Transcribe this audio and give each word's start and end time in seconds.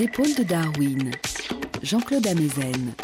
Épaules 0.00 0.34
de 0.36 0.44
Darwin, 0.44 1.10
Jean-Claude 1.82 2.24
Amezen. 2.28 2.94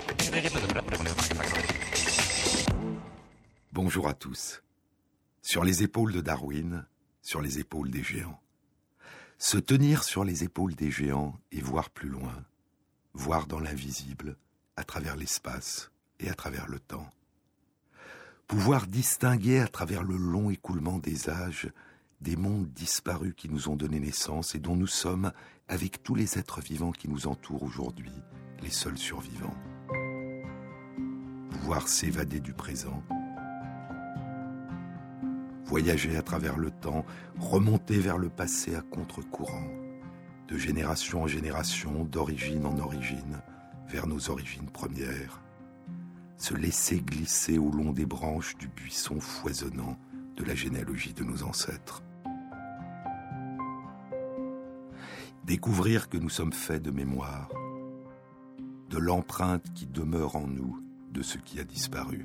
Bonjour 3.73 4.07
à 4.07 4.15
tous. 4.15 4.63
Sur 5.43 5.65
les 5.65 5.83
épaules 5.83 6.13
de 6.13 6.21
Darwin, 6.21 6.87
sur 7.21 7.41
les 7.41 7.59
épaules 7.59 7.91
des 7.91 8.05
géants. 8.05 8.39
Se 9.39 9.59
tenir 9.59 10.05
sur 10.05 10.23
les 10.23 10.45
épaules 10.45 10.77
des 10.77 10.93
géants 10.93 11.35
et 11.51 11.61
voir 11.61 11.91
plus 11.91 12.09
loin, 12.09 12.45
voir 13.13 13.49
dans 13.49 13.59
l'invisible, 13.59 14.37
à 14.77 14.85
travers 14.85 15.17
l'espace 15.17 15.91
et 16.21 16.31
à 16.31 16.35
travers 16.35 16.69
le 16.69 16.79
temps. 16.79 17.11
Pouvoir 18.47 18.87
distinguer 18.87 19.59
à 19.59 19.67
travers 19.67 20.05
le 20.05 20.17
long 20.17 20.49
écoulement 20.49 20.99
des 20.99 21.29
âges 21.29 21.73
des 22.21 22.37
mondes 22.37 22.73
disparus 22.73 23.35
qui 23.37 23.49
nous 23.49 23.69
ont 23.69 23.77
donné 23.77 24.01
naissance 24.01 24.55
et 24.55 24.59
dont 24.59 24.77
nous 24.77 24.87
sommes, 24.87 25.33
avec 25.69 26.03
tous 26.03 26.15
les 26.15 26.39
êtres 26.39 26.61
vivants 26.61 26.93
qui 26.93 27.09
nous 27.09 27.27
entourent 27.27 27.63
aujourd'hui, 27.63 28.13
les 28.63 28.71
seuls 28.71 28.99
survivants. 28.99 29.57
Pouvoir 31.51 31.89
s'évader 31.89 32.41
du 32.41 32.53
présent, 32.53 33.03
voyager 35.65 36.17
à 36.17 36.23
travers 36.23 36.59
le 36.59 36.71
temps, 36.71 37.05
remonter 37.39 37.99
vers 37.99 38.19
le 38.19 38.29
passé 38.29 38.75
à 38.75 38.83
contre-courant, 38.83 39.71
de 40.49 40.59
génération 40.59 41.23
en 41.23 41.27
génération, 41.27 42.05
d'origine 42.05 42.67
en 42.67 42.79
origine, 42.79 43.41
vers 43.89 44.07
nos 44.07 44.31
origines 44.31 44.69
premières, 44.71 45.41
se 46.37 46.55
laisser 46.55 47.01
glisser 47.01 47.57
au 47.57 47.71
long 47.71 47.93
des 47.93 48.07
branches 48.07 48.57
du 48.59 48.69
buisson 48.69 49.19
foisonnant 49.19 49.97
de 50.37 50.45
la 50.45 50.55
généalogie 50.55 51.15
de 51.15 51.25
nos 51.25 51.45
ancêtres. 51.45 52.03
Découvrir 55.45 56.09
que 56.09 56.17
nous 56.17 56.31
sommes 56.31 56.53
faits 56.53 56.83
de 56.83 56.91
mémoire, 56.91 57.51
de 58.89 58.99
l'empreinte 58.99 59.73
qui 59.75 59.87
demeure 59.87 60.37
en 60.37 60.47
nous 60.47 60.81
de 61.11 61.23
ce 61.23 61.37
qui 61.37 61.61
a 61.61 61.65
disparu. 61.65 62.25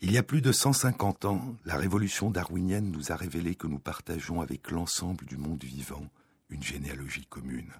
Il 0.00 0.12
y 0.12 0.18
a 0.18 0.22
plus 0.22 0.40
de 0.40 0.52
150 0.52 1.26
ans, 1.26 1.54
la 1.64 1.76
révolution 1.76 2.30
darwinienne 2.30 2.90
nous 2.90 3.12
a 3.12 3.16
révélé 3.16 3.54
que 3.54 3.66
nous 3.66 3.78
partageons 3.78 4.40
avec 4.40 4.70
l'ensemble 4.70 5.26
du 5.26 5.36
monde 5.36 5.64
vivant 5.64 6.06
une 6.48 6.62
généalogie 6.62 7.26
commune. 7.26 7.72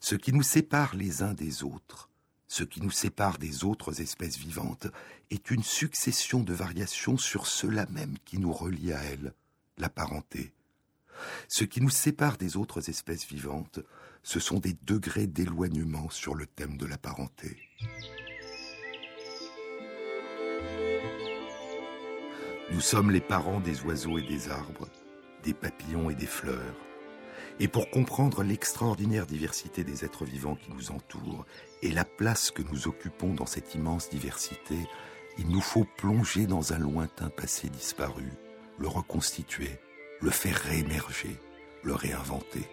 Ce 0.00 0.14
qui 0.14 0.32
nous 0.32 0.42
sépare 0.42 0.94
les 0.94 1.22
uns 1.22 1.34
des 1.34 1.64
autres, 1.64 2.10
ce 2.46 2.64
qui 2.64 2.80
nous 2.80 2.90
sépare 2.90 3.38
des 3.38 3.64
autres 3.64 4.00
espèces 4.00 4.38
vivantes, 4.38 4.86
est 5.30 5.50
une 5.50 5.62
succession 5.62 6.40
de 6.40 6.52
variations 6.52 7.16
sur 7.16 7.46
cela 7.46 7.86
même 7.86 8.16
qui 8.24 8.38
nous 8.38 8.52
relie 8.52 8.92
à 8.92 9.02
elles, 9.02 9.34
la 9.78 9.88
parenté. 9.88 10.52
Ce 11.48 11.64
qui 11.64 11.80
nous 11.80 11.90
sépare 11.90 12.36
des 12.36 12.56
autres 12.56 12.88
espèces 12.88 13.26
vivantes, 13.26 13.80
ce 14.22 14.40
sont 14.40 14.58
des 14.58 14.74
degrés 14.82 15.26
d'éloignement 15.26 16.10
sur 16.10 16.34
le 16.34 16.46
thème 16.46 16.76
de 16.76 16.86
la 16.86 16.98
parenté. 16.98 17.56
Nous 22.72 22.80
sommes 22.80 23.10
les 23.10 23.20
parents 23.20 23.60
des 23.60 23.82
oiseaux 23.82 24.18
et 24.18 24.26
des 24.26 24.48
arbres, 24.48 24.88
des 25.42 25.54
papillons 25.54 26.10
et 26.10 26.14
des 26.14 26.26
fleurs. 26.26 26.74
Et 27.60 27.68
pour 27.68 27.90
comprendre 27.90 28.42
l'extraordinaire 28.42 29.26
diversité 29.26 29.84
des 29.84 30.04
êtres 30.04 30.24
vivants 30.24 30.56
qui 30.56 30.72
nous 30.72 30.90
entourent 30.90 31.46
et 31.82 31.92
la 31.92 32.04
place 32.04 32.50
que 32.50 32.62
nous 32.62 32.88
occupons 32.88 33.32
dans 33.32 33.46
cette 33.46 33.74
immense 33.74 34.10
diversité, 34.10 34.76
il 35.38 35.48
nous 35.48 35.60
faut 35.60 35.86
plonger 35.96 36.46
dans 36.46 36.72
un 36.72 36.78
lointain 36.78 37.28
passé 37.28 37.68
disparu, 37.68 38.28
le 38.78 38.88
reconstituer, 38.88 39.78
le 40.20 40.30
faire 40.30 40.56
réémerger, 40.56 41.36
le 41.82 41.94
réinventer. 41.94 42.66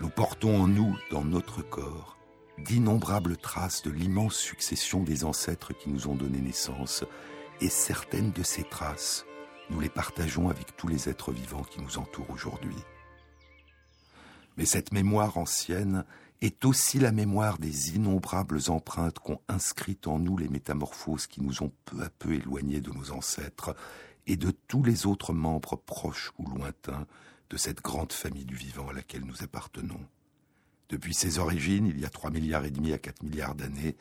Nous 0.00 0.10
portons 0.10 0.62
en 0.62 0.68
nous, 0.68 0.96
dans 1.10 1.24
notre 1.24 1.62
corps, 1.62 2.18
d'innombrables 2.58 3.36
traces 3.36 3.82
de 3.82 3.90
l'immense 3.90 4.36
succession 4.36 5.02
des 5.02 5.24
ancêtres 5.24 5.72
qui 5.72 5.88
nous 5.88 6.08
ont 6.08 6.14
donné 6.14 6.38
naissance, 6.38 7.04
et 7.62 7.70
certaines 7.70 8.32
de 8.32 8.42
ces 8.42 8.64
traces 8.64 9.25
nous 9.70 9.80
les 9.80 9.88
partageons 9.88 10.48
avec 10.48 10.76
tous 10.76 10.88
les 10.88 11.08
êtres 11.08 11.32
vivants 11.32 11.64
qui 11.64 11.80
nous 11.80 11.98
entourent 11.98 12.30
aujourd'hui. 12.30 12.76
Mais 14.56 14.64
cette 14.64 14.92
mémoire 14.92 15.36
ancienne 15.36 16.04
est 16.40 16.64
aussi 16.64 16.98
la 16.98 17.12
mémoire 17.12 17.58
des 17.58 17.96
innombrables 17.96 18.60
empreintes 18.68 19.18
qu'ont 19.18 19.40
inscrites 19.48 20.06
en 20.06 20.18
nous 20.18 20.36
les 20.36 20.48
métamorphoses 20.48 21.26
qui 21.26 21.42
nous 21.42 21.62
ont 21.62 21.72
peu 21.84 22.02
à 22.02 22.10
peu 22.10 22.34
éloignés 22.34 22.80
de 22.80 22.90
nos 22.90 23.10
ancêtres 23.10 23.74
et 24.26 24.36
de 24.36 24.50
tous 24.50 24.82
les 24.82 25.06
autres 25.06 25.32
membres 25.32 25.76
proches 25.76 26.32
ou 26.38 26.48
lointains 26.48 27.06
de 27.50 27.56
cette 27.56 27.80
grande 27.80 28.12
famille 28.12 28.44
du 28.44 28.56
vivant 28.56 28.88
à 28.88 28.92
laquelle 28.92 29.24
nous 29.24 29.42
appartenons. 29.42 30.00
Depuis 30.88 31.14
ses 31.14 31.38
origines, 31.38 31.86
il 31.86 31.98
y 31.98 32.04
a 32.04 32.10
trois 32.10 32.30
milliards 32.30 32.64
et 32.64 32.70
demi 32.70 32.92
à 32.92 32.98
quatre 32.98 33.22
milliards 33.22 33.54
d'années, 33.54 33.96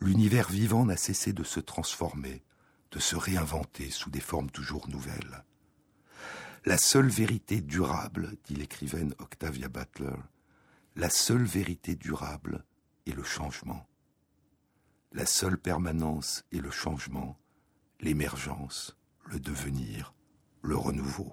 l'univers 0.00 0.48
vivant 0.48 0.84
n'a 0.84 0.96
cessé 0.96 1.32
de 1.32 1.44
se 1.44 1.60
transformer, 1.60 2.42
de 2.90 2.98
se 2.98 3.16
réinventer 3.16 3.90
sous 3.90 4.10
des 4.10 4.20
formes 4.20 4.50
toujours 4.50 4.88
nouvelles. 4.88 5.44
La 6.64 6.78
seule 6.78 7.08
vérité 7.08 7.60
durable, 7.60 8.36
dit 8.44 8.54
l'écrivaine 8.54 9.14
Octavia 9.18 9.68
Butler, 9.68 10.16
la 10.96 11.10
seule 11.10 11.44
vérité 11.44 11.94
durable 11.94 12.64
est 13.06 13.14
le 13.14 13.22
changement. 13.22 13.86
La 15.12 15.26
seule 15.26 15.58
permanence 15.58 16.44
est 16.52 16.60
le 16.60 16.70
changement, 16.70 17.38
l'émergence, 18.00 18.96
le 19.24 19.40
devenir, 19.40 20.14
le 20.62 20.76
renouveau. 20.76 21.32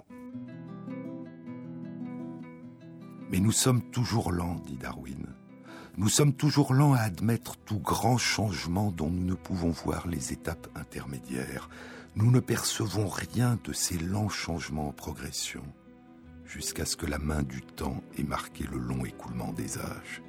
Mais 3.30 3.40
nous 3.40 3.52
sommes 3.52 3.90
toujours 3.92 4.32
lents, 4.32 4.60
dit 4.60 4.78
Darwin. 4.78 5.36
Nous 5.98 6.10
sommes 6.10 6.34
toujours 6.34 6.74
lents 6.74 6.94
à 6.94 7.00
admettre 7.00 7.56
tout 7.56 7.80
grand 7.80 8.18
changement 8.18 8.92
dont 8.92 9.10
nous 9.10 9.24
ne 9.24 9.34
pouvons 9.34 9.70
voir 9.70 10.08
les 10.08 10.34
étapes 10.34 10.68
intermédiaires. 10.76 11.70
Nous 12.18 12.32
ne 12.32 12.42
percevons 12.42 13.08
rien 13.08 13.58
de 13.64 13.72
ces 13.72 13.98
lents 13.98 14.28
changements 14.28 14.90
en 14.90 14.92
progression, 14.92 15.64
jusqu'à 16.46 16.86
ce 16.86 16.98
que 16.98 17.06
la 17.06 17.18
main 17.18 17.44
du 17.44 17.62
temps 17.62 18.04
ait 18.18 18.24
marqué 18.24 18.66
le 18.70 18.78
long 18.78 19.06
écoulement 19.06 19.54
des 19.54 19.78
âges. 19.78 20.22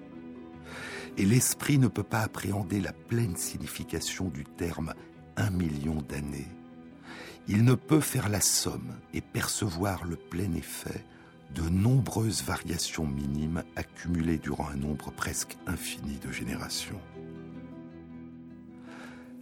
Et 1.16 1.25
l'esprit 1.25 1.78
ne 1.78 1.88
peut 1.88 2.04
pas 2.04 2.21
appréhender 2.21 2.81
la 2.81 2.93
pleine 2.93 3.37
signification 3.37 4.28
du 4.28 4.44
terme 4.44 4.94
un 5.37 5.50
million 5.50 6.00
d'années. 6.09 6.48
Il 7.48 7.65
ne 7.65 7.75
peut 7.75 8.00
faire 8.00 8.28
la 8.28 8.41
somme 8.41 8.94
et 9.12 9.21
percevoir 9.21 10.04
le 10.04 10.16
plein 10.16 10.53
effet 10.54 11.04
de 11.56 11.68
nombreuses 11.70 12.42
variations 12.42 13.06
minimes 13.06 13.64
accumulées 13.76 14.36
durant 14.36 14.68
un 14.68 14.76
nombre 14.76 15.10
presque 15.10 15.56
infini 15.66 16.18
de 16.18 16.30
générations. 16.30 17.00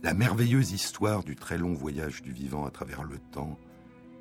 La 0.04 0.14
merveilleuse 0.14 0.70
histoire 0.70 1.24
du 1.24 1.34
très 1.34 1.58
long 1.58 1.74
voyage 1.74 2.22
du 2.22 2.30
vivant 2.30 2.66
à 2.66 2.70
travers 2.70 3.02
le 3.02 3.18
temps 3.32 3.58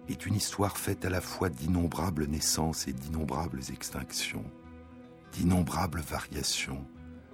est 0.09 0.25
une 0.25 0.33
histoire 0.33 0.77
faite 0.77 1.05
à 1.05 1.09
la 1.09 1.21
fois 1.21 1.49
d'innombrables 1.49 2.25
naissances 2.25 2.87
et 2.87 2.93
d'innombrables 2.93 3.61
extinctions, 3.71 4.45
d'innombrables 5.31 6.01
variations, 6.01 6.83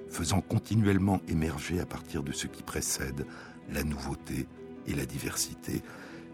faisant 0.10 0.42
continuellement 0.42 1.22
émerger 1.30 1.80
à 1.80 1.86
partir 1.86 2.22
de 2.22 2.34
ce 2.34 2.48
qui 2.48 2.64
précède 2.64 3.26
la 3.72 3.84
nouveauté 3.84 4.48
et 4.88 4.94
la 4.94 5.06
diversité, 5.06 5.82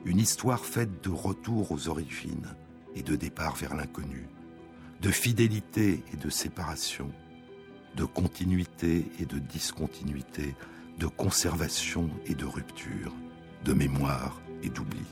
une 0.03 0.19
histoire 0.19 0.65
faite 0.65 1.03
de 1.03 1.09
retour 1.11 1.71
aux 1.71 1.89
origines, 1.89 2.55
et 2.95 3.03
de 3.03 3.15
départ 3.15 3.55
vers 3.55 3.75
l'inconnu, 3.75 4.27
de 5.01 5.11
fidélité 5.11 6.03
et 6.13 6.17
de 6.17 6.29
séparation, 6.29 7.11
de 7.95 8.05
continuité 8.05 9.05
et 9.19 9.25
de 9.25 9.39
discontinuité, 9.39 10.55
de 10.99 11.07
conservation 11.07 12.09
et 12.25 12.35
de 12.35 12.45
rupture, 12.45 13.13
de 13.63 13.73
mémoire 13.73 14.41
et 14.63 14.69
d'oubli. 14.69 15.05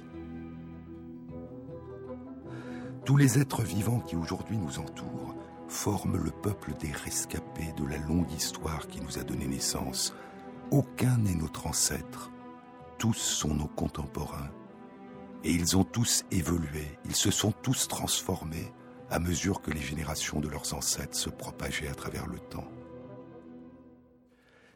Tous 3.05 3.17
les 3.17 3.37
êtres 3.37 3.63
vivants 3.63 3.99
qui 3.99 4.15
aujourd'hui 4.15 4.57
nous 4.57 4.79
entourent 4.79 5.35
forment 5.67 6.17
le 6.17 6.31
peuple 6.31 6.73
des 6.79 6.91
rescapés 6.91 7.73
de 7.77 7.85
la 7.85 7.97
longue 7.97 8.31
histoire 8.31 8.87
qui 8.87 9.01
nous 9.01 9.17
a 9.19 9.23
donné 9.23 9.47
naissance. 9.47 10.15
Aucun 10.71 11.17
n'est 11.17 11.35
notre 11.35 11.67
ancêtre, 11.67 12.31
tous 12.97 13.17
sont 13.17 13.53
nos 13.53 13.67
contemporains 13.67 14.49
et 15.43 15.51
ils 15.51 15.75
ont 15.77 15.83
tous 15.83 16.23
évolué, 16.31 16.87
ils 17.05 17.15
se 17.15 17.31
sont 17.31 17.51
tous 17.51 17.87
transformés 17.87 18.71
à 19.09 19.19
mesure 19.19 19.61
que 19.61 19.71
les 19.71 19.81
générations 19.81 20.39
de 20.39 20.47
leurs 20.47 20.73
ancêtres 20.73 21.17
se 21.17 21.29
propageaient 21.29 21.89
à 21.89 21.95
travers 21.95 22.27
le 22.27 22.39
temps. 22.39 22.69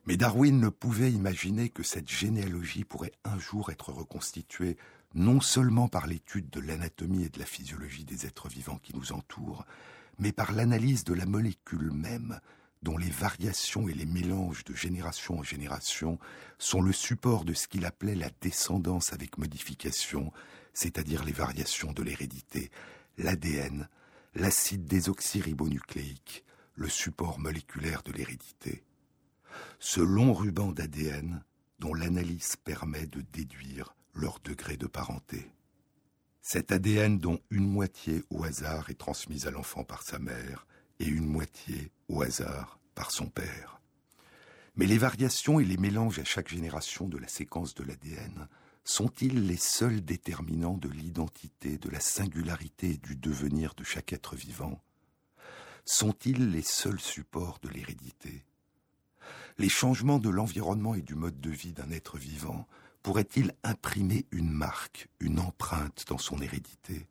Mais 0.05 0.15
Darwin 0.15 0.59
ne 0.59 0.69
pouvait 0.69 1.11
imaginer 1.11 1.69
que 1.69 1.83
cette 1.83 2.09
généalogie 2.09 2.83
pourrait 2.83 3.13
un 3.25 3.39
jour 3.39 3.71
être 3.71 3.91
reconstituée 3.91 4.77
non 5.15 5.41
seulement 5.41 5.87
par 5.87 6.07
l'étude 6.07 6.49
de 6.49 6.59
l'anatomie 6.59 7.23
et 7.23 7.29
de 7.29 7.39
la 7.39 7.45
physiologie 7.45 8.05
des 8.05 8.25
êtres 8.25 8.47
vivants 8.47 8.79
qui 8.81 8.95
nous 8.95 9.11
entourent, 9.11 9.65
mais 10.19 10.31
par 10.31 10.51
l'analyse 10.51 11.03
de 11.03 11.13
la 11.13 11.25
molécule 11.25 11.91
même 11.91 12.39
dont 12.83 12.97
les 12.97 13.09
variations 13.09 13.87
et 13.89 13.93
les 13.93 14.05
mélanges 14.05 14.63
de 14.63 14.75
génération 14.75 15.39
en 15.39 15.43
génération 15.43 16.19
sont 16.57 16.81
le 16.81 16.93
support 16.93 17.43
de 17.43 17.53
ce 17.53 17.67
qu'il 17.67 17.85
appelait 17.85 18.15
la 18.15 18.29
descendance 18.41 19.13
avec 19.13 19.37
modification, 19.37 20.31
c'est-à-dire 20.77 21.23
les 21.23 21.31
variations 21.31 21.91
de 21.91 22.03
l'hérédité, 22.03 22.69
l'ADN, 23.17 23.89
l'acide 24.35 24.85
désoxyribonucléique, 24.85 26.45
le 26.75 26.87
support 26.87 27.39
moléculaire 27.39 28.03
de 28.03 28.11
l'hérédité. 28.11 28.83
Ce 29.79 30.01
long 30.01 30.33
ruban 30.33 30.71
d'ADN 30.71 31.43
dont 31.79 31.95
l'analyse 31.95 32.57
permet 32.57 33.07
de 33.07 33.21
déduire 33.33 33.95
leur 34.13 34.39
degré 34.41 34.77
de 34.77 34.85
parenté. 34.85 35.51
Cet 36.43 36.71
ADN 36.71 37.17
dont 37.17 37.39
une 37.49 37.67
moitié 37.67 38.23
au 38.29 38.43
hasard 38.43 38.91
est 38.91 38.99
transmise 38.99 39.47
à 39.47 39.51
l'enfant 39.51 39.83
par 39.83 40.03
sa 40.03 40.19
mère 40.19 40.67
et 40.99 41.07
une 41.07 41.25
moitié 41.25 41.91
au 42.07 42.21
hasard 42.21 42.79
par 42.93 43.09
son 43.09 43.25
père. 43.25 43.81
Mais 44.75 44.85
les 44.85 44.99
variations 44.99 45.59
et 45.59 45.65
les 45.65 45.77
mélanges 45.77 46.19
à 46.19 46.23
chaque 46.23 46.49
génération 46.49 47.07
de 47.07 47.17
la 47.17 47.27
séquence 47.27 47.73
de 47.73 47.83
l'ADN 47.83 48.47
sont-ils 48.87 49.45
les 49.45 49.57
seuls 49.57 49.99
déterminants 49.99 50.77
de 50.77 50.87
l'identité, 50.87 51.77
de 51.77 51.89
la 51.89 51.99
singularité 51.99 52.91
et 52.91 52.97
du 52.97 53.17
devenir 53.17 53.75
de 53.75 53.83
chaque 53.83 54.13
être 54.13 54.37
vivant? 54.37 54.81
Sont-ils 55.83 56.51
les 56.51 56.61
seuls 56.61 56.99
supports 56.99 57.59
de 57.61 57.67
l'hérédité? 57.67 58.45
Les 59.57 59.67
changements 59.67 60.19
de 60.19 60.29
l'environnement 60.29 60.95
et 60.95 61.01
du 61.01 61.15
mode 61.15 61.41
de 61.41 61.49
vie 61.49 61.73
d'un 61.73 61.91
être 61.91 62.17
vivant 62.17 62.65
pourrait-il 63.03 63.53
imprimer 63.63 64.25
une 64.31 64.51
marque, 64.51 65.09
une 65.19 65.39
empreinte 65.39 66.05
dans 66.07 66.17
son 66.17 66.41
hérédité? 66.41 67.07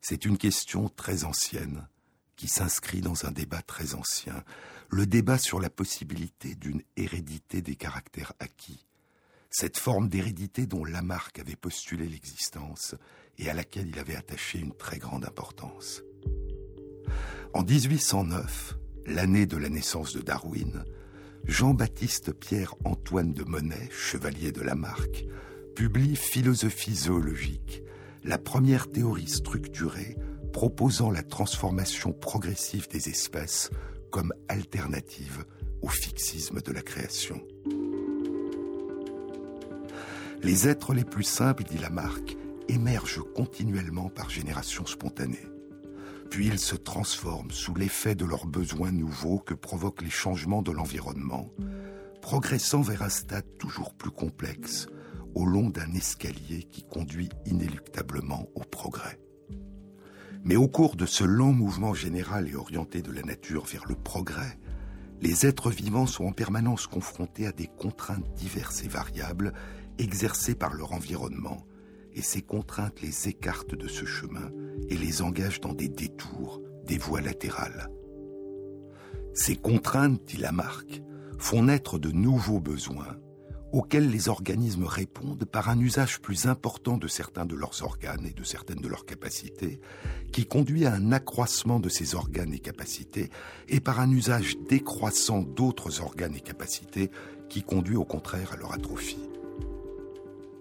C'est 0.00 0.26
une 0.26 0.38
question 0.38 0.88
très 0.88 1.24
ancienne 1.24 1.88
qui 2.36 2.46
s'inscrit 2.46 3.00
dans 3.00 3.24
un 3.24 3.32
débat 3.32 3.62
très 3.62 3.94
ancien, 3.94 4.44
le 4.90 5.06
débat 5.06 5.38
sur 5.38 5.58
la 5.58 5.70
possibilité 5.70 6.54
d'une 6.54 6.82
hérédité 6.96 7.62
des 7.62 7.74
caractères 7.74 8.32
acquis, 8.38 8.86
cette 9.58 9.78
forme 9.78 10.10
d'hérédité 10.10 10.66
dont 10.66 10.84
Lamarck 10.84 11.38
avait 11.38 11.56
postulé 11.56 12.06
l'existence 12.06 12.94
et 13.38 13.48
à 13.48 13.54
laquelle 13.54 13.88
il 13.88 13.98
avait 13.98 14.14
attaché 14.14 14.58
une 14.58 14.74
très 14.74 14.98
grande 14.98 15.24
importance. 15.24 16.02
En 17.54 17.62
1809, 17.62 18.76
l'année 19.06 19.46
de 19.46 19.56
la 19.56 19.70
naissance 19.70 20.12
de 20.12 20.20
Darwin, 20.20 20.84
Jean-Baptiste 21.46 22.34
Pierre-Antoine 22.34 23.32
de 23.32 23.44
Monet, 23.44 23.88
chevalier 23.90 24.52
de 24.52 24.60
Lamarck, 24.60 25.24
publie 25.74 26.16
Philosophie 26.16 26.94
zoologique, 26.94 27.82
la 28.24 28.36
première 28.36 28.90
théorie 28.90 29.26
structurée 29.26 30.18
proposant 30.52 31.10
la 31.10 31.22
transformation 31.22 32.12
progressive 32.12 32.88
des 32.90 33.08
espèces 33.08 33.70
comme 34.10 34.34
alternative 34.48 35.46
au 35.80 35.88
fixisme 35.88 36.60
de 36.60 36.72
la 36.72 36.82
création. 36.82 37.40
Les 40.42 40.68
êtres 40.68 40.94
les 40.94 41.04
plus 41.04 41.24
simples, 41.24 41.64
dit 41.64 41.78
Lamarck, 41.78 42.36
émergent 42.68 43.24
continuellement 43.34 44.08
par 44.08 44.30
génération 44.30 44.86
spontanée 44.86 45.48
puis 46.30 46.46
ils 46.46 46.58
se 46.58 46.76
transforment 46.76 47.50
sous 47.50 47.74
l'effet 47.74 48.14
de 48.14 48.24
leurs 48.24 48.46
besoins 48.46 48.92
nouveaux 48.92 49.38
que 49.38 49.54
provoquent 49.54 50.02
les 50.02 50.10
changements 50.10 50.62
de 50.62 50.72
l'environnement, 50.72 51.50
progressant 52.20 52.82
vers 52.82 53.02
un 53.02 53.08
stade 53.08 53.46
toujours 53.58 53.94
plus 53.94 54.10
complexe 54.10 54.86
au 55.34 55.44
long 55.44 55.70
d'un 55.70 55.92
escalier 55.94 56.64
qui 56.64 56.82
conduit 56.82 57.28
inéluctablement 57.44 58.48
au 58.54 58.60
progrès. 58.60 59.18
Mais 60.44 60.56
au 60.56 60.68
cours 60.68 60.96
de 60.96 61.06
ce 61.06 61.24
lent 61.24 61.52
mouvement 61.52 61.94
général 61.94 62.48
et 62.48 62.54
orienté 62.54 63.02
de 63.02 63.12
la 63.12 63.22
nature 63.22 63.64
vers 63.64 63.86
le 63.86 63.96
progrès, 63.96 64.58
les 65.20 65.46
êtres 65.46 65.70
vivants 65.70 66.06
sont 66.06 66.26
en 66.26 66.32
permanence 66.32 66.86
confrontés 66.86 67.46
à 67.46 67.52
des 67.52 67.66
contraintes 67.66 68.30
diverses 68.34 68.84
et 68.84 68.88
variables 68.88 69.52
exercées 69.98 70.54
par 70.54 70.74
leur 70.74 70.92
environnement, 70.92 71.66
et 72.12 72.22
ces 72.22 72.42
contraintes 72.42 73.02
les 73.02 73.28
écartent 73.28 73.74
de 73.74 73.88
ce 73.88 74.04
chemin 74.04 74.50
et 74.88 74.96
les 74.96 75.22
engagent 75.22 75.60
dans 75.60 75.74
des 75.74 75.88
détours, 75.88 76.62
des 76.84 76.98
voies 76.98 77.20
latérales. 77.20 77.90
Ces 79.34 79.56
contraintes, 79.56 80.22
dit 80.24 80.38
Lamarck, 80.38 81.02
font 81.38 81.64
naître 81.64 81.98
de 81.98 82.10
nouveaux 82.10 82.60
besoins 82.60 83.16
auxquels 83.72 84.10
les 84.10 84.28
organismes 84.28 84.84
répondent 84.84 85.44
par 85.44 85.68
un 85.68 85.78
usage 85.78 86.20
plus 86.20 86.46
important 86.46 86.96
de 86.96 87.08
certains 87.08 87.44
de 87.44 87.54
leurs 87.54 87.82
organes 87.82 88.24
et 88.26 88.32
de 88.32 88.44
certaines 88.44 88.80
de 88.80 88.88
leurs 88.88 89.04
capacités, 89.04 89.80
qui 90.32 90.46
conduit 90.46 90.86
à 90.86 90.94
un 90.94 91.12
accroissement 91.12 91.80
de 91.80 91.88
ces 91.88 92.14
organes 92.14 92.54
et 92.54 92.58
capacités, 92.58 93.28
et 93.68 93.80
par 93.80 94.00
un 94.00 94.10
usage 94.10 94.56
décroissant 94.68 95.42
d'autres 95.42 96.00
organes 96.00 96.34
et 96.34 96.40
capacités, 96.40 97.10
qui 97.50 97.62
conduit 97.62 97.96
au 97.96 98.04
contraire 98.04 98.52
à 98.52 98.56
leur 98.56 98.72
atrophie. 98.72 99.18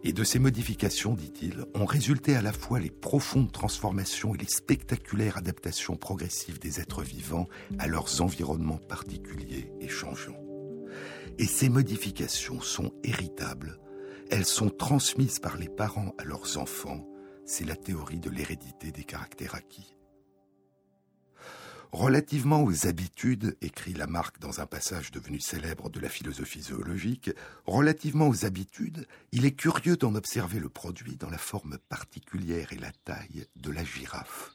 Et 0.08 0.14
de 0.14 0.24
ces 0.24 0.38
modifications, 0.38 1.16
dit-il, 1.16 1.66
ont 1.74 1.86
résulté 1.86 2.36
à 2.36 2.44
la 2.44 2.54
fois 2.54 2.80
les 2.80 2.92
profondes 2.92 3.52
transformations 3.52 4.36
et 4.36 4.38
les 4.38 4.46
spectaculaires 4.46 5.38
adaptations 5.38 5.96
progressives 5.96 6.60
des 6.60 6.80
êtres 6.80 7.02
vivants 7.02 7.48
à 7.80 7.88
leurs 7.88 8.22
environnements 8.22 8.78
particuliers 8.78 9.72
et 9.82 9.88
changeants. 9.88 10.40
Et 11.40 11.48
ces 11.48 11.70
modifications 11.70 12.62
sont 12.62 12.94
héritables, 13.04 13.80
elles 14.30 14.46
sont 14.46 14.70
transmises 14.70 15.40
par 15.40 15.58
les 15.58 15.70
parents 15.70 16.14
à 16.20 16.24
leurs 16.24 16.60
enfants, 16.60 17.04
c'est 17.44 17.66
la 17.66 17.76
théorie 17.76 18.20
de 18.20 18.30
l'hérédité 18.30 18.92
des 18.92 19.04
caractères 19.04 19.56
acquis. 19.56 19.95
Relativement 21.96 22.62
aux 22.62 22.88
habitudes, 22.88 23.56
écrit 23.62 23.94
Lamarck 23.94 24.38
dans 24.42 24.60
un 24.60 24.66
passage 24.66 25.12
devenu 25.12 25.40
célèbre 25.40 25.90
de 25.90 26.02
la 26.02 26.10
philosophie 26.10 26.62
zoologique, 26.62 27.32
relativement 27.66 28.28
aux 28.28 28.44
habitudes, 28.44 29.08
il 29.32 29.46
est 29.46 29.54
curieux 29.54 29.96
d'en 29.96 30.14
observer 30.16 30.60
le 30.60 30.68
produit 30.68 31.16
dans 31.16 31.30
la 31.30 31.38
forme 31.38 31.78
particulière 31.88 32.74
et 32.74 32.80
la 32.80 32.92
taille 33.06 33.46
de 33.56 33.72
la 33.72 33.86
girafe. 33.86 34.52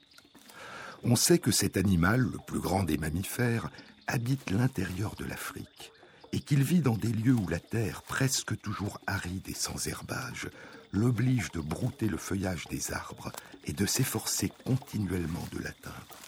On 1.01 1.15
sait 1.15 1.39
que 1.39 1.49
cet 1.49 1.77
animal, 1.77 2.21
le 2.21 2.37
plus 2.45 2.59
grand 2.59 2.83
des 2.83 2.99
mammifères, 2.99 3.71
habite 4.05 4.51
l'intérieur 4.51 5.15
de 5.15 5.25
l'Afrique 5.25 5.91
et 6.33 6.41
qu'il 6.41 6.61
vit 6.61 6.81
dans 6.81 6.95
des 6.95 7.11
lieux 7.11 7.33
où 7.33 7.47
la 7.47 7.59
terre, 7.59 8.03
presque 8.03 8.55
toujours 8.61 9.01
aride 9.07 9.49
et 9.49 9.55
sans 9.55 9.87
herbage, 9.87 10.47
l'oblige 10.91 11.49
de 11.53 11.59
brouter 11.59 12.07
le 12.07 12.17
feuillage 12.17 12.67
des 12.67 12.93
arbres 12.93 13.31
et 13.65 13.73
de 13.73 13.87
s'efforcer 13.87 14.51
continuellement 14.63 15.47
de 15.51 15.57
l'atteindre. 15.57 16.20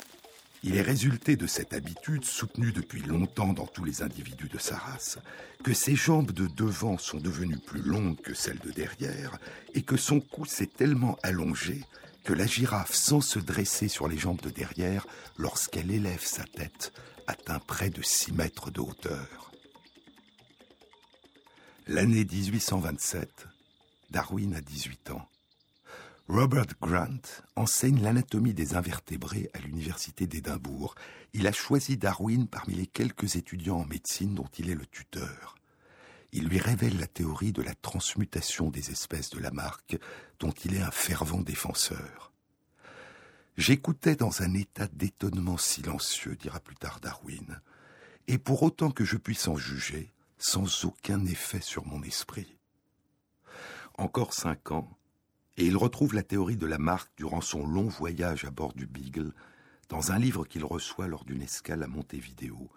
Il 0.65 0.77
est 0.77 0.81
résulté 0.81 1.35
de 1.35 1.45
cette 1.45 1.73
habitude, 1.73 2.23
soutenue 2.23 2.71
depuis 2.71 3.01
longtemps 3.01 3.51
dans 3.51 3.67
tous 3.67 3.83
les 3.83 4.01
individus 4.01 4.47
de 4.47 4.57
sa 4.57 4.77
race, 4.77 5.19
que 5.61 5.73
ses 5.73 5.95
jambes 5.95 6.31
de 6.31 6.47
devant 6.47 6.97
sont 6.97 7.19
devenues 7.19 7.59
plus 7.59 7.81
longues 7.81 8.19
que 8.21 8.33
celles 8.33 8.59
de 8.59 8.71
derrière, 8.71 9.37
et 9.73 9.81
que 9.81 9.97
son 9.97 10.21
cou 10.21 10.45
s'est 10.45 10.67
tellement 10.67 11.17
allongé 11.21 11.83
que 12.23 12.31
la 12.31 12.47
girafe, 12.47 12.93
sans 12.93 13.19
se 13.19 13.39
dresser 13.39 13.89
sur 13.89 14.07
les 14.07 14.17
jambes 14.17 14.41
de 14.41 14.49
derrière, 14.49 15.05
lorsqu'elle 15.37 15.91
élève 15.91 16.23
sa 16.23 16.45
tête, 16.45 16.93
atteint 17.27 17.59
près 17.59 17.89
de 17.89 18.01
6 18.01 18.31
mètres 18.31 18.71
de 18.71 18.79
hauteur. 18.79 19.51
L'année 21.87 22.23
1827, 22.23 23.47
Darwin 24.11 24.55
a 24.55 24.61
18 24.61 25.11
ans. 25.11 25.27
Robert 26.29 26.67
Grant 26.81 27.21
enseigne 27.57 28.01
l'anatomie 28.01 28.53
des 28.53 28.75
invertébrés 28.75 29.49
à 29.53 29.59
l'université 29.59 30.25
d'Édimbourg. 30.25 30.95
Il 31.33 31.47
a 31.47 31.51
choisi 31.51 31.97
Darwin 31.97 32.47
parmi 32.47 32.75
les 32.75 32.87
quelques 32.87 33.35
étudiants 33.35 33.79
en 33.79 33.85
médecine 33.85 34.33
dont 34.33 34.47
il 34.57 34.69
est 34.69 34.75
le 34.75 34.85
tuteur. 34.85 35.55
Il 36.31 36.47
lui 36.47 36.59
révèle 36.59 36.97
la 36.97 37.07
théorie 37.07 37.51
de 37.51 37.61
la 37.61 37.75
transmutation 37.75 38.69
des 38.69 38.89
espèces 38.89 39.31
de 39.31 39.39
Lamarck, 39.39 39.97
dont 40.39 40.53
il 40.63 40.75
est 40.75 40.81
un 40.81 40.91
fervent 40.91 41.41
défenseur. 41.41 42.31
J'écoutais 43.57 44.15
dans 44.15 44.41
un 44.41 44.53
état 44.53 44.87
d'étonnement 44.93 45.57
silencieux, 45.57 46.37
dira 46.37 46.61
plus 46.61 46.75
tard 46.75 47.01
Darwin, 47.01 47.59
et 48.27 48.37
pour 48.37 48.63
autant 48.63 48.91
que 48.91 49.03
je 49.03 49.17
puisse 49.17 49.49
en 49.49 49.57
juger, 49.57 50.13
sans 50.37 50.85
aucun 50.85 51.25
effet 51.25 51.61
sur 51.61 51.85
mon 51.85 52.01
esprit. 52.01 52.57
Encore 53.97 54.33
cinq 54.33 54.71
ans, 54.71 54.97
et 55.57 55.65
il 55.65 55.77
retrouve 55.77 56.15
la 56.15 56.23
théorie 56.23 56.57
de 56.57 56.65
Lamarck 56.65 57.11
durant 57.15 57.41
son 57.41 57.67
long 57.67 57.87
voyage 57.87 58.45
à 58.45 58.51
bord 58.51 58.73
du 58.73 58.87
Beagle 58.87 59.33
dans 59.89 60.11
un 60.11 60.17
livre 60.17 60.45
qu'il 60.45 60.65
reçoit 60.65 61.07
lors 61.07 61.25
d'une 61.25 61.41
escale 61.41 61.83
à 61.83 61.87
Montevideo, 61.87 62.71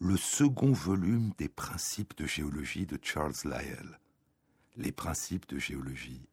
le 0.00 0.16
second 0.16 0.72
volume 0.72 1.32
des 1.38 1.48
principes 1.48 2.16
de 2.16 2.26
géologie 2.26 2.86
de 2.86 2.98
Charles 3.00 3.34
Lyell. 3.44 4.00
Les 4.76 4.92
principes 4.92 5.48
de 5.48 5.58
géologie, 5.58 6.28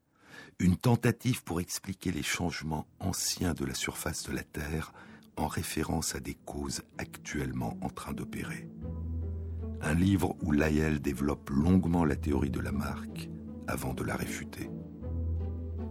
une 0.60 0.76
tentative 0.76 1.44
pour 1.44 1.62
expliquer 1.62 2.12
les 2.12 2.24
changements 2.24 2.88
anciens 3.00 3.54
de 3.54 3.64
la 3.64 3.76
surface 3.76 4.24
de 4.24 4.34
la 4.34 4.44
Terre 4.44 4.94
en 5.38 5.48
référence 5.48 6.16
à 6.16 6.20
des 6.20 6.36
causes 6.36 6.82
actuellement 6.98 7.78
en 7.82 7.90
train 7.90 8.14
d'opérer. 8.14 8.68
Un 9.82 9.94
livre 9.94 10.36
où 10.42 10.52
Lyell 10.52 11.02
développe 11.02 11.50
longuement 11.50 12.06
la 12.06 12.16
théorie 12.16 12.52
de 12.52 12.60
Lamarck 12.60 13.30
avant 13.68 13.94
de 13.94 14.04
la 14.04 14.16
réfuter 14.16 14.70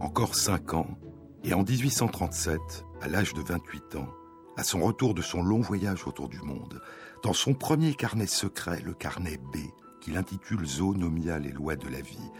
encore 0.03 0.35
cinq 0.35 0.73
ans, 0.73 0.97
et 1.43 1.53
en 1.53 1.63
1837, 1.63 2.59
à 3.01 3.07
l'âge 3.07 3.33
de 3.33 3.41
28 3.41 3.95
ans, 3.95 4.09
À 4.55 4.63
son 4.63 4.81
retour 4.81 5.15
de 5.15 5.23
son 5.23 5.41
long 5.41 5.61
voyage 5.61 6.05
autour 6.05 6.29
du 6.29 6.39
monde, 6.41 6.79
dans 7.23 7.33
son 7.33 7.55
premier 7.55 7.95
carnet 7.95 8.27
secret, 8.27 8.81
le 8.81 8.93
carnet 8.93 9.37
B, 9.37 9.57
qu'il 9.99 10.15
intitule 10.15 10.63
Zoonomia, 10.63 11.39
les 11.39 11.51
lois 11.51 11.75
de 11.75 11.87
la 11.87 12.01
vie, 12.01 12.31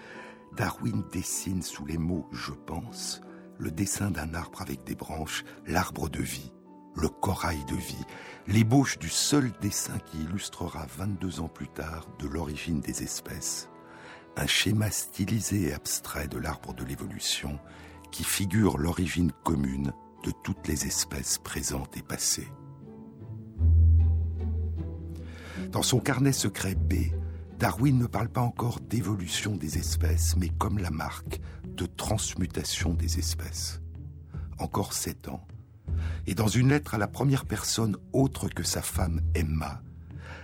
Darwin 0.56 1.04
dessine 1.12 1.64
sous 1.64 1.86
les 1.86 1.98
mots 1.98 2.28
je 2.32 2.52
pense 2.52 3.22
le 3.58 3.72
dessin 3.72 4.12
d'un 4.12 4.34
arbre 4.34 4.62
avec 4.62 4.84
des 4.84 4.96
branches, 4.96 5.46
l'arbre 5.66 6.10
de 6.10 6.22
vie, 6.22 6.52
le 6.96 7.08
corail 7.08 7.64
de 7.66 7.76
vie, 7.76 8.06
l'ébauche 8.48 9.00
du 9.00 9.10
seul 9.10 9.52
dessin 9.62 9.98
qui 10.00 10.20
illustrera 10.22 10.86
22 10.98 11.40
ans 11.40 11.48
plus 11.48 11.70
tard 11.70 12.08
de 12.20 12.28
l'origine 12.28 12.82
des 12.82 13.04
espèces, 13.04 13.70
un 14.36 14.48
schéma 14.48 14.90
stylisé 14.90 15.70
et 15.70 15.74
abstrait 15.74 16.28
de 16.28 16.38
l'arbre 16.38 16.74
de 16.74 16.84
l'évolution 16.84 17.60
qui 18.12 18.24
figure 18.24 18.78
l'origine 18.78 19.32
commune 19.44 19.94
de 20.24 20.32
toutes 20.44 20.68
les 20.68 20.86
espèces 20.86 21.38
présentes 21.38 21.98
et 21.98 22.02
passées. 22.02 22.48
Dans 25.72 25.82
son 25.82 26.00
carnet 26.00 26.32
secret 26.32 26.76
B, 26.76 27.12
Darwin 27.58 27.98
ne 27.98 28.08
parle 28.08 28.30
pas 28.30 28.42
encore 28.42 28.80
d'évolution 28.80 29.56
des 29.56 29.78
espèces, 29.78 30.36
mais 30.38 30.50
comme 30.50 30.78
la 30.78 30.92
marque 30.92 31.40
de 31.66 31.86
transmutation 31.86 32.94
des 32.94 33.20
espèces. 33.20 33.82
Encore 34.60 34.94
sept 34.94 35.28
ans. 35.28 35.46
Et 36.28 36.36
dans 36.36 36.48
une 36.48 36.70
lettre 36.70 36.94
à 36.94 36.98
la 36.98 37.08
première 37.08 37.46
personne 37.46 37.98
autre 38.12 38.50
que 38.50 38.64
sa 38.64 38.82
femme 38.82 39.22
Emma, 39.34 39.82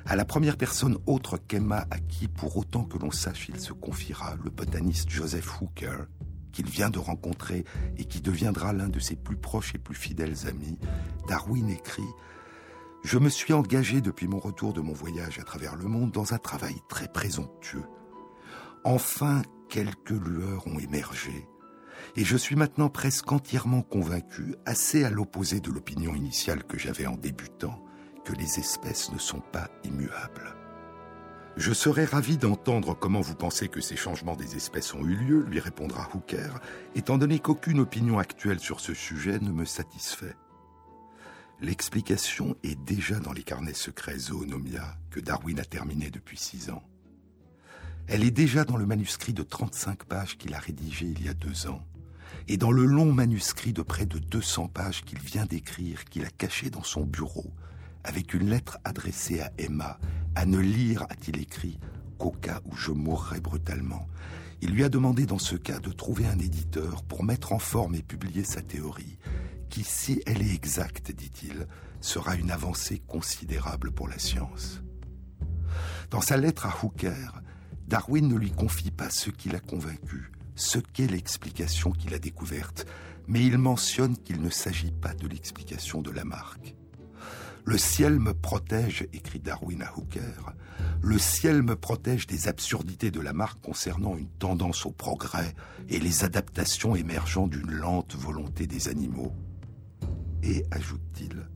à 0.09 0.15
la 0.15 0.25
première 0.25 0.57
personne 0.57 0.97
autre 1.05 1.37
qu'Emma 1.37 1.85
à 1.91 1.99
qui, 1.99 2.27
pour 2.27 2.57
autant 2.57 2.83
que 2.83 2.97
l'on 2.97 3.11
sache, 3.11 3.47
il 3.47 3.59
se 3.59 3.73
confiera, 3.73 4.35
le 4.43 4.49
botaniste 4.49 5.07
Joseph 5.07 5.61
Hooker, 5.61 6.07
qu'il 6.51 6.65
vient 6.65 6.89
de 6.89 6.97
rencontrer 6.97 7.63
et 7.95 8.05
qui 8.05 8.19
deviendra 8.19 8.73
l'un 8.73 8.89
de 8.89 8.99
ses 8.99 9.15
plus 9.15 9.35
proches 9.35 9.75
et 9.75 9.77
plus 9.77 9.93
fidèles 9.93 10.47
amis, 10.47 10.79
Darwin 11.27 11.69
écrit 11.69 12.09
Je 13.03 13.19
me 13.19 13.29
suis 13.29 13.53
engagé 13.53 14.01
depuis 14.01 14.27
mon 14.27 14.39
retour 14.39 14.73
de 14.73 14.81
mon 14.81 14.93
voyage 14.93 15.37
à 15.37 15.43
travers 15.43 15.75
le 15.75 15.85
monde 15.85 16.11
dans 16.11 16.33
un 16.33 16.39
travail 16.39 16.77
très 16.89 17.07
présomptueux. 17.07 17.85
Enfin, 18.83 19.43
quelques 19.69 20.09
lueurs 20.09 20.65
ont 20.65 20.79
émergé, 20.79 21.47
et 22.15 22.25
je 22.25 22.35
suis 22.35 22.55
maintenant 22.55 22.89
presque 22.89 23.31
entièrement 23.31 23.83
convaincu, 23.83 24.55
assez 24.65 25.03
à 25.03 25.11
l'opposé 25.11 25.59
de 25.59 25.69
l'opinion 25.69 26.15
initiale 26.15 26.63
que 26.63 26.79
j'avais 26.79 27.05
en 27.05 27.15
débutant, 27.15 27.85
que 28.23 28.33
les 28.33 28.59
espèces 28.59 29.11
ne 29.11 29.17
sont 29.17 29.41
pas 29.41 29.69
immuables. 29.83 30.55
Je 31.57 31.73
serais 31.73 32.05
ravi 32.05 32.37
d'entendre 32.37 32.93
comment 32.93 33.19
vous 33.19 33.35
pensez 33.35 33.67
que 33.67 33.81
ces 33.81 33.97
changements 33.97 34.37
des 34.37 34.55
espèces 34.55 34.93
ont 34.93 35.03
eu 35.03 35.15
lieu, 35.15 35.41
lui 35.43 35.59
répondra 35.59 36.07
Hooker, 36.13 36.59
étant 36.95 37.17
donné 37.17 37.39
qu'aucune 37.39 37.79
opinion 37.79 38.17
actuelle 38.17 38.59
sur 38.59 38.79
ce 38.79 38.93
sujet 38.93 39.39
ne 39.39 39.51
me 39.51 39.65
satisfait. 39.65 40.35
L'explication 41.59 42.55
est 42.63 42.79
déjà 42.85 43.19
dans 43.19 43.33
les 43.33 43.43
carnets 43.43 43.73
secrets 43.73 44.17
Zoonomia 44.17 44.95
que 45.09 45.19
Darwin 45.19 45.59
a 45.59 45.65
terminés 45.65 46.09
depuis 46.09 46.37
six 46.37 46.69
ans. 46.69 46.83
Elle 48.07 48.23
est 48.23 48.31
déjà 48.31 48.63
dans 48.63 48.77
le 48.77 48.85
manuscrit 48.85 49.33
de 49.33 49.43
35 49.43 50.05
pages 50.05 50.37
qu'il 50.37 50.53
a 50.53 50.59
rédigé 50.59 51.07
il 51.07 51.25
y 51.25 51.27
a 51.27 51.33
deux 51.33 51.67
ans, 51.67 51.83
et 52.47 52.55
dans 52.55 52.71
le 52.71 52.85
long 52.85 53.11
manuscrit 53.11 53.73
de 53.73 53.81
près 53.81 54.05
de 54.05 54.17
200 54.17 54.69
pages 54.69 55.03
qu'il 55.03 55.19
vient 55.19 55.45
d'écrire, 55.45 56.05
qu'il 56.05 56.23
a 56.23 56.29
caché 56.29 56.69
dans 56.69 56.83
son 56.83 57.03
bureau, 57.03 57.53
avec 58.03 58.33
une 58.33 58.49
lettre 58.49 58.77
adressée 58.83 59.41
à 59.41 59.51
Emma, 59.57 59.99
à 60.35 60.45
ne 60.45 60.57
lire, 60.57 61.03
a-t-il 61.09 61.39
écrit, 61.39 61.79
qu'au 62.17 62.31
cas 62.31 62.61
où 62.65 62.75
je 62.75 62.91
mourrais 62.91 63.39
brutalement. 63.39 64.07
Il 64.61 64.71
lui 64.71 64.83
a 64.83 64.89
demandé 64.89 65.25
dans 65.25 65.39
ce 65.39 65.55
cas 65.55 65.79
de 65.79 65.91
trouver 65.91 66.27
un 66.27 66.37
éditeur 66.37 67.03
pour 67.03 67.23
mettre 67.23 67.53
en 67.53 67.59
forme 67.59 67.95
et 67.95 68.03
publier 68.03 68.43
sa 68.43 68.61
théorie, 68.61 69.17
qui, 69.69 69.83
si 69.83 70.21
elle 70.25 70.41
est 70.41 70.53
exacte, 70.53 71.11
dit-il, 71.11 71.67
sera 72.01 72.35
une 72.35 72.51
avancée 72.51 72.99
considérable 73.07 73.91
pour 73.91 74.07
la 74.07 74.19
science. 74.19 74.81
Dans 76.09 76.21
sa 76.21 76.37
lettre 76.37 76.65
à 76.65 76.75
Hooker, 76.83 77.41
Darwin 77.87 78.27
ne 78.27 78.35
lui 78.35 78.51
confie 78.51 78.91
pas 78.91 79.09
ce 79.09 79.29
qui 79.29 79.49
l'a 79.49 79.59
convaincu, 79.59 80.31
ce 80.55 80.79
qu'est 80.79 81.07
l'explication 81.07 81.91
qu'il 81.91 82.13
a 82.13 82.19
découverte, 82.19 82.85
mais 83.27 83.45
il 83.45 83.57
mentionne 83.57 84.17
qu'il 84.17 84.41
ne 84.41 84.49
s'agit 84.49 84.91
pas 84.91 85.13
de 85.13 85.27
l'explication 85.27 86.01
de 86.01 86.11
Lamarck. 86.11 86.75
Le 87.65 87.77
ciel 87.77 88.19
me 88.19 88.33
protège, 88.33 89.07
écrit 89.13 89.39
Darwin 89.39 89.81
à 89.81 89.97
Hooker, 89.97 90.53
le 91.01 91.17
ciel 91.17 91.61
me 91.61 91.75
protège 91.75 92.27
des 92.27 92.47
absurdités 92.47 93.11
de 93.11 93.19
Lamarck 93.19 93.61
concernant 93.61 94.17
une 94.17 94.29
tendance 94.29 94.85
au 94.85 94.91
progrès 94.91 95.53
et 95.87 95.99
les 95.99 96.23
adaptations 96.23 96.95
émergeant 96.95 97.47
d'une 97.47 97.71
lente 97.71 98.15
volonté 98.15 98.67
des 98.67 98.89
animaux. 98.89 99.33
Et, 100.43 100.65
ajoute-t-il, 100.71 101.47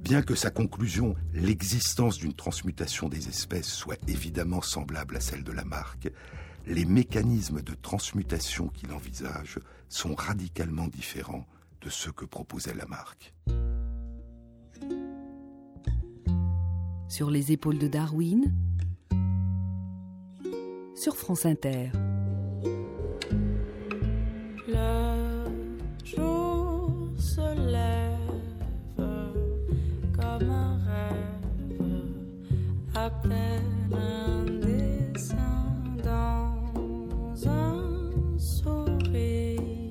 bien 0.00 0.22
que 0.22 0.34
sa 0.34 0.50
conclusion, 0.50 1.14
l'existence 1.32 2.18
d'une 2.18 2.34
transmutation 2.34 3.08
des 3.08 3.28
espèces, 3.28 3.68
soit 3.68 3.98
évidemment 4.08 4.62
semblable 4.62 5.16
à 5.16 5.20
celle 5.20 5.44
de 5.44 5.52
Lamarck, 5.52 6.10
les 6.66 6.84
mécanismes 6.84 7.62
de 7.62 7.74
transmutation 7.74 8.68
qu'il 8.68 8.92
envisage 8.92 9.58
sont 9.88 10.14
radicalement 10.14 10.88
différents 10.88 11.46
de 11.82 11.90
ceux 11.90 12.12
que 12.12 12.24
proposait 12.24 12.74
Lamarck. 12.74 13.34
Sur 17.14 17.30
les 17.30 17.52
épaules 17.52 17.78
de 17.78 17.86
Darwin, 17.86 18.52
sur 20.96 21.14
France 21.16 21.46
Inter. 21.46 21.92
Le 24.66 25.44
jour 26.04 26.90
se 27.16 27.70
lève 27.70 28.18
comme 28.96 30.50
un 30.50 30.80
rêve, 30.88 31.78
à 32.96 33.08
peine 33.10 33.94
un 33.94 34.44
dessin 34.58 35.72
dans 36.02 37.48
un 37.48 38.38
sourire 38.38 39.84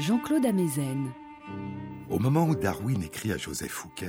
Jean-Claude 0.00 0.46
Amezen. 0.46 1.12
Au 2.08 2.18
moment 2.18 2.46
où 2.46 2.54
Darwin 2.54 3.02
écrit 3.02 3.32
à 3.32 3.36
Joseph 3.36 3.70
Fouquer, 3.70 4.08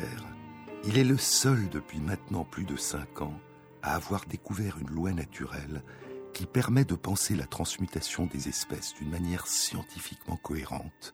il 0.85 0.97
est 0.97 1.03
le 1.03 1.17
seul 1.17 1.67
depuis 1.67 1.99
maintenant 1.99 2.45
plus 2.45 2.63
de 2.63 2.77
cinq 2.77 3.21
ans 3.21 3.37
à 3.83 3.95
avoir 3.95 4.25
découvert 4.25 4.77
une 4.79 4.89
loi 4.89 5.11
naturelle 5.11 5.83
qui 6.33 6.45
permet 6.45 6.85
de 6.85 6.95
penser 6.95 7.35
la 7.35 7.45
transmutation 7.45 8.25
des 8.25 8.47
espèces 8.47 8.93
d'une 8.93 9.09
manière 9.09 9.47
scientifiquement 9.47 10.37
cohérente, 10.37 11.13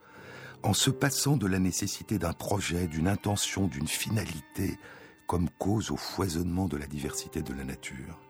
en 0.61 0.73
se 0.73 0.91
passant 0.91 1.37
de 1.37 1.47
la 1.47 1.57
nécessité 1.57 2.19
d'un 2.19 2.33
projet, 2.33 2.85
d'une 2.85 3.07
intention, 3.07 3.65
d'une 3.65 3.87
finalité, 3.87 4.77
comme 5.25 5.49
cause 5.57 5.89
au 5.89 5.97
foisonnement 5.97 6.67
de 6.67 6.77
la 6.77 6.85
diversité 6.85 7.41
de 7.41 7.53
la 7.53 7.63
nature. 7.63 8.21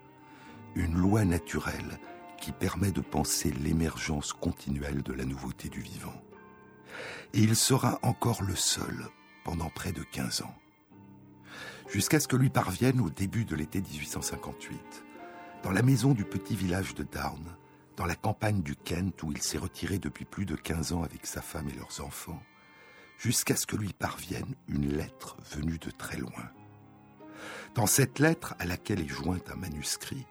Une 0.76 0.96
loi 0.96 1.26
naturelle 1.26 2.00
qui 2.40 2.54
permet 2.54 2.92
de 2.92 3.02
penser 3.02 3.52
l'émergence 3.52 4.32
continuelle 4.32 5.04
de 5.04 5.12
la 5.12 5.26
nouveauté 5.26 5.68
du 5.68 5.82
vivant 5.82 6.14
et 7.34 7.40
il 7.40 7.56
sera 7.56 8.00
encore 8.02 8.44
le 8.44 8.56
seul 8.56 9.10
pendant 9.44 9.70
près 9.70 9.92
de 9.92 10.04
15 10.04 10.42
ans. 10.42 10.56
Jusqu'à 11.90 12.20
ce 12.20 12.28
que 12.28 12.36
lui 12.36 12.50
parvienne 12.50 13.00
au 13.00 13.10
début 13.10 13.46
de 13.46 13.56
l'été 13.56 13.82
1858, 13.82 15.04
dans 15.64 15.72
la 15.72 15.82
maison 15.82 16.14
du 16.14 16.26
petit 16.26 16.56
village 16.56 16.94
de 16.96 17.04
Down, 17.04 17.44
dans 17.96 18.06
la 18.06 18.16
campagne 18.16 18.62
du 18.62 18.76
Kent 18.76 19.24
où 19.24 19.32
il 19.32 19.42
s'est 19.42 19.58
retiré 19.58 19.98
depuis 19.98 20.26
plus 20.26 20.46
de 20.46 20.56
15 20.56 20.94
ans 20.94 21.04
avec 21.04 21.26
sa 21.26 21.42
femme 21.42 21.70
et 21.70 21.78
leurs 21.78 22.02
enfants, 22.06 22.42
jusqu'à 23.18 23.56
ce 23.56 23.66
que 23.66 23.76
lui 23.76 23.94
parvienne 23.94 24.56
une 24.68 24.96
lettre 24.96 25.38
venue 25.52 25.80
de 25.80 25.90
très 25.90 26.18
loin. 26.18 26.52
Dans 27.74 27.88
cette 27.88 28.20
lettre, 28.20 28.56
à 28.60 28.66
laquelle 28.66 29.02
est 29.02 29.08
joint 29.08 29.40
un 29.52 29.56
manuscrit, 29.56 30.26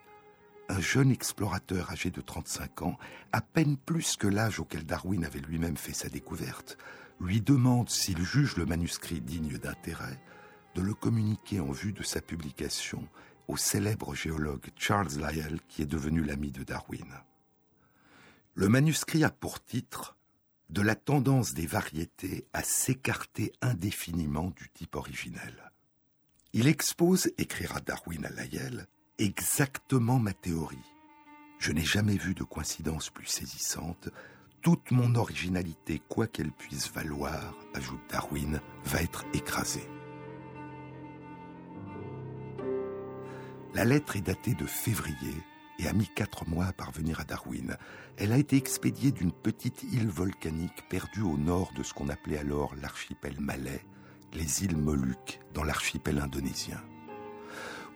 un 0.68 0.80
jeune 0.80 1.10
explorateur 1.10 1.90
âgé 1.90 2.10
de 2.10 2.20
35 2.20 2.82
ans, 2.82 2.98
à 3.32 3.40
peine 3.40 3.76
plus 3.76 4.16
que 4.16 4.26
l'âge 4.26 4.60
auquel 4.60 4.84
Darwin 4.84 5.24
avait 5.24 5.40
lui-même 5.40 5.76
fait 5.76 5.92
sa 5.92 6.08
découverte, 6.08 6.76
lui 7.20 7.40
demande 7.40 7.88
s'il 7.88 8.22
juge 8.24 8.56
le 8.56 8.66
manuscrit 8.66 9.20
digne 9.20 9.58
d'intérêt 9.58 10.20
de 10.74 10.82
le 10.82 10.92
communiquer 10.92 11.60
en 11.60 11.72
vue 11.72 11.92
de 11.92 12.02
sa 12.02 12.20
publication 12.20 13.08
au 13.48 13.56
célèbre 13.56 14.14
géologue 14.14 14.66
Charles 14.76 15.16
Lyell 15.16 15.60
qui 15.68 15.82
est 15.82 15.86
devenu 15.86 16.22
l'ami 16.22 16.50
de 16.50 16.64
Darwin. 16.64 17.06
Le 18.54 18.68
manuscrit 18.68 19.24
a 19.24 19.30
pour 19.30 19.64
titre 19.64 20.16
De 20.68 20.82
la 20.82 20.94
tendance 20.94 21.54
des 21.54 21.66
variétés 21.66 22.46
à 22.52 22.62
s'écarter 22.62 23.52
indéfiniment 23.62 24.50
du 24.50 24.68
type 24.70 24.96
originel. 24.96 25.72
Il 26.52 26.68
expose, 26.68 27.30
écrira 27.38 27.80
Darwin 27.80 28.26
à 28.26 28.30
Lyell, 28.30 28.86
exactement 29.18 30.18
ma 30.18 30.32
théorie. 30.32 30.92
Je 31.58 31.72
n'ai 31.72 31.84
jamais 31.84 32.16
vu 32.16 32.34
de 32.34 32.44
coïncidence 32.44 33.10
plus 33.10 33.26
saisissante. 33.26 34.08
Toute 34.60 34.90
mon 34.90 35.14
originalité, 35.14 36.02
quoi 36.08 36.26
qu'elle 36.26 36.52
puisse 36.52 36.92
valoir, 36.92 37.54
ajoute 37.74 38.00
Darwin, 38.10 38.60
va 38.84 39.02
être 39.02 39.24
écrasée. 39.32 39.88
La 43.74 43.84
lettre 43.84 44.16
est 44.16 44.22
datée 44.22 44.54
de 44.54 44.66
février 44.66 45.34
et 45.78 45.86
a 45.86 45.92
mis 45.92 46.08
quatre 46.08 46.48
mois 46.48 46.66
à 46.66 46.72
parvenir 46.72 47.20
à 47.20 47.24
Darwin. 47.24 47.76
Elle 48.16 48.32
a 48.32 48.38
été 48.38 48.56
expédiée 48.56 49.12
d'une 49.12 49.32
petite 49.32 49.82
île 49.82 50.08
volcanique 50.08 50.88
perdue 50.88 51.22
au 51.22 51.36
nord 51.36 51.72
de 51.76 51.82
ce 51.82 51.92
qu'on 51.92 52.08
appelait 52.08 52.38
alors 52.38 52.74
l'archipel 52.76 53.38
malais, 53.38 53.84
les 54.32 54.64
îles 54.64 54.76
Moluques, 54.76 55.40
dans 55.52 55.64
l'archipel 55.64 56.18
indonésien. 56.18 56.82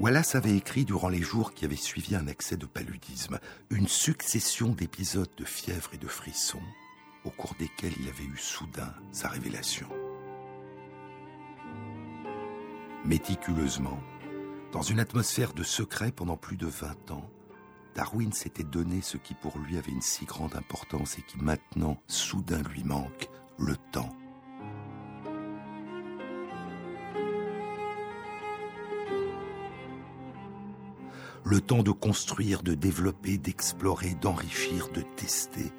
Wallace 0.00 0.34
avait 0.34 0.56
écrit 0.56 0.86
durant 0.86 1.10
les 1.10 1.20
jours 1.20 1.52
qui 1.52 1.66
avaient 1.66 1.76
suivi 1.76 2.16
un 2.16 2.26
accès 2.26 2.56
de 2.56 2.64
paludisme 2.64 3.38
une 3.68 3.86
succession 3.86 4.68
d'épisodes 4.68 5.28
de 5.36 5.44
fièvre 5.44 5.90
et 5.92 5.98
de 5.98 6.06
frissons 6.06 6.62
au 7.26 7.30
cours 7.30 7.54
desquels 7.58 7.92
il 8.00 8.08
avait 8.08 8.24
eu 8.24 8.38
soudain 8.38 8.94
sa 9.12 9.28
révélation. 9.28 9.86
Méticuleusement, 13.04 14.00
dans 14.72 14.80
une 14.80 15.00
atmosphère 15.00 15.52
de 15.52 15.62
secret 15.62 16.12
pendant 16.12 16.38
plus 16.38 16.56
de 16.56 16.66
20 16.66 17.10
ans, 17.10 17.28
Darwin 17.94 18.32
s'était 18.32 18.64
donné 18.64 19.02
ce 19.02 19.18
qui 19.18 19.34
pour 19.34 19.58
lui 19.58 19.76
avait 19.76 19.92
une 19.92 20.00
si 20.00 20.24
grande 20.24 20.56
importance 20.56 21.18
et 21.18 21.22
qui 21.22 21.36
maintenant 21.36 22.00
soudain 22.06 22.62
lui 22.62 22.84
manque, 22.84 23.28
le 23.58 23.76
temps 23.92 24.16
le 31.50 31.60
temps 31.60 31.82
de 31.82 31.90
construire, 31.90 32.62
de 32.62 32.74
développer, 32.74 33.36
d'explorer, 33.36 34.14
d'enrichir, 34.14 34.88
de 34.90 35.02
tester, 35.16 35.72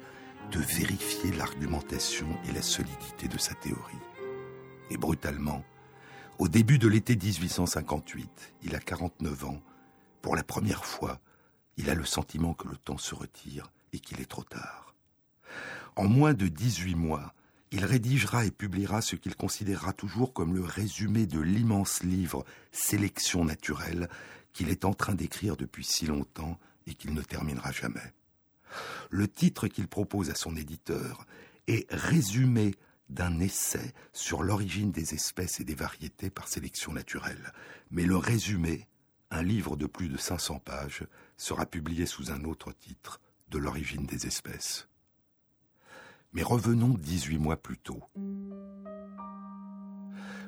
de 0.50 0.58
vérifier 0.58 1.32
l'argumentation 1.32 2.26
et 2.46 2.52
la 2.52 2.60
solidité 2.60 3.26
de 3.26 3.38
sa 3.38 3.54
théorie. 3.54 3.96
Et 4.90 4.98
brutalement, 4.98 5.64
au 6.38 6.48
début 6.48 6.78
de 6.78 6.88
l'été 6.88 7.16
1858, 7.16 8.54
il 8.64 8.74
a 8.74 8.80
49 8.80 9.46
ans, 9.46 9.62
pour 10.20 10.36
la 10.36 10.42
première 10.42 10.84
fois, 10.84 11.18
il 11.78 11.88
a 11.88 11.94
le 11.94 12.04
sentiment 12.04 12.52
que 12.52 12.68
le 12.68 12.76
temps 12.76 12.98
se 12.98 13.14
retire 13.14 13.72
et 13.94 13.98
qu'il 13.98 14.20
est 14.20 14.28
trop 14.28 14.44
tard. 14.44 14.94
En 15.96 16.06
moins 16.06 16.34
de 16.34 16.48
18 16.48 16.96
mois, 16.96 17.32
il 17.70 17.86
rédigera 17.86 18.44
et 18.44 18.50
publiera 18.50 19.00
ce 19.00 19.16
qu'il 19.16 19.36
considérera 19.36 19.94
toujours 19.94 20.34
comme 20.34 20.54
le 20.54 20.64
résumé 20.64 21.24
de 21.24 21.40
l'immense 21.40 22.02
livre 22.02 22.44
Sélection 22.72 23.46
naturelle 23.46 24.10
qu'il 24.52 24.68
est 24.68 24.84
en 24.84 24.94
train 24.94 25.14
d'écrire 25.14 25.56
depuis 25.56 25.84
si 25.84 26.06
longtemps 26.06 26.58
et 26.86 26.94
qu'il 26.94 27.14
ne 27.14 27.22
terminera 27.22 27.72
jamais. 27.72 28.12
Le 29.10 29.28
titre 29.28 29.68
qu'il 29.68 29.88
propose 29.88 30.30
à 30.30 30.34
son 30.34 30.56
éditeur 30.56 31.26
est 31.66 31.86
Résumé 31.92 32.74
d'un 33.08 33.40
essai 33.40 33.92
sur 34.12 34.42
l'origine 34.42 34.90
des 34.90 35.14
espèces 35.14 35.60
et 35.60 35.64
des 35.64 35.74
variétés 35.74 36.30
par 36.30 36.48
sélection 36.48 36.92
naturelle. 36.92 37.52
Mais 37.90 38.04
le 38.04 38.16
résumé, 38.16 38.88
un 39.30 39.42
livre 39.42 39.76
de 39.76 39.86
plus 39.86 40.08
de 40.08 40.16
500 40.16 40.60
pages, 40.60 41.04
sera 41.36 41.66
publié 41.66 42.06
sous 42.06 42.30
un 42.30 42.44
autre 42.44 42.72
titre, 42.72 43.20
De 43.48 43.58
l'origine 43.58 44.06
des 44.06 44.26
espèces. 44.26 44.88
Mais 46.32 46.42
revenons 46.42 46.94
18 46.94 47.36
mois 47.36 47.58
plus 47.58 47.76
tôt. 47.76 48.02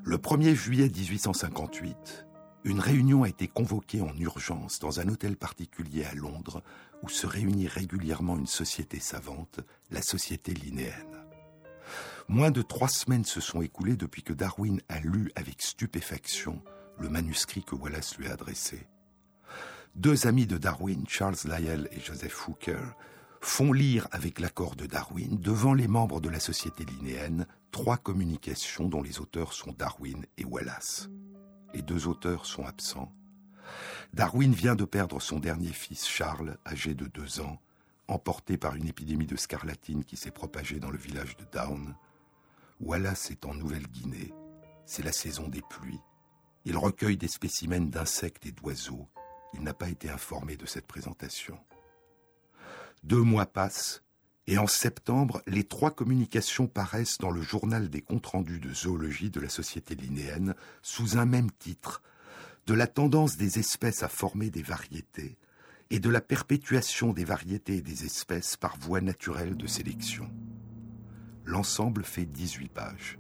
Le 0.02 0.16
1er 0.16 0.54
juillet 0.54 0.88
1858, 0.88 2.26
une 2.64 2.80
réunion 2.80 3.22
a 3.22 3.28
été 3.28 3.46
convoquée 3.46 4.00
en 4.00 4.16
urgence 4.16 4.78
dans 4.78 4.98
un 4.98 5.08
hôtel 5.08 5.36
particulier 5.36 6.04
à 6.04 6.14
Londres 6.14 6.62
où 7.02 7.08
se 7.10 7.26
réunit 7.26 7.68
régulièrement 7.68 8.38
une 8.38 8.46
société 8.46 8.98
savante, 9.00 9.60
la 9.90 10.00
Société 10.00 10.54
Linéenne. 10.54 11.24
Moins 12.28 12.50
de 12.50 12.62
trois 12.62 12.88
semaines 12.88 13.26
se 13.26 13.40
sont 13.40 13.60
écoulées 13.60 13.96
depuis 13.96 14.22
que 14.22 14.32
Darwin 14.32 14.80
a 14.88 15.00
lu 15.00 15.30
avec 15.36 15.60
stupéfaction 15.60 16.62
le 16.98 17.10
manuscrit 17.10 17.62
que 17.62 17.74
Wallace 17.74 18.16
lui 18.16 18.28
a 18.28 18.32
adressé. 18.32 18.86
Deux 19.94 20.26
amis 20.26 20.46
de 20.46 20.56
Darwin, 20.56 21.04
Charles 21.06 21.36
Lyell 21.44 21.88
et 21.92 22.00
Joseph 22.00 22.48
Hooker, 22.48 22.94
font 23.42 23.74
lire 23.74 24.08
avec 24.10 24.40
l'accord 24.40 24.74
de 24.74 24.86
Darwin 24.86 25.38
devant 25.38 25.74
les 25.74 25.86
membres 25.86 26.22
de 26.22 26.30
la 26.30 26.40
Société 26.40 26.84
linéenne 26.86 27.46
trois 27.72 27.98
communications 27.98 28.88
dont 28.88 29.02
les 29.02 29.20
auteurs 29.20 29.52
sont 29.52 29.74
Darwin 29.76 30.24
et 30.38 30.44
Wallace. 30.44 31.10
Les 31.74 31.82
deux 31.82 32.06
auteurs 32.06 32.46
sont 32.46 32.64
absents. 32.64 33.12
Darwin 34.12 34.54
vient 34.54 34.76
de 34.76 34.84
perdre 34.84 35.20
son 35.20 35.40
dernier 35.40 35.72
fils 35.72 36.06
Charles, 36.06 36.56
âgé 36.64 36.94
de 36.94 37.06
deux 37.06 37.40
ans, 37.40 37.60
emporté 38.06 38.56
par 38.56 38.76
une 38.76 38.86
épidémie 38.86 39.26
de 39.26 39.34
scarlatine 39.34 40.04
qui 40.04 40.16
s'est 40.16 40.30
propagée 40.30 40.78
dans 40.78 40.90
le 40.90 40.98
village 40.98 41.36
de 41.36 41.44
Down. 41.52 41.96
Wallace 42.80 43.32
est 43.32 43.44
en 43.44 43.54
Nouvelle-Guinée. 43.54 44.32
C'est 44.86 45.02
la 45.02 45.10
saison 45.10 45.48
des 45.48 45.62
pluies. 45.62 46.00
Il 46.64 46.76
recueille 46.76 47.16
des 47.16 47.28
spécimens 47.28 47.90
d'insectes 47.90 48.46
et 48.46 48.52
d'oiseaux. 48.52 49.08
Il 49.52 49.62
n'a 49.62 49.74
pas 49.74 49.88
été 49.88 50.08
informé 50.08 50.56
de 50.56 50.66
cette 50.66 50.86
présentation. 50.86 51.58
Deux 53.02 53.22
mois 53.22 53.46
passent, 53.46 54.03
et 54.46 54.58
en 54.58 54.66
septembre, 54.66 55.42
les 55.46 55.64
trois 55.64 55.90
communications 55.90 56.66
paraissent 56.66 57.18
dans 57.18 57.30
le 57.30 57.40
journal 57.40 57.88
des 57.88 58.02
comptes 58.02 58.26
rendus 58.26 58.60
de 58.60 58.74
zoologie 58.74 59.30
de 59.30 59.40
la 59.40 59.48
Société 59.48 59.94
linéenne 59.94 60.54
sous 60.82 61.16
un 61.16 61.24
même 61.24 61.50
titre, 61.50 62.02
de 62.66 62.74
la 62.74 62.86
tendance 62.86 63.36
des 63.36 63.58
espèces 63.58 64.02
à 64.02 64.08
former 64.08 64.50
des 64.50 64.62
variétés 64.62 65.38
et 65.90 65.98
de 65.98 66.10
la 66.10 66.20
perpétuation 66.20 67.12
des 67.12 67.24
variétés 67.24 67.76
et 67.76 67.82
des 67.82 68.04
espèces 68.04 68.56
par 68.56 68.76
voie 68.78 69.00
naturelle 69.00 69.56
de 69.56 69.66
sélection. 69.66 70.30
L'ensemble 71.44 72.04
fait 72.04 72.24
18 72.24 72.68
pages. 72.68 73.18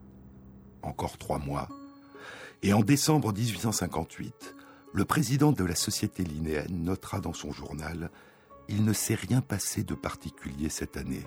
Encore 0.82 1.18
trois 1.18 1.38
mois. 1.38 1.68
Et 2.62 2.72
en 2.72 2.80
décembre 2.80 3.32
1858, 3.32 4.54
le 4.92 5.04
président 5.04 5.52
de 5.52 5.64
la 5.64 5.74
Société 5.74 6.22
linéenne 6.22 6.84
notera 6.84 7.20
dans 7.20 7.32
son 7.32 7.52
journal 7.52 8.10
Il 8.68 8.84
ne 8.84 8.92
s'est 8.92 9.14
rien 9.14 9.40
passé 9.40 9.84
de 9.84 9.94
particulier 9.94 10.68
cette 10.68 10.96
année. 10.96 11.24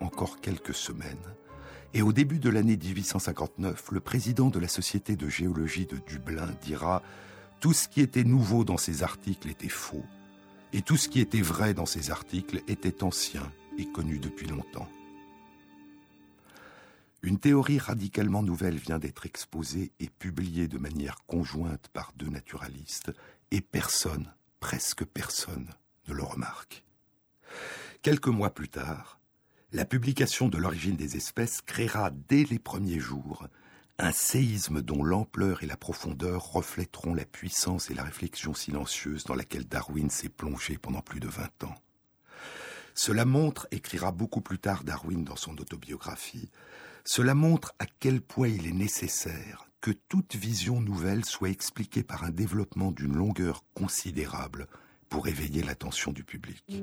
Encore 0.00 0.40
quelques 0.40 0.74
semaines, 0.74 1.34
et 1.94 2.02
au 2.02 2.12
début 2.12 2.38
de 2.38 2.50
l'année 2.50 2.76
1859, 2.76 3.90
le 3.92 4.00
président 4.00 4.50
de 4.50 4.58
la 4.58 4.68
Société 4.68 5.16
de 5.16 5.28
géologie 5.28 5.86
de 5.86 5.98
Dublin 5.98 6.48
dira 6.62 7.02
Tout 7.60 7.72
ce 7.72 7.88
qui 7.88 8.00
était 8.00 8.24
nouveau 8.24 8.64
dans 8.64 8.76
ces 8.76 9.02
articles 9.02 9.48
était 9.48 9.68
faux, 9.68 10.04
et 10.72 10.82
tout 10.82 10.96
ce 10.96 11.08
qui 11.08 11.20
était 11.20 11.40
vrai 11.40 11.74
dans 11.74 11.86
ces 11.86 12.10
articles 12.10 12.62
était 12.68 13.02
ancien 13.02 13.50
et 13.78 13.86
connu 13.86 14.18
depuis 14.18 14.46
longtemps. 14.46 14.88
Une 17.22 17.38
théorie 17.38 17.78
radicalement 17.78 18.42
nouvelle 18.42 18.76
vient 18.76 18.98
d'être 18.98 19.26
exposée 19.26 19.92
et 19.98 20.08
publiée 20.08 20.68
de 20.68 20.78
manière 20.78 21.24
conjointe 21.26 21.88
par 21.92 22.12
deux 22.16 22.28
naturalistes, 22.28 23.12
et 23.50 23.60
personne, 23.60 24.32
presque 24.60 25.04
personne, 25.04 25.68
ne 26.08 26.14
le 26.14 26.22
remarque. 26.22 26.84
Quelques 28.02 28.28
mois 28.28 28.54
plus 28.54 28.68
tard, 28.68 29.20
la 29.72 29.84
publication 29.84 30.48
de 30.48 30.58
l'origine 30.58 30.96
des 30.96 31.16
espèces 31.16 31.60
créera 31.60 32.10
dès 32.10 32.44
les 32.44 32.58
premiers 32.58 33.00
jours 33.00 33.48
un 33.98 34.12
séisme 34.12 34.82
dont 34.82 35.02
l'ampleur 35.02 35.62
et 35.62 35.66
la 35.66 35.76
profondeur 35.76 36.52
reflèteront 36.52 37.14
la 37.14 37.24
puissance 37.24 37.90
et 37.90 37.94
la 37.94 38.04
réflexion 38.04 38.52
silencieuse 38.52 39.24
dans 39.24 39.34
laquelle 39.34 39.66
Darwin 39.66 40.10
s'est 40.10 40.28
plongé 40.28 40.76
pendant 40.76 41.00
plus 41.00 41.18
de 41.18 41.28
vingt 41.28 41.64
ans. 41.64 41.74
Cela 42.94 43.24
montre, 43.24 43.66
écrira 43.70 44.12
beaucoup 44.12 44.42
plus 44.42 44.58
tard 44.58 44.84
Darwin 44.84 45.24
dans 45.24 45.36
son 45.36 45.56
autobiographie, 45.58 46.50
cela 47.04 47.34
montre 47.34 47.74
à 47.78 47.86
quel 47.86 48.20
point 48.20 48.48
il 48.48 48.66
est 48.66 48.72
nécessaire 48.72 49.68
que 49.80 49.92
toute 49.92 50.34
vision 50.34 50.80
nouvelle 50.80 51.24
soit 51.24 51.50
expliquée 51.50 52.02
par 52.02 52.24
un 52.24 52.30
développement 52.30 52.92
d'une 52.92 53.16
longueur 53.16 53.64
considérable 53.74 54.66
pour 55.08 55.28
éveiller 55.28 55.62
l'attention 55.62 56.12
du 56.12 56.24
public. 56.24 56.82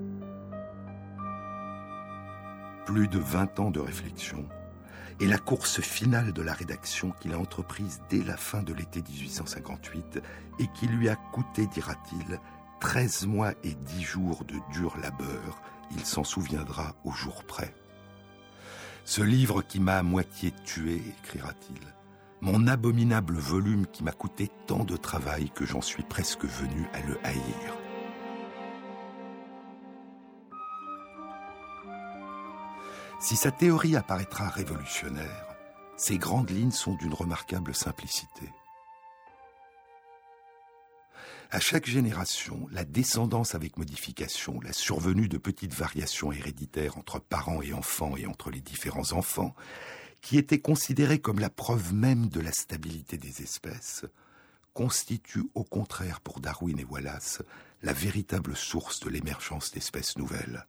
Plus 2.86 3.08
de 3.08 3.20
20 3.20 3.60
ans 3.60 3.72
de 3.72 3.80
réflexion 3.80 4.48
et 5.20 5.28
la 5.28 5.38
course 5.38 5.80
finale 5.82 6.34
de 6.34 6.42
la 6.42 6.54
rédaction 6.54 7.12
qu'il 7.20 7.34
a 7.34 7.40
entreprise 7.40 8.02
dès 8.10 8.24
la 8.24 8.38
fin 8.38 8.64
de 8.64 8.74
l'été 8.74 9.02
1858 9.02 10.22
et 10.60 10.68
qui 10.74 10.88
lui 10.88 11.10
a 11.10 11.16
coûté, 11.16 11.68
dira-t-il, 11.68 12.40
13 12.80 13.28
mois 13.28 13.54
et 13.64 13.76
10 13.76 14.02
jours 14.02 14.44
de 14.44 14.56
dur 14.74 14.98
labeur, 15.02 15.62
il 15.92 16.06
s'en 16.06 16.24
souviendra 16.24 16.96
au 17.04 17.12
jour 17.12 17.44
près. 17.46 17.74
Ce 19.06 19.22
livre 19.22 19.62
qui 19.62 19.80
m'a 19.80 19.98
à 19.98 20.04
moitié 20.04 20.52
tué, 20.66 21.02
écrira-t-il, 21.20 21.80
mon 22.42 22.68
abominable 22.68 23.38
volume 23.38 23.86
qui 23.88 24.04
m'a 24.04 24.12
coûté 24.12 24.50
tant 24.68 24.84
de 24.84 24.98
travail 24.98 25.50
que 25.52 25.66
j'en 25.66 25.82
suis 25.82 26.04
presque 26.04 26.44
venu 26.44 26.86
à 26.94 27.00
le 27.02 27.18
haïr. 27.24 27.83
Si 33.24 33.38
sa 33.38 33.52
théorie 33.52 33.96
apparaîtra 33.96 34.50
révolutionnaire, 34.50 35.56
ses 35.96 36.18
grandes 36.18 36.50
lignes 36.50 36.72
sont 36.72 36.96
d'une 36.96 37.14
remarquable 37.14 37.74
simplicité. 37.74 38.52
À 41.50 41.62
chaque 41.62 41.86
génération, 41.86 42.68
la 42.70 42.84
descendance 42.84 43.56
avec 43.56 43.78
modification, 43.78 44.60
la 44.60 44.74
survenue 44.74 45.30
de 45.30 45.38
petites 45.38 45.74
variations 45.74 46.34
héréditaires 46.34 46.98
entre 46.98 47.20
parents 47.20 47.62
et 47.62 47.72
enfants 47.72 48.18
et 48.18 48.26
entre 48.26 48.52
les 48.52 48.60
différents 48.60 49.14
enfants, 49.14 49.56
qui 50.20 50.38
étaient 50.38 50.60
considérées 50.60 51.20
comme 51.20 51.40
la 51.40 51.50
preuve 51.50 51.94
même 51.94 52.28
de 52.28 52.42
la 52.42 52.52
stabilité 52.52 53.18
des 53.18 53.42
espèces, 53.42 54.04
constitue 54.74 55.46
au 55.56 55.64
contraire 55.64 56.20
pour 56.20 56.42
Darwin 56.42 56.78
et 56.78 56.84
Wallace 56.84 57.42
la 57.84 57.94
véritable 57.94 58.58
source 58.58 59.00
de 59.00 59.10
l'émergence 59.10 59.72
d'espèces 59.72 60.18
nouvelles. 60.18 60.68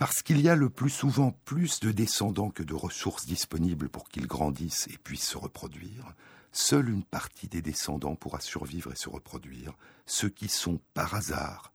Parce 0.00 0.22
qu'il 0.22 0.40
y 0.40 0.48
a 0.48 0.56
le 0.56 0.70
plus 0.70 0.88
souvent 0.88 1.32
plus 1.44 1.80
de 1.80 1.92
descendants 1.92 2.48
que 2.48 2.62
de 2.62 2.72
ressources 2.72 3.26
disponibles 3.26 3.90
pour 3.90 4.08
qu'ils 4.08 4.26
grandissent 4.26 4.88
et 4.90 4.96
puissent 4.96 5.28
se 5.28 5.36
reproduire, 5.36 6.14
seule 6.52 6.88
une 6.88 7.04
partie 7.04 7.48
des 7.48 7.60
descendants 7.60 8.14
pourra 8.14 8.40
survivre 8.40 8.92
et 8.92 8.96
se 8.96 9.10
reproduire, 9.10 9.74
ceux 10.06 10.30
qui 10.30 10.48
sont, 10.48 10.80
par 10.94 11.14
hasard, 11.14 11.74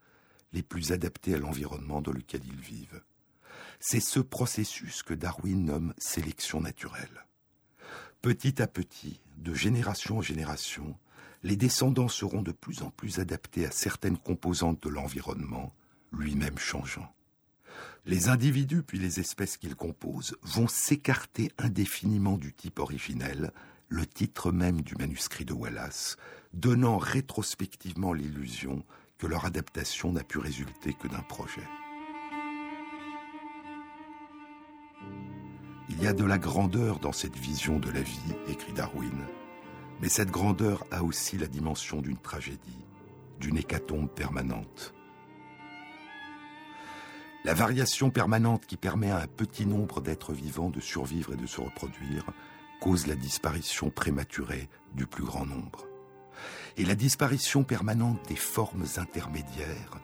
les 0.54 0.64
plus 0.64 0.92
adaptés 0.92 1.36
à 1.36 1.38
l'environnement 1.38 2.02
dans 2.02 2.14
lequel 2.14 2.42
ils 2.44 2.60
vivent. 2.60 3.04
C'est 3.80 4.00
ce 4.00 4.22
processus 4.22 5.04
que 5.04 5.14
Darwin 5.14 5.64
nomme 5.64 5.94
sélection 6.00 6.62
naturelle. 6.62 7.28
Petit 8.24 8.60
à 8.60 8.66
petit, 8.66 9.22
de 9.38 9.54
génération 9.54 10.18
en 10.18 10.22
génération, 10.24 10.98
les 11.44 11.58
descendants 11.58 12.10
seront 12.10 12.42
de 12.42 12.54
plus 12.54 12.82
en 12.82 12.90
plus 12.90 13.20
adaptés 13.20 13.68
à 13.68 13.72
certaines 13.72 14.18
composantes 14.18 14.82
de 14.82 14.90
l'environnement, 14.90 15.76
lui-même 16.12 16.58
changeant. 16.58 17.16
Les 18.08 18.30
individus 18.30 18.84
puis 18.84 19.00
les 19.00 19.20
espèces 19.20 19.58
qu'ils 19.58 19.76
composent 19.76 20.38
vont 20.44 20.68
s'écarter 20.68 21.52
indéfiniment 21.58 22.38
du 22.38 22.54
type 22.54 22.80
originel 22.80 23.52
le 23.88 24.06
titre 24.06 24.52
même 24.52 24.82
du 24.82 24.96
manuscrit 24.96 25.46
de 25.46 25.54
Wallace, 25.54 26.18
donnant 26.54 26.98
rétrospectivement 26.98 28.14
l'illusion 28.14 28.84
que 29.18 29.28
leur 29.28 29.46
adaptation 29.46 30.12
n'a 30.12 30.24
pu 30.24 30.40
résulter 30.40 30.94
que 30.94 31.08
d'un 31.08 31.22
projet. 31.22 31.68
Il 35.90 36.02
y 36.02 36.08
a 36.08 36.14
de 36.14 36.26
la 36.26 36.40
grandeur 36.40 37.00
dans 37.00 37.12
cette 37.12 37.38
vision 37.38 37.80
de 37.80 37.92
la 37.92 38.02
vie, 38.02 38.36
écrit 38.48 38.74
Darwin, 38.74 39.26
mais 40.02 40.10
cette 40.10 40.32
grandeur 40.32 40.84
a 40.92 41.04
aussi 41.04 41.38
la 41.38 41.48
dimension 41.48 42.02
d'une 42.02 42.18
tragédie, 42.18 42.86
d'une 43.40 43.58
hécatombe 43.58 44.10
permanente. 44.10 44.95
La 47.46 47.54
variation 47.54 48.10
permanente 48.10 48.66
qui 48.66 48.76
permet 48.76 49.12
à 49.12 49.20
un 49.20 49.28
petit 49.28 49.68
nombre 49.68 50.02
d'êtres 50.02 50.34
vivants 50.34 50.72
de 50.72 50.80
survivre 50.80 51.34
et 51.34 51.38
de 51.38 51.46
se 51.46 51.62
reproduire 51.62 52.26
cause 52.82 53.06
la 53.06 53.14
disparition 53.14 53.92
prématurée 53.92 54.68
du 54.96 55.06
plus 55.06 55.24
grand 55.24 55.46
nombre. 55.46 55.86
Et 56.76 56.86
la 56.86 56.96
disparition 56.96 57.64
permanente 57.64 58.28
des 58.28 58.36
formes 58.36 58.86
intermédiaires 58.98 60.02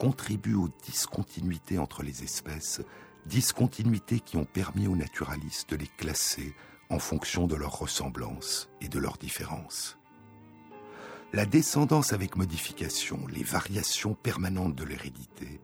contribue 0.00 0.56
aux 0.56 0.68
discontinuités 0.84 1.78
entre 1.78 2.02
les 2.02 2.24
espèces, 2.24 2.80
discontinuités 3.24 4.18
qui 4.18 4.36
ont 4.36 4.44
permis 4.44 4.88
aux 4.88 4.96
naturalistes 4.96 5.70
de 5.70 5.76
les 5.76 5.90
classer 5.96 6.56
en 6.88 6.98
fonction 6.98 7.46
de 7.46 7.54
leur 7.54 7.78
ressemblance 7.78 8.68
et 8.80 8.88
de 8.88 8.98
leurs 8.98 9.16
différences. 9.16 9.96
La 11.32 11.46
descendance 11.46 12.12
avec 12.12 12.34
modification, 12.34 13.28
les 13.28 13.44
variations 13.44 14.14
permanentes 14.14 14.74
de 14.74 14.82
l'hérédité, 14.82 15.60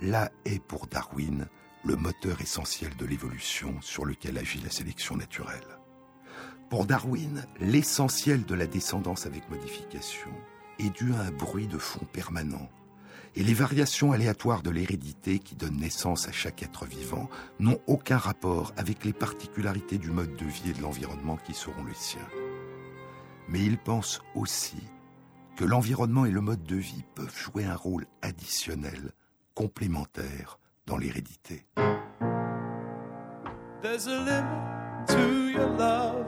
là 0.00 0.30
est 0.44 0.62
pour 0.62 0.86
Darwin 0.86 1.46
le 1.84 1.96
moteur 1.96 2.40
essentiel 2.40 2.94
de 2.96 3.06
l'évolution 3.06 3.80
sur 3.80 4.04
lequel 4.04 4.38
agit 4.38 4.60
la 4.60 4.70
sélection 4.70 5.16
naturelle. 5.16 5.78
Pour 6.68 6.86
Darwin, 6.86 7.44
l'essentiel 7.58 8.44
de 8.44 8.54
la 8.54 8.66
descendance 8.66 9.26
avec 9.26 9.48
modification 9.50 10.30
est 10.78 10.90
dû 10.90 11.12
à 11.14 11.20
un 11.22 11.30
bruit 11.30 11.66
de 11.66 11.78
fond 11.78 12.06
permanent. 12.12 12.68
Et 13.34 13.42
les 13.42 13.54
variations 13.54 14.12
aléatoires 14.12 14.62
de 14.62 14.70
l'hérédité 14.70 15.38
qui 15.38 15.54
donnent 15.54 15.78
naissance 15.78 16.28
à 16.28 16.32
chaque 16.32 16.62
être 16.62 16.84
vivant 16.84 17.28
n'ont 17.58 17.80
aucun 17.86 18.18
rapport 18.18 18.72
avec 18.76 19.04
les 19.04 19.12
particularités 19.12 19.98
du 19.98 20.10
mode 20.10 20.34
de 20.36 20.46
vie 20.46 20.70
et 20.70 20.72
de 20.72 20.82
l'environnement 20.82 21.36
qui 21.36 21.54
seront 21.54 21.84
les 21.84 21.94
siens. 21.94 22.28
Mais 23.48 23.60
il 23.60 23.78
pense 23.78 24.20
aussi 24.34 24.82
que 25.56 25.64
l'environnement 25.64 26.24
et 26.24 26.30
le 26.30 26.40
mode 26.40 26.64
de 26.64 26.76
vie 26.76 27.04
peuvent 27.14 27.36
jouer 27.36 27.64
un 27.64 27.76
rôle 27.76 28.06
additionnel, 28.22 29.12
complémentaire, 29.60 30.58
dans 30.86 30.96
l'hérédité. 30.96 31.66
There's 33.82 34.06
a 34.06 34.18
limit 34.18 35.06
to 35.08 35.50
your 35.50 35.68
love. 35.76 36.26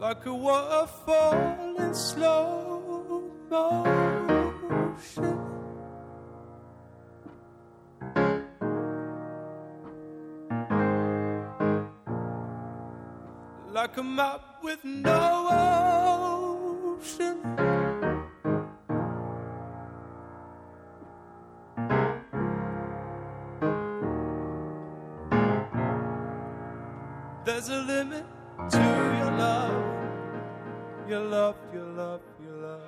Like 0.00 0.26
a 0.26 0.32
waterfall 0.32 1.74
in 1.80 1.92
slow 1.92 3.32
motion. 3.50 4.05
Like 13.86 13.94
come 13.94 14.18
up 14.18 14.64
with 14.64 14.84
no 14.84 15.46
ocean. 16.98 17.40
There's 27.44 27.68
a 27.68 27.76
limit 27.82 28.24
to 28.70 28.76
your 28.76 29.30
love, 29.38 29.84
your 31.08 31.20
love, 31.20 31.56
your 31.72 31.84
love, 31.84 32.20
your 32.42 32.56
love. 32.56 32.80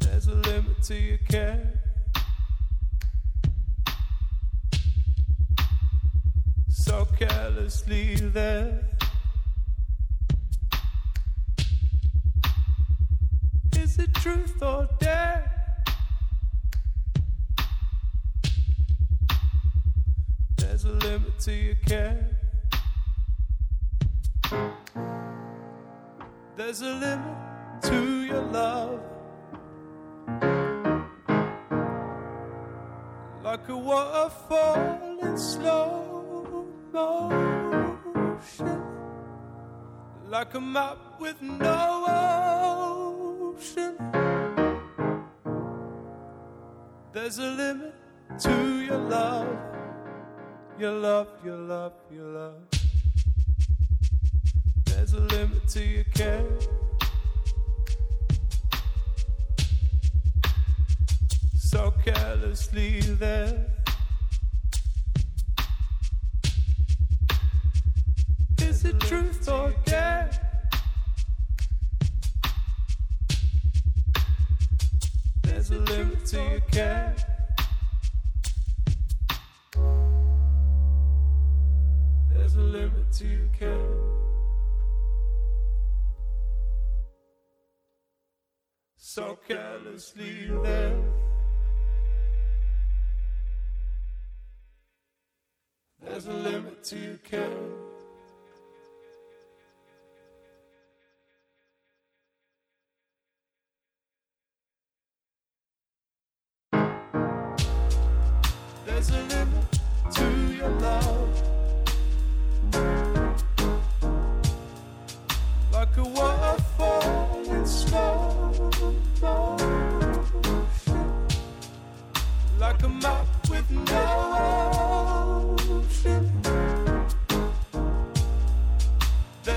There's 0.00 0.26
a 0.26 0.34
limit 0.34 0.82
to 0.82 0.94
your 0.96 1.18
care. 1.18 1.75
Carelessly 7.16 8.14
there. 8.16 8.82
Is 13.76 13.98
it 13.98 14.12
truth 14.14 14.62
or 14.62 14.88
dare? 14.98 15.50
There's 20.56 20.84
a 20.84 20.92
limit 20.92 21.38
to 21.40 21.52
your 21.52 21.74
care. 21.86 22.26
There's 26.56 26.82
a 26.82 26.94
limit 26.94 27.82
to 27.82 28.22
your 28.24 28.42
love. 28.42 29.00
Like 33.42 33.68
a 33.68 33.76
waterfall 33.76 35.18
in 35.22 35.38
slow 35.38 36.15
motion. 36.96 38.82
Like 40.28 40.54
a 40.54 40.60
map 40.60 40.98
with 41.20 41.40
no 41.42 41.78
ocean. 43.58 43.96
There's 47.12 47.38
a 47.38 47.50
limit 47.62 47.94
to 48.40 48.54
your 48.88 48.98
love. 48.98 49.56
Your 50.78 50.92
love, 50.92 51.28
your 51.44 51.56
love, 51.56 51.92
your 52.10 52.28
love. 52.40 52.62
There's 54.86 55.12
a 55.12 55.20
limit 55.20 55.68
to 55.68 55.82
your 55.84 56.04
care. 56.04 56.44
So 61.56 61.92
carelessly 62.04 63.00
there. 63.00 63.85
It 68.86 69.00
truth 69.00 69.48
or 69.48 69.74
dare? 69.84 70.30
There's 75.42 75.70
a 75.72 75.78
limit 75.78 76.24
to 76.26 76.36
your 76.36 76.60
care. 76.70 77.16
There's 82.30 82.54
a 82.54 82.60
limit 82.60 83.12
to 83.14 83.26
your 83.26 83.48
care. 83.58 83.88
So. 88.96 89.38
There's 96.02 96.26
a 96.26 96.32
limit 96.32 96.84
to 96.84 96.96
your 96.96 97.16
care. 97.16 97.85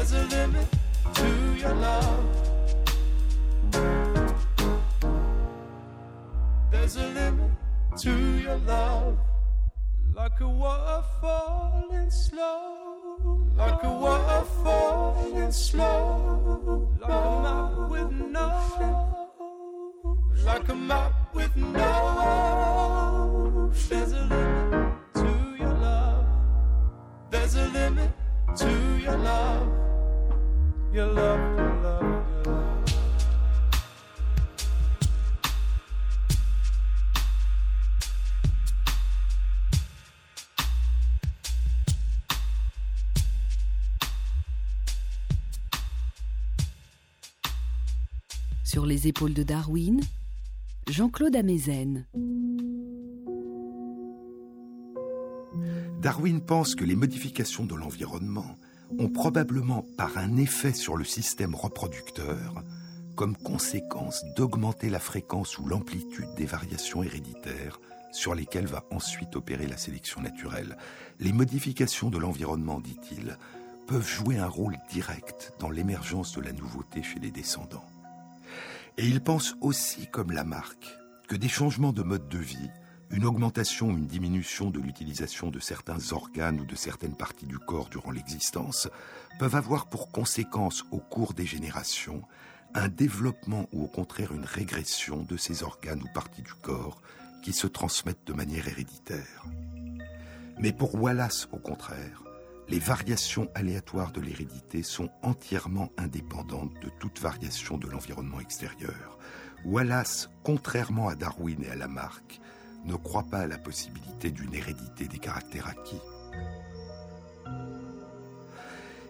There's 0.10 0.34
a 0.34 0.38
limit 0.38 0.68
to 1.14 1.56
your 1.56 1.74
love. 1.76 2.26
There's 6.72 6.96
a 6.96 7.08
limit 7.10 7.52
to 8.00 8.12
your 8.40 8.58
love. 8.58 9.20
Like 10.16 10.40
a 10.40 10.50
waterfall 10.50 11.90
in 11.92 12.10
slow. 12.10 13.46
Like 13.56 13.84
a 13.84 13.94
waterfall 13.94 15.38
in 15.38 15.52
slow. 15.52 16.90
Like 17.00 17.12
a 17.12 17.42
map 17.44 17.78
with 17.92 18.12
no. 18.12 19.30
Like 20.44 20.70
a 20.70 20.76
map 20.76 21.36
with 21.36 21.56
no. 21.56 23.72
There's 23.88 24.14
a 24.14 24.26
limit 24.26 24.92
to 25.14 25.56
your 25.60 25.74
love. 25.74 26.26
There's 27.30 27.56
a 27.56 27.68
limit 27.68 28.10
to 28.58 28.98
your 28.98 29.18
love. 29.18 29.89
Love, 30.92 31.16
love, 31.16 31.84
love. 31.84 32.06
Sur 48.64 48.88
les 48.88 49.08
épaules 49.08 49.36
de 49.36 49.44
Darwin, 49.44 50.02
Jean-Claude 50.90 51.36
Amezen. 51.36 52.08
Darwin 56.02 56.42
pense 56.42 56.74
que 56.74 56.84
les 56.84 56.96
modifications 56.96 57.66
de 57.66 57.76
l'environnement 57.76 58.58
ont 58.98 59.10
probablement, 59.10 59.86
par 59.98 60.18
un 60.18 60.38
effet 60.38 60.74
sur 60.74 60.98
le 60.98 61.06
système 61.06 61.56
reproducteur, 61.56 62.64
comme 63.16 63.36
conséquence 63.36 64.24
d'augmenter 64.36 64.90
la 64.90 65.00
fréquence 65.00 65.58
ou 65.60 65.66
l'amplitude 65.68 66.34
des 66.36 66.46
variations 66.46 67.04
héréditaires 67.04 67.80
sur 68.12 68.34
lesquelles 68.34 68.66
va 68.66 68.86
ensuite 68.92 69.36
opérer 69.36 69.68
la 69.68 69.78
sélection 69.78 70.22
naturelle. 70.22 70.78
Les 71.20 71.34
modifications 71.34 72.10
de 72.10 72.18
l'environnement, 72.18 72.80
dit-il, 72.80 73.38
peuvent 73.88 74.08
jouer 74.08 74.38
un 74.38 74.48
rôle 74.48 74.78
direct 74.92 75.54
dans 75.60 75.70
l'émergence 75.70 76.34
de 76.36 76.42
la 76.42 76.54
nouveauté 76.54 77.04
chez 77.04 77.20
les 77.20 77.32
descendants. 77.32 77.86
Et 78.98 79.06
il 79.06 79.22
pense 79.22 79.56
aussi, 79.62 80.08
comme 80.08 80.32
Lamarck, 80.32 80.98
que 81.28 81.36
des 81.36 81.48
changements 81.48 81.94
de 81.94 82.04
mode 82.04 82.28
de 82.28 82.38
vie, 82.38 82.70
une 83.12 83.26
augmentation 83.26 83.88
ou 83.88 83.98
une 83.98 84.08
diminution 84.08 84.70
de 84.70 84.80
l'utilisation 84.80 85.50
de 85.50 85.60
certains 85.60 86.12
organes 86.12 86.60
ou 86.60 86.66
de 86.66 86.76
certaines 86.76 87.16
parties 87.16 87.48
du 87.48 87.58
corps 87.58 87.90
durant 87.90 88.12
l'existence 88.12 88.88
peuvent 89.40 89.56
avoir 89.56 89.88
pour 89.88 90.12
conséquence 90.12 90.86
au 90.92 91.00
cours 91.00 91.34
des 91.34 91.46
générations 91.46 92.22
un 92.76 92.88
développement 92.88 93.68
ou 93.72 93.84
au 93.84 93.88
contraire 93.88 94.32
une 94.32 94.46
régression 94.46 95.24
de 95.24 95.38
ces 95.38 95.64
organes 95.64 96.04
ou 96.04 96.14
parties 96.14 96.44
du 96.44 96.54
corps 96.54 97.02
qui 97.42 97.54
se 97.54 97.68
transmettent 97.68 98.28
de 98.28 98.34
manière 98.34 98.68
héréditaire. 98.68 99.46
Mais 100.60 100.72
pour 100.72 100.94
Wallace, 100.96 101.48
au 101.52 101.58
contraire, 101.58 102.22
les 102.68 102.80
variations 102.80 103.50
aléatoires 103.56 104.12
de 104.12 104.22
l'hérédité 104.22 104.84
sont 104.84 105.10
entièrement 105.24 105.90
indépendantes 105.98 106.74
de 106.84 106.90
toute 107.00 107.20
variation 107.20 107.78
de 107.78 107.88
l'environnement 107.88 108.40
extérieur. 108.40 109.18
Wallace, 109.66 110.30
contrairement 110.44 111.08
à 111.08 111.16
Darwin 111.16 111.64
et 111.64 111.70
à 111.72 111.76
Lamarck, 111.76 112.40
ne 112.86 112.96
croit 112.96 113.26
pas 113.30 113.40
à 113.40 113.48
la 113.48 113.58
possibilité 113.58 114.32
d'une 114.32 114.54
hérédité 114.54 115.08
des 115.08 115.20
caractères 115.20 115.68
acquis. 115.68 116.02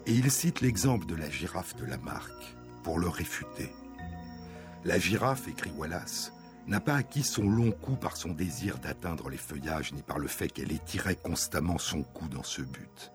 Et 0.05 0.13
il 0.13 0.31
cite 0.31 0.61
l'exemple 0.61 1.05
de 1.05 1.15
la 1.15 1.29
girafe 1.29 1.75
de 1.75 1.85
Lamarck 1.85 2.55
pour 2.83 2.99
le 2.99 3.07
réfuter. 3.07 3.71
La 4.83 4.97
girafe, 4.97 5.47
écrit 5.47 5.71
Wallace, 5.71 6.33
n'a 6.67 6.79
pas 6.79 6.95
acquis 6.95 7.23
son 7.23 7.49
long 7.49 7.71
cou 7.71 7.95
par 7.95 8.15
son 8.15 8.29
désir 8.29 8.77
d'atteindre 8.77 9.29
les 9.29 9.37
feuillages 9.37 9.93
ni 9.93 10.01
par 10.01 10.19
le 10.19 10.27
fait 10.27 10.49
qu'elle 10.49 10.71
étirait 10.71 11.15
constamment 11.15 11.77
son 11.77 12.03
cou 12.03 12.27
dans 12.27 12.43
ce 12.43 12.61
but, 12.61 13.11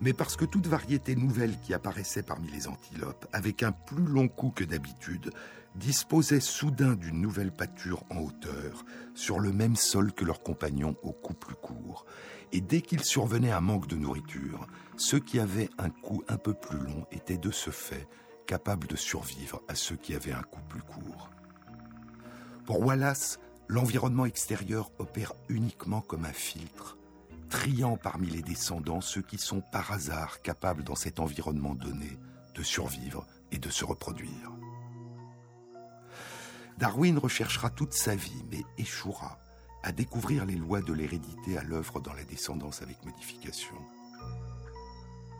mais 0.00 0.12
parce 0.12 0.36
que 0.36 0.44
toute 0.44 0.66
variété 0.66 1.16
nouvelle 1.16 1.58
qui 1.60 1.74
apparaissait 1.74 2.22
parmi 2.22 2.50
les 2.50 2.68
antilopes, 2.68 3.26
avec 3.32 3.62
un 3.62 3.72
plus 3.72 4.04
long 4.04 4.28
cou 4.28 4.50
que 4.50 4.64
d'habitude, 4.64 5.30
disposaient 5.74 6.40
soudain 6.40 6.94
d'une 6.94 7.20
nouvelle 7.20 7.52
pâture 7.52 8.04
en 8.10 8.18
hauteur, 8.18 8.84
sur 9.14 9.40
le 9.40 9.52
même 9.52 9.76
sol 9.76 10.12
que 10.12 10.24
leurs 10.24 10.42
compagnons 10.42 10.96
au 11.02 11.12
cou 11.12 11.34
plus 11.34 11.56
court. 11.56 12.06
Et 12.52 12.60
dès 12.60 12.80
qu'il 12.80 13.02
survenait 13.02 13.50
un 13.50 13.60
manque 13.60 13.88
de 13.88 13.96
nourriture, 13.96 14.66
ceux 14.96 15.18
qui 15.18 15.40
avaient 15.40 15.70
un 15.78 15.90
cou 15.90 16.22
un 16.28 16.36
peu 16.36 16.54
plus 16.54 16.78
long 16.78 17.06
étaient 17.10 17.38
de 17.38 17.50
ce 17.50 17.70
fait 17.70 18.06
capables 18.46 18.86
de 18.86 18.96
survivre 18.96 19.62
à 19.68 19.74
ceux 19.74 19.96
qui 19.96 20.14
avaient 20.14 20.32
un 20.32 20.42
cou 20.42 20.60
plus 20.68 20.82
court. 20.82 21.30
Pour 22.66 22.80
Wallace, 22.80 23.40
l'environnement 23.68 24.26
extérieur 24.26 24.90
opère 24.98 25.32
uniquement 25.48 26.00
comme 26.00 26.24
un 26.24 26.32
filtre, 26.32 26.98
triant 27.48 27.96
parmi 27.96 28.28
les 28.28 28.42
descendants 28.42 29.00
ceux 29.00 29.22
qui 29.22 29.38
sont 29.38 29.60
par 29.60 29.92
hasard 29.92 30.42
capables 30.42 30.84
dans 30.84 30.94
cet 30.94 31.20
environnement 31.20 31.74
donné 31.74 32.18
de 32.54 32.62
survivre 32.62 33.26
et 33.50 33.58
de 33.58 33.70
se 33.70 33.84
reproduire. 33.84 34.52
Darwin 36.78 37.18
recherchera 37.18 37.70
toute 37.70 37.92
sa 37.92 38.16
vie, 38.16 38.44
mais 38.50 38.64
échouera 38.78 39.38
à 39.82 39.92
découvrir 39.92 40.44
les 40.44 40.56
lois 40.56 40.80
de 40.80 40.92
l'hérédité 40.92 41.56
à 41.58 41.62
l'œuvre 41.62 42.00
dans 42.00 42.14
la 42.14 42.24
descendance 42.24 42.82
avec 42.82 43.04
modification. 43.04 43.76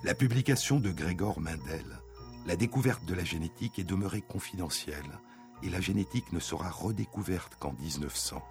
La 0.05 0.15
publication 0.15 0.81
de 0.81 0.91
Gregor 0.91 1.41
Mendel, 1.41 1.99
La 2.47 2.57
découverte 2.57 3.07
de 3.07 3.15
la 3.15 3.25
génétique, 3.25 3.79
est 3.79 3.85
demeurée 3.85 4.21
confidentielle 4.21 5.19
et 5.63 5.71
la 5.71 5.81
génétique 5.81 6.31
ne 6.33 6.41
sera 6.41 6.69
redécouverte 6.69 7.57
qu'en 7.57 7.73
1900, 7.73 8.43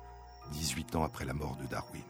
18 0.51 0.95
ans 0.95 1.03
après 1.03 1.25
la 1.25 1.35
mort 1.35 1.55
de 1.57 1.67
Darwin. 1.67 2.01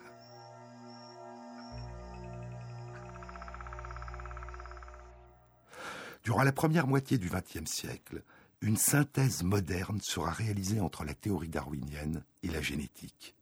Durant 6.23 6.43
la 6.43 6.53
première 6.53 6.87
moitié 6.87 7.17
du 7.17 7.29
XXe 7.29 7.69
siècle, 7.69 8.23
une 8.63 8.77
synthèse 8.77 9.43
moderne 9.43 9.99
sera 9.99 10.31
réalisée 10.31 10.79
entre 10.79 11.03
la 11.03 11.13
théorie 11.13 11.49
darwinienne 11.49 12.23
et 12.43 12.47
la 12.47 12.61
génétique. 12.61 13.35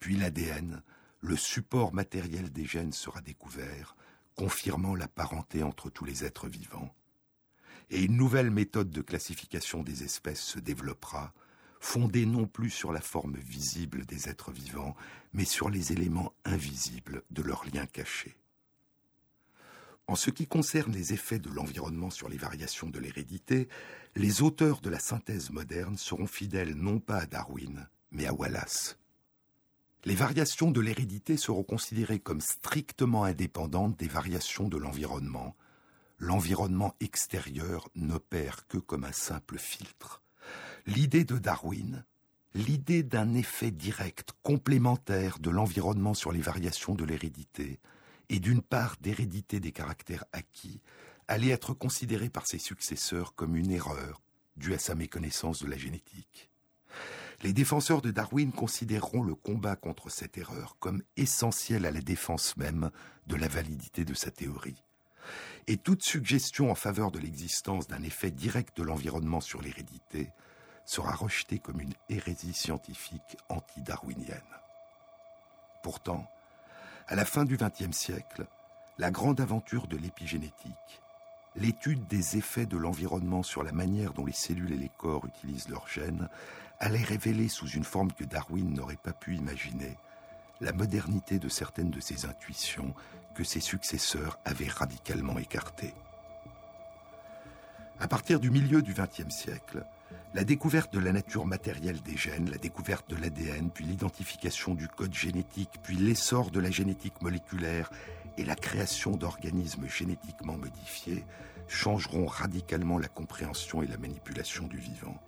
Puis 0.00 0.16
l'ADN, 0.16 0.82
le 1.20 1.36
support 1.36 1.92
matériel 1.92 2.50
des 2.50 2.64
gènes, 2.64 2.94
sera 2.94 3.20
découvert, 3.20 3.94
confirmant 4.36 4.94
la 4.94 5.06
parenté 5.06 5.62
entre 5.62 5.90
tous 5.90 6.06
les 6.06 6.24
êtres 6.24 6.48
vivants. 6.48 6.94
Et 7.90 8.02
une 8.02 8.16
nouvelle 8.16 8.50
méthode 8.50 8.88
de 8.88 9.02
classification 9.02 9.82
des 9.82 10.02
espèces 10.02 10.42
se 10.42 10.58
développera, 10.58 11.34
fondée 11.78 12.24
non 12.24 12.46
plus 12.46 12.70
sur 12.70 12.90
la 12.90 13.02
forme 13.02 13.36
visible 13.36 14.06
des 14.06 14.30
êtres 14.30 14.50
vivants, 14.50 14.96
mais 15.34 15.44
sur 15.44 15.68
les 15.68 15.92
éléments 15.92 16.32
invisibles 16.46 17.22
de 17.30 17.42
leurs 17.42 17.66
liens 17.66 17.86
cachés. 17.86 18.38
En 20.08 20.16
ce 20.16 20.30
qui 20.30 20.46
concerne 20.46 20.92
les 20.92 21.12
effets 21.12 21.38
de 21.38 21.50
l'environnement 21.50 22.08
sur 22.08 22.30
les 22.30 22.38
variations 22.38 22.88
de 22.88 22.98
l'hérédité, 22.98 23.68
les 24.16 24.40
auteurs 24.40 24.80
de 24.80 24.88
la 24.88 25.00
synthèse 25.00 25.50
moderne 25.50 25.98
seront 25.98 26.26
fidèles 26.26 26.74
non 26.74 26.98
pas 26.98 27.18
à 27.18 27.26
Darwin, 27.26 27.86
mais 28.10 28.24
à 28.26 28.32
Wallace. 28.32 28.98
Les 30.06 30.14
variations 30.14 30.70
de 30.70 30.80
l'hérédité 30.80 31.36
seront 31.36 31.62
considérées 31.62 32.20
comme 32.20 32.40
strictement 32.40 33.24
indépendantes 33.24 33.98
des 33.98 34.08
variations 34.08 34.66
de 34.66 34.78
l'environnement. 34.78 35.54
L'environnement 36.18 36.94
extérieur 37.00 37.90
n'opère 37.94 38.66
que 38.66 38.78
comme 38.78 39.04
un 39.04 39.12
simple 39.12 39.58
filtre. 39.58 40.22
L'idée 40.86 41.24
de 41.24 41.36
Darwin, 41.36 42.06
l'idée 42.54 43.02
d'un 43.02 43.34
effet 43.34 43.70
direct, 43.70 44.32
complémentaire 44.42 45.38
de 45.38 45.50
l'environnement 45.50 46.14
sur 46.14 46.32
les 46.32 46.40
variations 46.40 46.94
de 46.94 47.04
l'hérédité, 47.04 47.78
et 48.28 48.40
d'une 48.40 48.62
part 48.62 48.96
d'hérédité 49.00 49.60
des 49.60 49.72
caractères 49.72 50.24
acquis, 50.32 50.80
allait 51.28 51.50
être 51.50 51.74
considérée 51.74 52.30
par 52.30 52.46
ses 52.46 52.58
successeurs 52.58 53.34
comme 53.34 53.56
une 53.56 53.70
erreur 53.70 54.22
due 54.56 54.74
à 54.74 54.78
sa 54.78 54.94
méconnaissance 54.94 55.62
de 55.62 55.68
la 55.68 55.76
génétique. 55.76 56.50
Les 57.42 57.52
défenseurs 57.52 58.02
de 58.02 58.10
Darwin 58.10 58.50
considéreront 58.50 59.22
le 59.22 59.34
combat 59.34 59.76
contre 59.76 60.10
cette 60.10 60.38
erreur 60.38 60.76
comme 60.80 61.02
essentiel 61.16 61.86
à 61.86 61.92
la 61.92 62.00
défense 62.00 62.56
même 62.56 62.90
de 63.28 63.36
la 63.36 63.46
validité 63.46 64.04
de 64.04 64.14
sa 64.14 64.30
théorie. 64.30 64.82
Et 65.68 65.76
toute 65.76 66.02
suggestion 66.02 66.70
en 66.70 66.74
faveur 66.74 67.12
de 67.12 67.18
l'existence 67.18 67.86
d'un 67.86 68.02
effet 68.02 68.30
direct 68.30 68.76
de 68.76 68.82
l'environnement 68.82 69.40
sur 69.40 69.62
l'hérédité 69.62 70.30
sera 70.84 71.14
rejetée 71.14 71.58
comme 71.58 71.80
une 71.80 71.92
hérésie 72.08 72.54
scientifique 72.54 73.36
anti-darwinienne. 73.50 74.40
Pourtant, 75.82 76.28
à 77.08 77.14
la 77.14 77.24
fin 77.24 77.46
du 77.46 77.56
XXe 77.56 77.96
siècle, 77.96 78.46
la 78.98 79.10
grande 79.10 79.40
aventure 79.40 79.86
de 79.86 79.96
l'épigénétique, 79.96 81.00
l'étude 81.56 82.06
des 82.06 82.36
effets 82.36 82.66
de 82.66 82.76
l'environnement 82.76 83.42
sur 83.42 83.62
la 83.62 83.72
manière 83.72 84.12
dont 84.12 84.26
les 84.26 84.32
cellules 84.32 84.74
et 84.74 84.76
les 84.76 84.90
corps 84.98 85.24
utilisent 85.24 85.70
leurs 85.70 85.88
gènes, 85.88 86.28
allait 86.80 87.02
révéler 87.02 87.48
sous 87.48 87.66
une 87.66 87.84
forme 87.84 88.12
que 88.12 88.24
Darwin 88.24 88.74
n'aurait 88.74 88.96
pas 88.96 89.14
pu 89.14 89.34
imaginer 89.36 89.96
la 90.60 90.72
modernité 90.72 91.38
de 91.38 91.48
certaines 91.48 91.90
de 91.90 92.00
ses 92.00 92.26
intuitions 92.26 92.94
que 93.34 93.42
ses 93.42 93.60
successeurs 93.60 94.38
avaient 94.44 94.68
radicalement 94.68 95.38
écartées. 95.38 95.94
À 98.00 98.06
partir 98.06 98.38
du 98.38 98.50
milieu 98.50 98.82
du 98.82 98.92
XXe 98.92 99.34
siècle, 99.34 99.82
la 100.34 100.44
découverte 100.44 100.92
de 100.92 100.98
la 100.98 101.12
nature 101.12 101.46
matérielle 101.46 102.02
des 102.02 102.16
gènes, 102.16 102.50
la 102.50 102.58
découverte 102.58 103.08
de 103.10 103.16
l'ADN, 103.16 103.70
puis 103.70 103.84
l'identification 103.84 104.74
du 104.74 104.88
code 104.88 105.14
génétique, 105.14 105.80
puis 105.82 105.96
l'essor 105.96 106.50
de 106.50 106.60
la 106.60 106.70
génétique 106.70 107.22
moléculaire 107.22 107.90
et 108.36 108.44
la 108.44 108.54
création 108.54 109.12
d'organismes 109.12 109.88
génétiquement 109.88 110.56
modifiés 110.56 111.24
changeront 111.66 112.26
radicalement 112.26 112.98
la 112.98 113.08
compréhension 113.08 113.82
et 113.82 113.86
la 113.86 113.98
manipulation 113.98 114.66
du 114.66 114.78
vivant. 114.78 115.18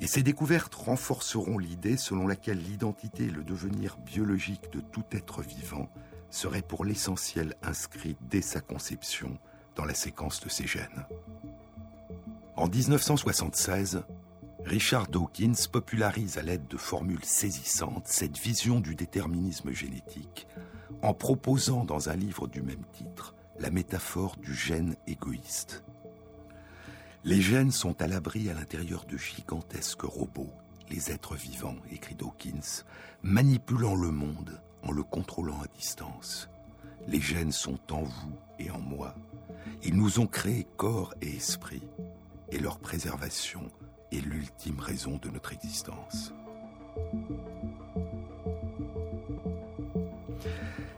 Et 0.00 0.06
ces 0.06 0.22
découvertes 0.22 0.74
renforceront 0.74 1.58
l'idée 1.58 1.96
selon 1.96 2.26
laquelle 2.26 2.62
l'identité 2.62 3.24
et 3.24 3.30
le 3.30 3.42
devenir 3.42 3.96
biologique 3.98 4.72
de 4.72 4.80
tout 4.80 5.04
être 5.10 5.42
vivant 5.42 5.90
seraient 6.30 6.62
pour 6.62 6.84
l'essentiel 6.84 7.54
inscrits 7.62 8.16
dès 8.20 8.42
sa 8.42 8.60
conception 8.60 9.38
dans 9.74 9.84
la 9.84 9.94
séquence 9.94 10.40
de 10.40 10.48
ses 10.48 10.66
gènes. 10.66 11.06
En 12.58 12.66
1976, 12.66 14.02
Richard 14.64 15.06
Dawkins 15.06 15.68
popularise 15.70 16.38
à 16.38 16.42
l'aide 16.42 16.66
de 16.66 16.76
formules 16.76 17.24
saisissantes 17.24 18.08
cette 18.08 18.36
vision 18.36 18.80
du 18.80 18.96
déterminisme 18.96 19.70
génétique 19.70 20.48
en 21.02 21.14
proposant 21.14 21.84
dans 21.84 22.08
un 22.08 22.16
livre 22.16 22.48
du 22.48 22.60
même 22.60 22.82
titre 22.92 23.36
la 23.60 23.70
métaphore 23.70 24.36
du 24.38 24.52
gène 24.52 24.96
égoïste. 25.06 25.84
Les 27.22 27.40
gènes 27.40 27.70
sont 27.70 28.02
à 28.02 28.08
l'abri 28.08 28.50
à 28.50 28.54
l'intérieur 28.54 29.04
de 29.04 29.16
gigantesques 29.16 30.02
robots, 30.02 30.52
les 30.90 31.12
êtres 31.12 31.36
vivants, 31.36 31.76
écrit 31.92 32.16
Dawkins, 32.16 32.82
manipulant 33.22 33.94
le 33.94 34.10
monde 34.10 34.60
en 34.82 34.90
le 34.90 35.04
contrôlant 35.04 35.60
à 35.60 35.68
distance. 35.76 36.50
Les 37.06 37.20
gènes 37.20 37.52
sont 37.52 37.78
en 37.92 38.02
vous 38.02 38.36
et 38.58 38.72
en 38.72 38.80
moi. 38.80 39.14
Ils 39.84 39.94
nous 39.94 40.18
ont 40.18 40.26
créés 40.26 40.66
corps 40.76 41.14
et 41.22 41.36
esprit, 41.36 41.84
et 42.50 42.58
leur 42.58 42.78
préservation 42.78 43.70
est 44.12 44.24
l'ultime 44.24 44.80
raison 44.80 45.18
de 45.18 45.28
notre 45.28 45.52
existence. 45.52 46.32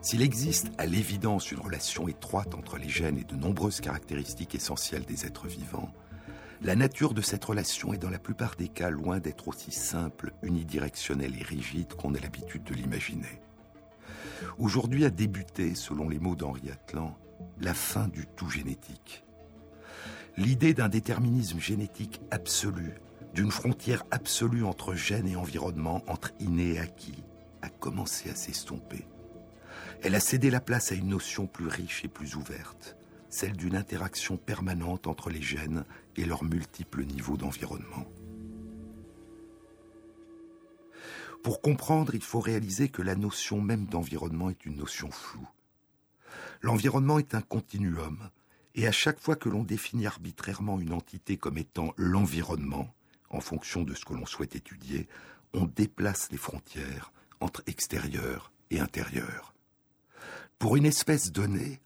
S'il 0.02 0.22
existe 0.22 0.70
à 0.78 0.86
l'évidence 0.86 1.52
une 1.52 1.60
relation 1.60 2.08
étroite 2.08 2.54
entre 2.54 2.78
les 2.78 2.88
gènes 2.88 3.18
et 3.18 3.24
de 3.24 3.36
nombreuses 3.36 3.80
caractéristiques 3.80 4.54
essentielles 4.54 5.04
des 5.04 5.26
êtres 5.26 5.46
vivants, 5.46 5.92
la 6.62 6.74
nature 6.74 7.14
de 7.14 7.22
cette 7.22 7.44
relation 7.44 7.92
est 7.92 7.98
dans 7.98 8.10
la 8.10 8.18
plupart 8.18 8.56
des 8.56 8.68
cas 8.68 8.90
loin 8.90 9.18
d'être 9.18 9.48
aussi 9.48 9.72
simple, 9.72 10.32
unidirectionnelle 10.42 11.34
et 11.38 11.42
rigide 11.42 11.94
qu'on 11.94 12.14
a 12.14 12.20
l'habitude 12.20 12.64
de 12.64 12.74
l'imaginer. 12.74 13.40
Aujourd'hui 14.58 15.04
a 15.04 15.10
débuté, 15.10 15.74
selon 15.74 16.08
les 16.08 16.18
mots 16.18 16.36
d'Henri 16.36 16.70
Atlan, 16.70 17.16
la 17.60 17.74
fin 17.74 18.08
du 18.08 18.26
tout 18.36 18.48
génétique. 18.48 19.24
L'idée 20.36 20.74
d'un 20.74 20.88
déterminisme 20.88 21.60
génétique 21.60 22.20
absolu, 22.30 22.94
d'une 23.34 23.50
frontière 23.50 24.04
absolue 24.10 24.64
entre 24.64 24.94
gènes 24.94 25.28
et 25.28 25.36
environnement, 25.36 26.02
entre 26.06 26.32
inné 26.40 26.74
et 26.74 26.78
acquis, 26.78 27.22
a 27.62 27.68
commencé 27.68 28.30
à 28.30 28.34
s'estomper. 28.34 29.06
Elle 30.02 30.14
a 30.14 30.20
cédé 30.20 30.50
la 30.50 30.60
place 30.60 30.92
à 30.92 30.94
une 30.94 31.08
notion 31.08 31.46
plus 31.46 31.66
riche 31.66 32.04
et 32.04 32.08
plus 32.08 32.36
ouverte, 32.36 32.96
celle 33.28 33.56
d'une 33.56 33.76
interaction 33.76 34.36
permanente 34.36 35.06
entre 35.06 35.30
les 35.30 35.42
gènes 35.42 35.84
et 36.16 36.24
leurs 36.24 36.44
multiples 36.44 37.04
niveaux 37.04 37.36
d'environnement. 37.36 38.06
Pour 41.42 41.60
comprendre, 41.60 42.14
il 42.14 42.22
faut 42.22 42.40
réaliser 42.40 42.88
que 42.88 43.02
la 43.02 43.14
notion 43.14 43.60
même 43.60 43.86
d'environnement 43.86 44.50
est 44.50 44.66
une 44.66 44.76
notion 44.76 45.10
floue. 45.10 45.48
L'environnement 46.60 47.18
est 47.18 47.34
un 47.34 47.40
continuum, 47.40 48.30
et 48.74 48.86
à 48.86 48.92
chaque 48.92 49.20
fois 49.20 49.36
que 49.36 49.48
l'on 49.48 49.64
définit 49.64 50.06
arbitrairement 50.06 50.78
une 50.78 50.92
entité 50.92 51.36
comme 51.36 51.58
étant 51.58 51.92
l'environnement, 51.96 52.94
en 53.30 53.40
fonction 53.40 53.82
de 53.82 53.94
ce 53.94 54.04
que 54.04 54.14
l'on 54.14 54.26
souhaite 54.26 54.56
étudier, 54.56 55.08
on 55.52 55.64
déplace 55.64 56.28
les 56.30 56.38
frontières 56.38 57.12
entre 57.40 57.62
extérieur 57.66 58.52
et 58.70 58.80
intérieur. 58.80 59.54
Pour 60.58 60.76
une 60.76 60.84
espèce 60.84 61.32
donnée, 61.32 61.80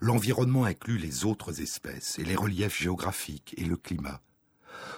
l'environnement 0.00 0.64
inclut 0.64 0.98
les 0.98 1.24
autres 1.24 1.60
espèces 1.60 2.18
et 2.18 2.24
les 2.24 2.36
reliefs 2.36 2.78
géographiques 2.78 3.54
et 3.56 3.64
le 3.64 3.76
climat. 3.76 4.20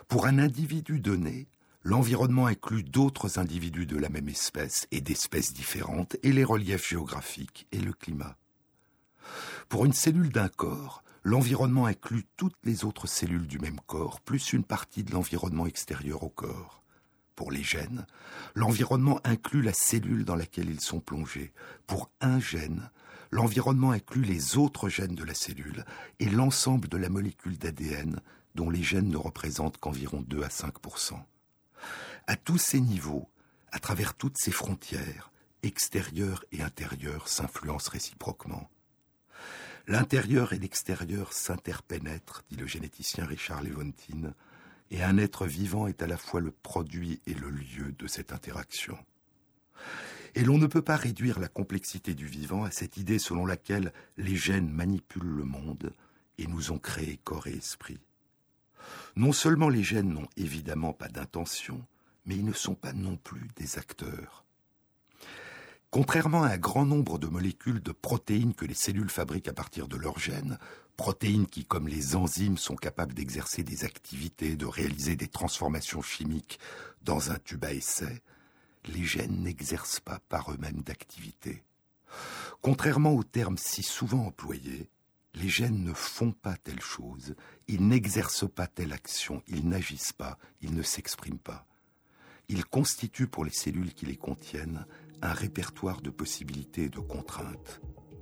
Pour 0.08 0.26
un 0.26 0.38
individu 0.38 0.98
donné, 0.98 1.48
l'environnement 1.82 2.46
inclut 2.46 2.82
d'autres 2.82 3.38
individus 3.38 3.86
de 3.86 3.96
la 3.96 4.08
même 4.08 4.28
espèce 4.28 4.88
et 4.90 5.00
d'espèces 5.00 5.52
différentes 5.52 6.16
et 6.22 6.32
les 6.32 6.44
reliefs 6.44 6.88
géographiques 6.88 7.66
et 7.70 7.78
le 7.78 7.92
climat. 7.92 8.36
Pour 9.68 9.84
une 9.84 9.92
cellule 9.92 10.30
d'un 10.30 10.48
corps, 10.48 11.02
l'environnement 11.24 11.86
inclut 11.86 12.24
toutes 12.36 12.56
les 12.64 12.84
autres 12.84 13.06
cellules 13.06 13.46
du 13.46 13.58
même 13.58 13.80
corps, 13.86 14.20
plus 14.20 14.52
une 14.52 14.64
partie 14.64 15.04
de 15.04 15.12
l'environnement 15.12 15.66
extérieur 15.66 16.22
au 16.22 16.28
corps. 16.28 16.82
Pour 17.34 17.52
les 17.52 17.62
gènes, 17.62 18.06
l'environnement 18.54 19.20
inclut 19.24 19.62
la 19.62 19.72
cellule 19.72 20.24
dans 20.24 20.34
laquelle 20.34 20.70
ils 20.70 20.80
sont 20.80 21.00
plongés. 21.00 21.52
Pour 21.86 22.10
un 22.20 22.40
gène, 22.40 22.90
l'environnement 23.30 23.92
inclut 23.92 24.22
les 24.22 24.56
autres 24.56 24.88
gènes 24.88 25.14
de 25.14 25.24
la 25.24 25.34
cellule 25.34 25.84
et 26.18 26.28
l'ensemble 26.28 26.88
de 26.88 26.96
la 26.96 27.08
molécule 27.08 27.58
d'ADN 27.58 28.20
dont 28.54 28.70
les 28.70 28.82
gènes 28.82 29.10
ne 29.10 29.16
représentent 29.16 29.78
qu'environ 29.78 30.20
2 30.26 30.42
à 30.42 30.48
5% 30.48 31.14
À 32.26 32.36
tous 32.36 32.58
ces 32.58 32.80
niveaux, 32.80 33.28
à 33.70 33.78
travers 33.78 34.14
toutes 34.14 34.38
ces 34.38 34.50
frontières, 34.50 35.30
extérieures 35.62 36.44
et 36.52 36.62
intérieures 36.62 37.28
s'influencent 37.28 37.90
réciproquement. 37.90 38.68
L'intérieur 39.88 40.52
et 40.52 40.58
l'extérieur 40.58 41.32
s'interpénètrent, 41.32 42.44
dit 42.50 42.56
le 42.56 42.66
généticien 42.66 43.24
Richard 43.24 43.62
Levontin, 43.62 44.34
et 44.90 45.02
un 45.02 45.16
être 45.16 45.46
vivant 45.46 45.86
est 45.86 46.02
à 46.02 46.06
la 46.06 46.18
fois 46.18 46.42
le 46.42 46.50
produit 46.50 47.22
et 47.26 47.32
le 47.32 47.48
lieu 47.48 47.92
de 47.98 48.06
cette 48.06 48.34
interaction. 48.34 48.98
Et 50.34 50.44
l'on 50.44 50.58
ne 50.58 50.66
peut 50.66 50.82
pas 50.82 50.96
réduire 50.96 51.40
la 51.40 51.48
complexité 51.48 52.12
du 52.14 52.26
vivant 52.26 52.64
à 52.64 52.70
cette 52.70 52.98
idée 52.98 53.18
selon 53.18 53.46
laquelle 53.46 53.94
les 54.18 54.36
gènes 54.36 54.70
manipulent 54.70 55.36
le 55.36 55.44
monde 55.44 55.94
et 56.36 56.46
nous 56.46 56.70
ont 56.70 56.78
créé 56.78 57.18
corps 57.24 57.46
et 57.46 57.56
esprit. 57.56 57.98
Non 59.16 59.32
seulement 59.32 59.70
les 59.70 59.82
gènes 59.82 60.12
n'ont 60.12 60.28
évidemment 60.36 60.92
pas 60.92 61.08
d'intention, 61.08 61.82
mais 62.26 62.36
ils 62.36 62.44
ne 62.44 62.52
sont 62.52 62.74
pas 62.74 62.92
non 62.92 63.16
plus 63.16 63.48
des 63.56 63.78
acteurs. 63.78 64.44
Contrairement 65.90 66.42
à 66.42 66.48
un 66.48 66.58
grand 66.58 66.84
nombre 66.84 67.18
de 67.18 67.28
molécules 67.28 67.80
de 67.80 67.92
protéines 67.92 68.54
que 68.54 68.66
les 68.66 68.74
cellules 68.74 69.08
fabriquent 69.08 69.48
à 69.48 69.54
partir 69.54 69.88
de 69.88 69.96
leurs 69.96 70.18
gènes, 70.18 70.58
protéines 70.98 71.46
qui, 71.46 71.64
comme 71.64 71.88
les 71.88 72.14
enzymes, 72.14 72.58
sont 72.58 72.76
capables 72.76 73.14
d'exercer 73.14 73.62
des 73.62 73.84
activités, 73.84 74.56
de 74.56 74.66
réaliser 74.66 75.16
des 75.16 75.28
transformations 75.28 76.02
chimiques 76.02 76.58
dans 77.02 77.30
un 77.30 77.38
tube 77.38 77.64
à 77.64 77.72
essai, 77.72 78.22
les 78.84 79.04
gènes 79.04 79.42
n'exercent 79.42 80.00
pas 80.00 80.20
par 80.28 80.52
eux-mêmes 80.52 80.82
d'activité. 80.82 81.62
Contrairement 82.60 83.14
aux 83.14 83.24
termes 83.24 83.58
si 83.58 83.82
souvent 83.82 84.26
employés, 84.26 84.90
les 85.34 85.48
gènes 85.48 85.84
ne 85.84 85.94
font 85.94 86.32
pas 86.32 86.56
telle 86.56 86.80
chose, 86.80 87.34
ils 87.66 87.86
n'exercent 87.86 88.50
pas 88.50 88.66
telle 88.66 88.92
action, 88.92 89.42
ils 89.46 89.66
n'agissent 89.68 90.12
pas, 90.12 90.38
ils 90.60 90.74
ne 90.74 90.82
s'expriment 90.82 91.38
pas. 91.38 91.66
Ils 92.48 92.64
constituent 92.64 93.28
pour 93.28 93.44
les 93.44 93.52
cellules 93.52 93.94
qui 93.94 94.06
les 94.06 94.16
contiennent 94.16 94.86
un 95.22 95.32
répertoire 95.32 96.00
de 96.00 96.10
possibilités 96.10 96.84
et 96.84 96.88
de 96.88 97.00
contraintes, 97.00 97.80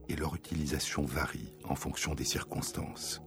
et 0.08 0.16
leur 0.16 0.34
utilisation 0.34 1.04
varie 1.04 1.54
en 1.64 1.74
fonction 1.74 2.14
des 2.14 2.24
circonstances. 2.24 3.20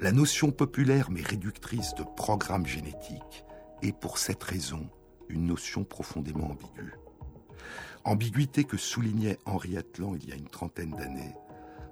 La 0.00 0.12
notion 0.12 0.52
populaire 0.52 1.10
mais 1.10 1.22
réductrice 1.22 1.94
de 1.94 2.04
programme 2.04 2.66
génétique 2.66 3.44
est 3.82 3.92
pour 3.92 4.18
cette 4.18 4.42
raison 4.44 4.88
une 5.28 5.46
notion 5.46 5.84
profondément 5.84 6.50
ambiguë. 6.50 6.94
Ambiguïté 8.04 8.64
que 8.64 8.76
soulignait 8.76 9.38
Henri 9.44 9.76
Atlan 9.76 10.14
il 10.14 10.28
y 10.28 10.32
a 10.32 10.36
une 10.36 10.48
trentaine 10.48 10.92
d'années 10.92 11.34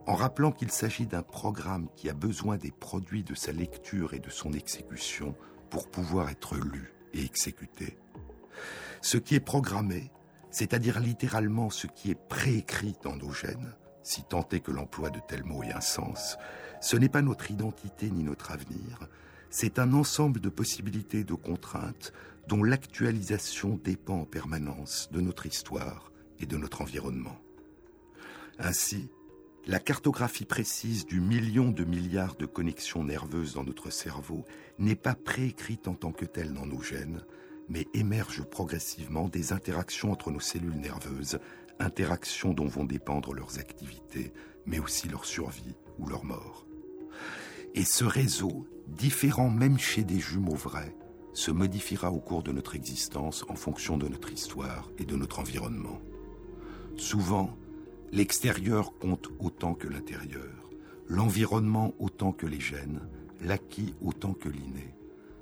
en 0.07 0.15
rappelant 0.15 0.53
qu'il 0.53 0.71
s'agit 0.71 1.07
d'un 1.07 1.23
programme 1.23 1.89
qui 1.97 2.09
a 2.09 2.15
besoin 2.15 2.57
des 2.57 2.71
produits 2.71 3.25
de 3.25 3.35
sa 3.35 3.53
lecture 3.53 4.15
et 4.15 4.21
de 4.21 4.31
son 4.31 4.53
exécution 4.53 5.35
pour 5.69 5.89
pouvoir 5.91 6.31
être 6.31 6.55
lu 6.57 6.93
et 7.13 7.25
exécuté. 7.25 7.99
Ce 9.03 9.19
qui 9.19 9.35
est 9.35 9.41
programmé, 9.41 10.11
c'est-à-dire 10.51 11.01
littéralement 11.01 11.71
ce 11.71 11.87
qui 11.87 12.11
est 12.11 12.29
préécrit 12.29 12.95
dans 13.03 13.17
nos 13.17 13.33
gènes, 13.33 13.75
si 14.03 14.23
tant 14.23 14.49
est 14.53 14.61
que 14.61 14.71
l'emploi 14.71 15.11
de 15.11 15.19
tels 15.27 15.45
mots 15.45 15.65
ait 15.65 15.73
un 15.73 15.81
sens, 15.81 16.39
ce 16.81 16.97
n'est 16.97 17.09
pas 17.09 17.23
notre 17.23 17.51
identité 17.51 18.11
ni 18.11 18.23
notre 18.23 18.53
avenir, 18.53 19.09
c'est 19.51 19.79
un 19.79 19.93
ensemble 19.93 20.41
de 20.41 20.49
possibilités 20.49 21.21
et 21.21 21.25
de 21.25 21.35
contraintes 21.35 22.13
dont 22.47 22.63
l'actualisation 22.63 23.81
dépend 23.83 24.21
en 24.21 24.25
permanence 24.25 25.09
de 25.11 25.21
notre 25.21 25.47
histoire 25.47 26.13
et 26.39 26.47
de 26.47 26.57
notre 26.57 26.83
environnement. 26.83 27.37
Ainsi, 28.59 29.09
la 29.67 29.81
cartographie 29.81 30.45
précise 30.45 31.07
du 31.07 31.21
million 31.21 31.71
de 31.71 31.85
milliards 31.85 32.37
de 32.37 32.47
connexions 32.47 33.03
nerveuses 33.03 33.55
dans 33.55 33.65
notre 33.65 33.91
cerveau 33.91 34.45
n'est 34.79 34.95
pas 34.95 35.17
préécrite 35.17 35.89
en 35.89 35.95
tant 35.95 36.13
que 36.13 36.25
telle 36.25 36.53
dans 36.53 36.67
nos 36.67 36.81
gènes, 36.81 37.25
mais 37.69 37.89
émerge 37.93 38.45
progressivement 38.45 39.29
des 39.29 39.53
interactions 39.53 40.13
entre 40.13 40.31
nos 40.31 40.41
cellules 40.41 40.79
nerveuses, 40.79 41.41
interactions 41.81 42.55
dont 42.55 42.69
vont 42.69 42.85
dépendre 42.85 43.35
leurs 43.35 43.59
activités, 43.59 44.33
mais 44.67 44.79
aussi 44.79 45.09
leur 45.09 45.25
survie 45.25 45.75
ou 45.99 46.07
leur 46.07 46.25
mort. 46.25 46.65
Et 47.75 47.85
ce 47.85 48.05
réseau, 48.05 48.69
différent 48.87 49.51
même 49.51 49.79
chez 49.81 50.05
des 50.05 50.21
jumeaux 50.21 50.55
vrais, 50.55 50.95
se 51.33 51.51
modifiera 51.51 52.13
au 52.13 52.21
cours 52.21 52.45
de 52.45 52.53
notre 52.53 52.77
existence 52.77 53.45
en 53.49 53.57
fonction 53.57 53.99
de 53.99 54.07
notre 54.07 54.33
histoire 54.33 54.89
et 54.99 55.05
de 55.05 55.17
notre 55.17 55.41
environnement. 55.41 56.01
Souvent, 56.97 57.59
L'extérieur 58.13 58.99
compte 58.99 59.29
autant 59.41 59.75
que 59.75 59.89
l'intérieur, 59.89 60.71
l'environnement 61.09 61.93
autant 61.99 62.33
que 62.33 62.47
les 62.47 62.61
gènes, 62.61 63.01
l'acquis 63.43 63.95
autant 64.01 64.33
que 64.33 64.49
l'inné, 64.49 64.95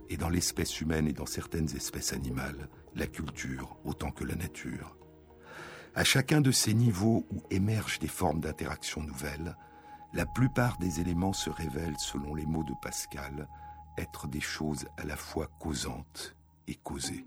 et 0.09 0.17
dans 0.17 0.29
l'espèce 0.29 0.81
humaine 0.81 1.07
et 1.07 1.13
dans 1.13 1.27
certaines 1.27 1.75
espèces 1.77 2.13
animales, 2.13 2.69
la 2.95 3.07
culture 3.07 3.77
autant 3.85 4.11
que 4.11 4.25
la 4.25 4.35
nature. 4.35 4.97
À 5.95 6.05
chacun 6.05 6.41
de 6.41 6.51
ces 6.51 6.75
niveaux 6.75 7.27
où 7.31 7.43
émergent 7.51 7.99
des 7.99 8.09
formes 8.09 8.41
d'interaction 8.41 9.03
nouvelles, 9.03 9.57
la 10.13 10.27
plupart 10.27 10.79
des 10.79 11.01
éléments 11.01 11.33
se 11.33 11.51
révèlent, 11.51 11.99
selon 11.99 12.35
les 12.35 12.47
mots 12.47 12.65
de 12.65 12.75
Pascal, 12.81 13.49
être 13.99 14.27
des 14.27 14.41
choses 14.41 14.87
à 14.97 15.05
la 15.05 15.17
fois 15.17 15.49
causantes 15.61 16.35
et 16.67 16.75
causées. 16.75 17.27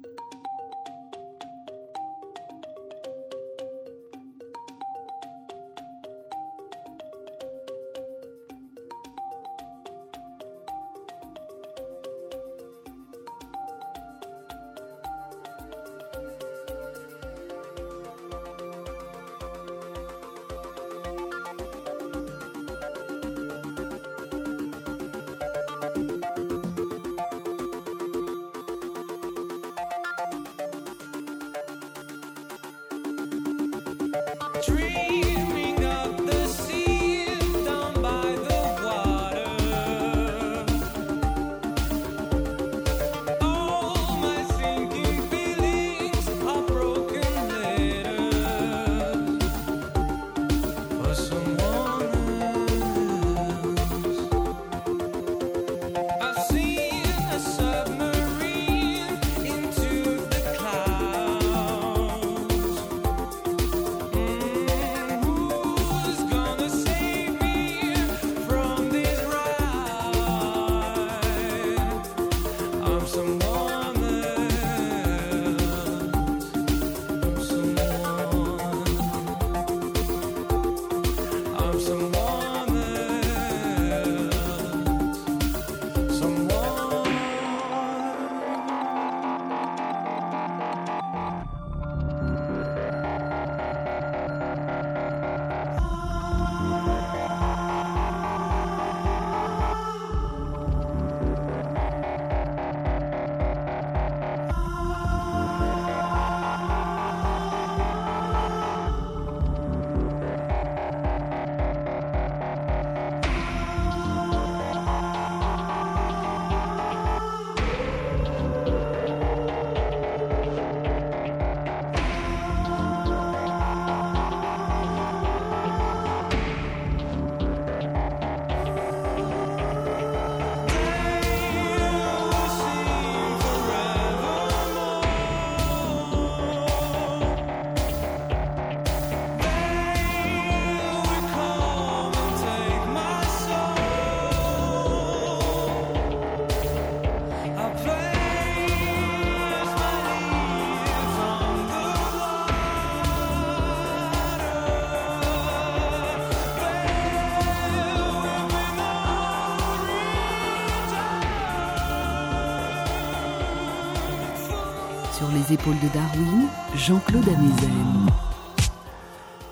Les 165.47 165.53
épaules 165.53 165.79
de 165.79 165.87
Darwin, 165.93 166.47
Jean-Claude 166.75 167.27
Amezen. 167.27 168.09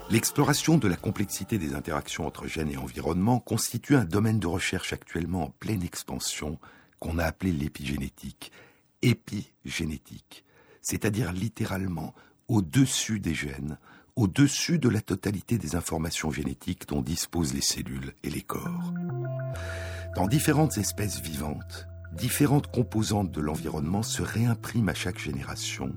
L'exploration 0.09 0.77
de 0.77 0.87
la 0.87 0.95
complexité 0.95 1.57
des 1.57 1.73
interactions 1.73 2.25
entre 2.25 2.47
gènes 2.47 2.71
et 2.71 2.77
environnement 2.77 3.39
constitue 3.39 3.95
un 3.95 4.05
domaine 4.05 4.39
de 4.39 4.47
recherche 4.47 4.93
actuellement 4.93 5.43
en 5.43 5.49
pleine 5.49 5.83
expansion 5.83 6.59
qu'on 6.99 7.19
a 7.19 7.25
appelé 7.25 7.51
l'épigénétique. 7.51 8.51
Épigénétique, 9.01 10.43
c'est-à-dire 10.81 11.31
littéralement 11.33 12.13
au-dessus 12.47 13.19
des 13.19 13.33
gènes, 13.33 13.77
au-dessus 14.15 14.79
de 14.79 14.89
la 14.89 15.01
totalité 15.01 15.57
des 15.57 15.75
informations 15.75 16.31
génétiques 16.31 16.87
dont 16.87 17.01
disposent 17.01 17.53
les 17.53 17.61
cellules 17.61 18.13
et 18.23 18.29
les 18.29 18.41
corps. 18.41 18.93
Dans 20.15 20.27
différentes 20.27 20.77
espèces 20.77 21.19
vivantes, 21.19 21.87
différentes 22.13 22.67
composantes 22.67 23.31
de 23.31 23.41
l'environnement 23.41 24.03
se 24.03 24.21
réimpriment 24.21 24.89
à 24.89 24.93
chaque 24.93 25.19
génération, 25.19 25.95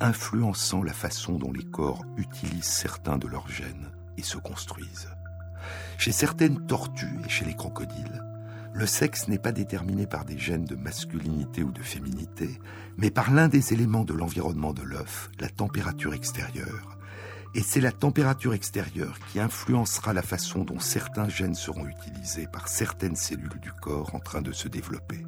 influençant 0.00 0.82
la 0.82 0.92
façon 0.92 1.38
dont 1.38 1.52
les 1.52 1.64
corps 1.64 2.04
utilisent 2.16 2.64
certains 2.64 3.18
de 3.18 3.26
leurs 3.26 3.48
gènes 3.48 3.90
et 4.16 4.22
se 4.22 4.38
construisent. 4.38 5.08
Chez 5.98 6.12
certaines 6.12 6.66
tortues 6.66 7.18
et 7.24 7.28
chez 7.28 7.44
les 7.44 7.54
crocodiles, 7.54 8.22
le 8.74 8.86
sexe 8.86 9.28
n'est 9.28 9.38
pas 9.38 9.52
déterminé 9.52 10.06
par 10.06 10.26
des 10.26 10.36
gènes 10.36 10.66
de 10.66 10.76
masculinité 10.76 11.62
ou 11.62 11.72
de 11.72 11.82
féminité, 11.82 12.60
mais 12.98 13.10
par 13.10 13.32
l'un 13.32 13.48
des 13.48 13.72
éléments 13.72 14.04
de 14.04 14.12
l'environnement 14.12 14.74
de 14.74 14.82
l'œuf, 14.82 15.30
la 15.40 15.48
température 15.48 16.12
extérieure, 16.12 16.98
et 17.54 17.62
c'est 17.62 17.80
la 17.80 17.92
température 17.92 18.52
extérieure 18.52 19.18
qui 19.32 19.40
influencera 19.40 20.12
la 20.12 20.20
façon 20.20 20.62
dont 20.62 20.78
certains 20.78 21.30
gènes 21.30 21.54
seront 21.54 21.86
utilisés 21.86 22.46
par 22.52 22.68
certaines 22.68 23.16
cellules 23.16 23.60
du 23.62 23.72
corps 23.72 24.14
en 24.14 24.20
train 24.20 24.42
de 24.42 24.52
se 24.52 24.68
développer. 24.68 25.24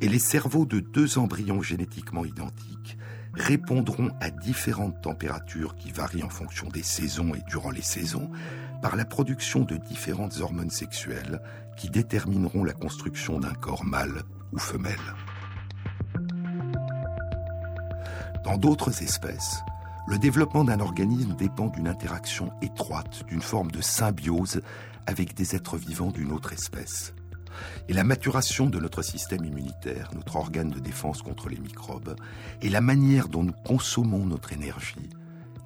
Et 0.00 0.08
les 0.08 0.18
cerveaux 0.18 0.64
de 0.64 0.80
deux 0.80 1.18
embryons 1.18 1.60
génétiquement 1.60 2.24
identiques 2.24 2.96
répondront 3.34 4.10
à 4.20 4.30
différentes 4.30 5.00
températures 5.02 5.76
qui 5.76 5.92
varient 5.92 6.22
en 6.22 6.30
fonction 6.30 6.68
des 6.68 6.82
saisons 6.82 7.34
et 7.34 7.42
durant 7.48 7.70
les 7.70 7.82
saisons 7.82 8.30
par 8.82 8.96
la 8.96 9.04
production 9.04 9.60
de 9.60 9.76
différentes 9.76 10.40
hormones 10.40 10.70
sexuelles 10.70 11.40
qui 11.76 11.90
détermineront 11.90 12.64
la 12.64 12.72
construction 12.72 13.38
d'un 13.38 13.52
corps 13.52 13.84
mâle 13.84 14.22
ou 14.52 14.58
femelle. 14.58 14.96
Dans 18.44 18.56
d'autres 18.56 19.02
espèces, 19.02 19.60
le 20.08 20.18
développement 20.18 20.64
d'un 20.64 20.80
organisme 20.80 21.36
dépend 21.36 21.68
d'une 21.68 21.86
interaction 21.86 22.50
étroite, 22.62 23.24
d'une 23.28 23.42
forme 23.42 23.70
de 23.70 23.82
symbiose 23.82 24.62
avec 25.06 25.34
des 25.34 25.54
êtres 25.54 25.76
vivants 25.76 26.10
d'une 26.10 26.32
autre 26.32 26.52
espèce. 26.52 27.14
Et 27.88 27.92
la 27.92 28.04
maturation 28.04 28.66
de 28.66 28.78
notre 28.78 29.02
système 29.02 29.44
immunitaire, 29.44 30.10
notre 30.14 30.36
organe 30.36 30.70
de 30.70 30.78
défense 30.78 31.22
contre 31.22 31.48
les 31.48 31.58
microbes, 31.58 32.16
et 32.62 32.68
la 32.68 32.80
manière 32.80 33.28
dont 33.28 33.42
nous 33.42 33.54
consommons 33.64 34.24
notre 34.24 34.52
énergie 34.52 35.10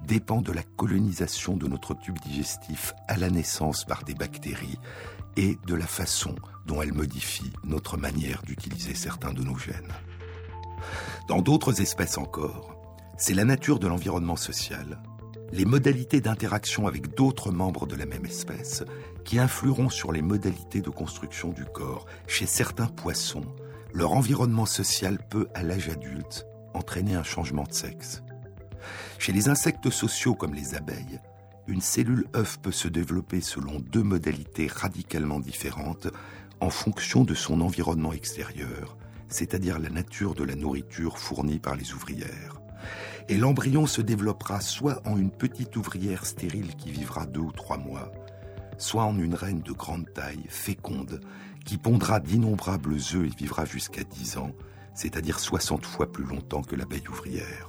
dépend 0.06 0.42
de 0.42 0.52
la 0.52 0.62
colonisation 0.62 1.56
de 1.56 1.66
notre 1.66 1.94
tube 1.94 2.18
digestif 2.20 2.94
à 3.08 3.16
la 3.16 3.30
naissance 3.30 3.84
par 3.84 4.04
des 4.04 4.14
bactéries 4.14 4.78
et 5.36 5.58
de 5.66 5.74
la 5.74 5.86
façon 5.86 6.34
dont 6.66 6.82
elles 6.82 6.92
modifient 6.92 7.52
notre 7.64 7.96
manière 7.96 8.42
d'utiliser 8.42 8.94
certains 8.94 9.32
de 9.32 9.42
nos 9.42 9.56
gènes. 9.56 9.92
Dans 11.28 11.40
d'autres 11.40 11.80
espèces 11.80 12.18
encore, 12.18 12.76
c'est 13.16 13.34
la 13.34 13.44
nature 13.44 13.78
de 13.78 13.86
l'environnement 13.86 14.36
social, 14.36 15.02
les 15.52 15.64
modalités 15.64 16.20
d'interaction 16.20 16.86
avec 16.86 17.14
d'autres 17.14 17.52
membres 17.52 17.86
de 17.86 17.96
la 17.96 18.06
même 18.06 18.26
espèce 18.26 18.84
qui 19.24 19.38
influeront 19.38 19.88
sur 19.88 20.12
les 20.12 20.22
modalités 20.22 20.80
de 20.80 20.90
construction 20.90 21.50
du 21.50 21.64
corps. 21.64 22.06
Chez 22.26 22.46
certains 22.46 22.86
poissons, 22.86 23.44
leur 23.92 24.12
environnement 24.12 24.66
social 24.66 25.18
peut, 25.30 25.48
à 25.54 25.62
l'âge 25.62 25.88
adulte, 25.88 26.46
entraîner 26.74 27.14
un 27.14 27.22
changement 27.22 27.64
de 27.64 27.72
sexe. 27.72 28.22
Chez 29.18 29.32
les 29.32 29.48
insectes 29.48 29.90
sociaux 29.90 30.34
comme 30.34 30.54
les 30.54 30.74
abeilles, 30.74 31.20
une 31.66 31.80
cellule 31.80 32.26
œuf 32.36 32.58
peut 32.60 32.72
se 32.72 32.88
développer 32.88 33.40
selon 33.40 33.80
deux 33.80 34.02
modalités 34.02 34.66
radicalement 34.66 35.40
différentes 35.40 36.08
en 36.60 36.70
fonction 36.70 37.24
de 37.24 37.34
son 37.34 37.60
environnement 37.60 38.12
extérieur, 38.12 38.96
c'est-à-dire 39.28 39.78
la 39.78 39.90
nature 39.90 40.34
de 40.34 40.44
la 40.44 40.54
nourriture 40.54 41.18
fournie 41.18 41.58
par 41.58 41.76
les 41.76 41.94
ouvrières 41.94 42.60
et 43.28 43.36
l'embryon 43.36 43.86
se 43.86 44.02
développera 44.02 44.60
soit 44.60 45.00
en 45.06 45.16
une 45.16 45.30
petite 45.30 45.76
ouvrière 45.76 46.26
stérile 46.26 46.74
qui 46.76 46.90
vivra 46.90 47.26
deux 47.26 47.40
ou 47.40 47.52
trois 47.52 47.78
mois, 47.78 48.12
soit 48.78 49.04
en 49.04 49.18
une 49.18 49.34
reine 49.34 49.60
de 49.60 49.72
grande 49.72 50.12
taille, 50.12 50.44
féconde, 50.48 51.20
qui 51.64 51.78
pondra 51.78 52.20
d'innombrables 52.20 52.94
œufs 52.94 53.26
et 53.26 53.36
vivra 53.36 53.64
jusqu'à 53.64 54.04
dix 54.04 54.36
ans, 54.36 54.52
c'est-à-dire 54.94 55.40
soixante 55.40 55.86
fois 55.86 56.10
plus 56.10 56.24
longtemps 56.24 56.62
que 56.62 56.76
l'abeille 56.76 57.08
ouvrière. 57.08 57.68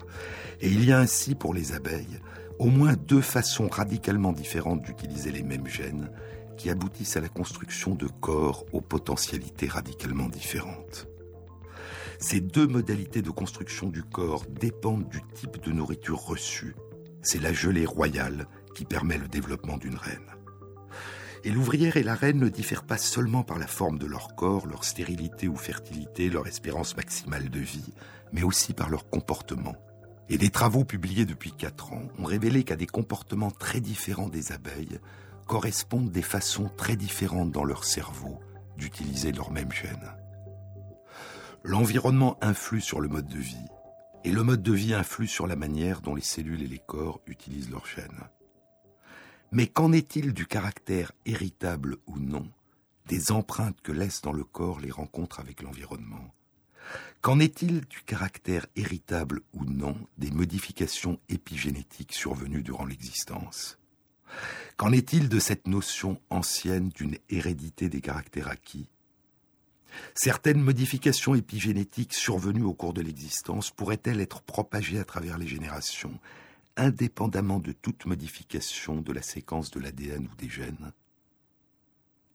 Et 0.61 0.69
il 0.69 0.85
y 0.85 0.91
a 0.91 0.99
ainsi 0.99 1.35
pour 1.35 1.53
les 1.53 1.73
abeilles 1.73 2.19
au 2.59 2.67
moins 2.67 2.93
deux 2.93 3.21
façons 3.21 3.67
radicalement 3.67 4.31
différentes 4.31 4.81
d'utiliser 4.81 5.31
les 5.31 5.43
mêmes 5.43 5.67
gènes 5.67 6.09
qui 6.57 6.69
aboutissent 6.69 7.17
à 7.17 7.21
la 7.21 7.27
construction 7.27 7.95
de 7.95 8.07
corps 8.07 8.65
aux 8.71 8.81
potentialités 8.81 9.67
radicalement 9.67 10.29
différentes. 10.29 11.07
Ces 12.17 12.39
deux 12.39 12.65
modalités 12.65 13.21
de 13.21 13.29
construction 13.29 13.89
du 13.89 14.03
corps 14.03 14.45
dépendent 14.45 15.09
du 15.09 15.21
type 15.33 15.61
de 15.61 15.71
nourriture 15.71 16.19
reçue. 16.19 16.75
C'est 17.21 17.41
la 17.41 17.51
gelée 17.51 17.85
royale 17.85 18.47
qui 18.73 18.85
permet 18.85 19.17
le 19.17 19.27
développement 19.27 19.77
d'une 19.77 19.97
reine. 19.97 20.34
Et 21.45 21.51
l'ouvrière 21.51 21.95
et 21.95 22.01
la 22.01 22.15
reine 22.15 22.39
ne 22.39 22.49
diffèrent 22.49 22.85
pas 22.85 22.97
seulement 22.97 23.43
par 23.43 23.59
la 23.59 23.67
forme 23.67 23.99
de 23.99 24.07
leur 24.07 24.33
corps, 24.33 24.65
leur 24.65 24.83
stérilité 24.83 25.47
ou 25.47 25.55
fertilité, 25.55 26.27
leur 26.27 26.47
espérance 26.47 26.97
maximale 26.97 27.51
de 27.51 27.59
vie, 27.59 27.93
mais 28.33 28.41
aussi 28.41 28.73
par 28.73 28.89
leur 28.89 29.07
comportement. 29.11 29.75
Et 30.27 30.39
des 30.39 30.49
travaux 30.49 30.85
publiés 30.85 31.27
depuis 31.27 31.51
quatre 31.51 31.93
ans 31.93 32.07
ont 32.17 32.23
révélé 32.23 32.63
qu'à 32.63 32.75
des 32.75 32.87
comportements 32.87 33.51
très 33.51 33.79
différents 33.79 34.27
des 34.27 34.53
abeilles 34.53 34.99
correspondent 35.45 36.09
des 36.09 36.23
façons 36.23 36.67
très 36.75 36.95
différentes 36.95 37.51
dans 37.51 37.63
leur 37.63 37.83
cerveau 37.83 38.39
d'utiliser 38.75 39.31
leur 39.31 39.51
même 39.51 39.71
gène. 39.71 40.13
L'environnement 41.63 42.39
influe 42.41 42.81
sur 42.81 42.99
le 42.99 43.07
mode 43.07 43.27
de 43.27 43.37
vie, 43.37 43.67
et 44.23 44.31
le 44.31 44.41
mode 44.41 44.63
de 44.63 44.73
vie 44.73 44.95
influe 44.95 45.27
sur 45.27 45.45
la 45.45 45.55
manière 45.55 46.01
dont 46.01 46.15
les 46.15 46.23
cellules 46.23 46.63
et 46.63 46.67
les 46.67 46.79
corps 46.79 47.21
utilisent 47.27 47.69
leurs 47.69 47.85
gènes. 47.85 48.23
Mais 49.51 49.67
qu'en 49.67 49.91
est-il 49.91 50.33
du 50.33 50.45
caractère 50.45 51.11
héritable 51.25 51.97
ou 52.07 52.19
non 52.19 52.49
des 53.07 53.31
empreintes 53.31 53.81
que 53.81 53.91
laissent 53.91 54.21
dans 54.21 54.33
le 54.33 54.43
corps 54.43 54.79
les 54.79 54.91
rencontres 54.91 55.39
avec 55.39 55.61
l'environnement? 55.61 56.33
Qu'en 57.21 57.39
est-il 57.39 57.81
du 57.81 58.01
caractère 58.01 58.67
héritable 58.75 59.41
ou 59.53 59.65
non 59.65 59.95
des 60.17 60.31
modifications 60.31 61.19
épigénétiques 61.29 62.13
survenues 62.13 62.63
durant 62.63 62.85
l'existence? 62.85 63.77
Qu'en 64.77 64.91
est-il 64.91 65.29
de 65.29 65.39
cette 65.39 65.67
notion 65.67 66.19
ancienne 66.29 66.89
d'une 66.89 67.17
hérédité 67.29 67.89
des 67.89 68.01
caractères 68.01 68.49
acquis? 68.49 68.89
Certaines 70.13 70.61
modifications 70.61 71.35
épigénétiques 71.35 72.13
survenues 72.13 72.63
au 72.63 72.73
cours 72.73 72.93
de 72.93 73.01
l'existence 73.01 73.71
pourraient-elles 73.71 74.19
être 74.19 74.41
propagées 74.41 74.99
à 74.99 75.05
travers 75.05 75.37
les 75.37 75.47
générations, 75.47 76.19
indépendamment 76.77 77.59
de 77.59 77.71
toute 77.71 78.05
modification 78.05 79.01
de 79.01 79.13
la 79.13 79.21
séquence 79.21 79.71
de 79.71 79.79
l'ADN 79.79 80.27
ou 80.31 80.35
des 80.35 80.49
gènes 80.49 80.91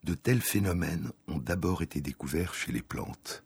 De 0.04 0.14
tels 0.14 0.40
phénomènes 0.40 1.12
ont 1.28 1.38
d'abord 1.38 1.82
été 1.82 2.00
découverts 2.00 2.54
chez 2.54 2.72
les 2.72 2.82
plantes. 2.82 3.44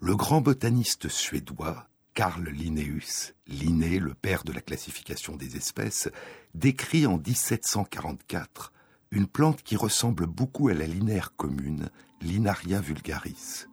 Le 0.00 0.16
grand 0.16 0.40
botaniste 0.40 1.08
suédois 1.08 1.88
Carl 2.14 2.44
Linnaeus, 2.44 3.32
Linné, 3.46 3.98
le 3.98 4.14
père 4.14 4.44
de 4.44 4.52
la 4.52 4.60
classification 4.60 5.36
des 5.36 5.56
espèces, 5.56 6.10
décrit 6.54 7.06
en 7.06 7.16
1744 7.16 8.72
une 9.12 9.26
plante 9.26 9.62
qui 9.62 9.76
ressemble 9.76 10.26
beaucoup 10.26 10.68
à 10.68 10.74
la 10.74 10.86
linaire 10.86 11.34
commune 11.36 11.88
Linaria 12.20 12.80
vulgaris. 12.80 13.66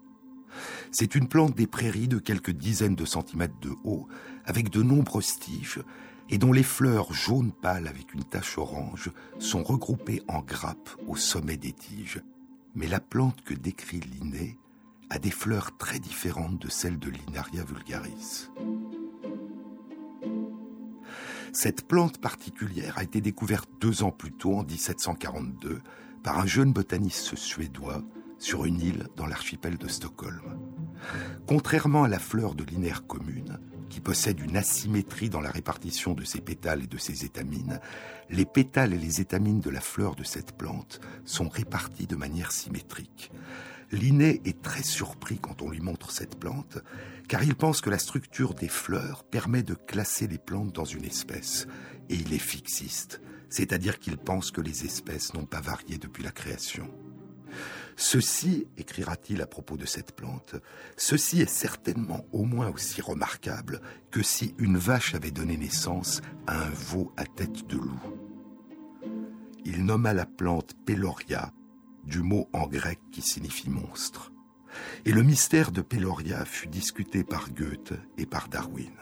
C'est 0.91 1.15
une 1.15 1.27
plante 1.27 1.55
des 1.55 1.67
prairies 1.67 2.07
de 2.07 2.19
quelques 2.19 2.51
dizaines 2.51 2.95
de 2.95 3.05
centimètres 3.05 3.59
de 3.61 3.73
haut, 3.83 4.07
avec 4.49 4.71
de 4.71 4.81
nombreuses 4.81 5.37
tiges, 5.37 5.79
et 6.27 6.39
dont 6.39 6.51
les 6.51 6.63
fleurs 6.63 7.13
jaunes 7.13 7.51
pâles 7.51 7.87
avec 7.87 8.15
une 8.15 8.23
tache 8.23 8.57
orange 8.57 9.11
sont 9.37 9.61
regroupées 9.61 10.23
en 10.27 10.41
grappes 10.41 10.89
au 11.07 11.15
sommet 11.15 11.55
des 11.55 11.71
tiges. 11.71 12.21
Mais 12.73 12.87
la 12.87 12.99
plante 12.99 13.43
que 13.43 13.53
décrit 13.53 13.99
Linné 13.99 14.57
a 15.11 15.19
des 15.19 15.29
fleurs 15.29 15.77
très 15.77 15.99
différentes 15.99 16.59
de 16.59 16.67
celles 16.67 16.97
de 16.97 17.11
Linaria 17.11 17.63
vulgaris. 17.63 18.49
Cette 21.53 21.87
plante 21.87 22.19
particulière 22.19 22.97
a 22.97 23.03
été 23.03 23.21
découverte 23.21 23.69
deux 23.79 24.01
ans 24.01 24.11
plus 24.11 24.31
tôt, 24.31 24.55
en 24.55 24.63
1742, 24.63 25.81
par 26.23 26.39
un 26.39 26.47
jeune 26.47 26.73
botaniste 26.73 27.35
suédois 27.35 28.01
sur 28.39 28.65
une 28.65 28.81
île 28.81 29.07
dans 29.15 29.27
l'archipel 29.27 29.77
de 29.77 29.87
Stockholm. 29.87 30.59
Contrairement 31.45 32.03
à 32.03 32.07
la 32.07 32.19
fleur 32.19 32.55
de 32.55 32.63
l'inaire 32.63 33.05
commune, 33.05 33.59
qui 33.89 33.99
possède 33.99 34.39
une 34.39 34.55
asymétrie 34.55 35.29
dans 35.29 35.41
la 35.41 35.51
répartition 35.51 36.13
de 36.13 36.23
ses 36.23 36.41
pétales 36.41 36.83
et 36.83 36.87
de 36.87 36.97
ses 36.97 37.25
étamines, 37.25 37.79
les 38.29 38.45
pétales 38.45 38.93
et 38.93 38.97
les 38.97 39.19
étamines 39.19 39.59
de 39.59 39.69
la 39.69 39.81
fleur 39.81 40.15
de 40.15 40.23
cette 40.23 40.53
plante 40.53 41.01
sont 41.25 41.49
répartis 41.49 42.07
de 42.07 42.15
manière 42.15 42.51
symétrique. 42.51 43.31
Linné 43.91 44.41
est 44.45 44.61
très 44.61 44.83
surpris 44.83 45.39
quand 45.39 45.61
on 45.61 45.69
lui 45.69 45.81
montre 45.81 46.11
cette 46.11 46.39
plante, 46.39 46.77
car 47.27 47.43
il 47.43 47.55
pense 47.55 47.81
que 47.81 47.89
la 47.89 47.97
structure 47.97 48.53
des 48.53 48.67
fleurs 48.67 49.23
permet 49.23 49.63
de 49.63 49.73
classer 49.73 50.27
les 50.27 50.37
plantes 50.37 50.73
dans 50.73 50.85
une 50.85 51.05
espèce, 51.05 51.67
et 52.09 52.15
il 52.15 52.33
est 52.33 52.37
fixiste, 52.37 53.21
c'est-à-dire 53.49 53.99
qu'il 53.99 54.17
pense 54.17 54.51
que 54.51 54.61
les 54.61 54.85
espèces 54.85 55.33
n'ont 55.33 55.45
pas 55.45 55.61
varié 55.61 55.97
depuis 55.97 56.23
la 56.23 56.31
création. 56.31 56.89
Ceci, 58.01 58.65
écrira-t-il 58.77 59.41
à 59.41 59.45
propos 59.45 59.75
de 59.75 59.85
cette 59.85 60.15
plante, 60.15 60.55
ceci 60.95 61.41
est 61.41 61.49
certainement 61.49 62.25
au 62.31 62.45
moins 62.45 62.69
aussi 62.69 63.01
remarquable 63.01 63.81
que 64.09 64.23
si 64.23 64.55
une 64.57 64.77
vache 64.77 65.15
avait 65.15 65.31
donné 65.31 65.57
naissance 65.57 66.21
à 66.47 66.63
un 66.63 66.69
veau 66.69 67.11
à 67.17 67.25
tête 67.25 67.67
de 67.67 67.75
loup. 67.75 67.99
Il 69.65 69.83
nomma 69.83 70.13
la 70.13 70.25
plante 70.25 70.75
Peloria, 70.85 71.51
du 72.05 72.21
mot 72.21 72.47
en 72.53 72.67
grec 72.67 73.01
qui 73.11 73.21
signifie 73.21 73.69
monstre. 73.69 74.31
Et 75.03 75.11
le 75.11 75.21
mystère 75.21 75.73
de 75.73 75.81
Peloria 75.81 76.45
fut 76.45 76.69
discuté 76.69 77.25
par 77.25 77.51
Goethe 77.51 77.95
et 78.17 78.25
par 78.25 78.47
Darwin. 78.47 78.93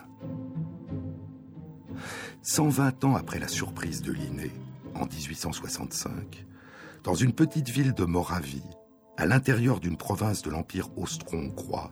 120 2.41 3.03
ans 3.03 3.15
après 3.15 3.37
la 3.37 3.47
surprise 3.47 4.01
de 4.01 4.11
Linné, 4.11 4.51
en 4.95 5.05
1865, 5.05 6.47
dans 7.03 7.13
une 7.13 7.33
petite 7.33 7.69
ville 7.69 7.93
de 7.93 8.03
Moravie, 8.03 8.63
à 9.17 9.25
l'intérieur 9.25 9.79
d'une 9.79 9.97
province 9.97 10.43
de 10.43 10.51
l'Empire 10.51 10.89
austro-hongrois, 10.95 11.91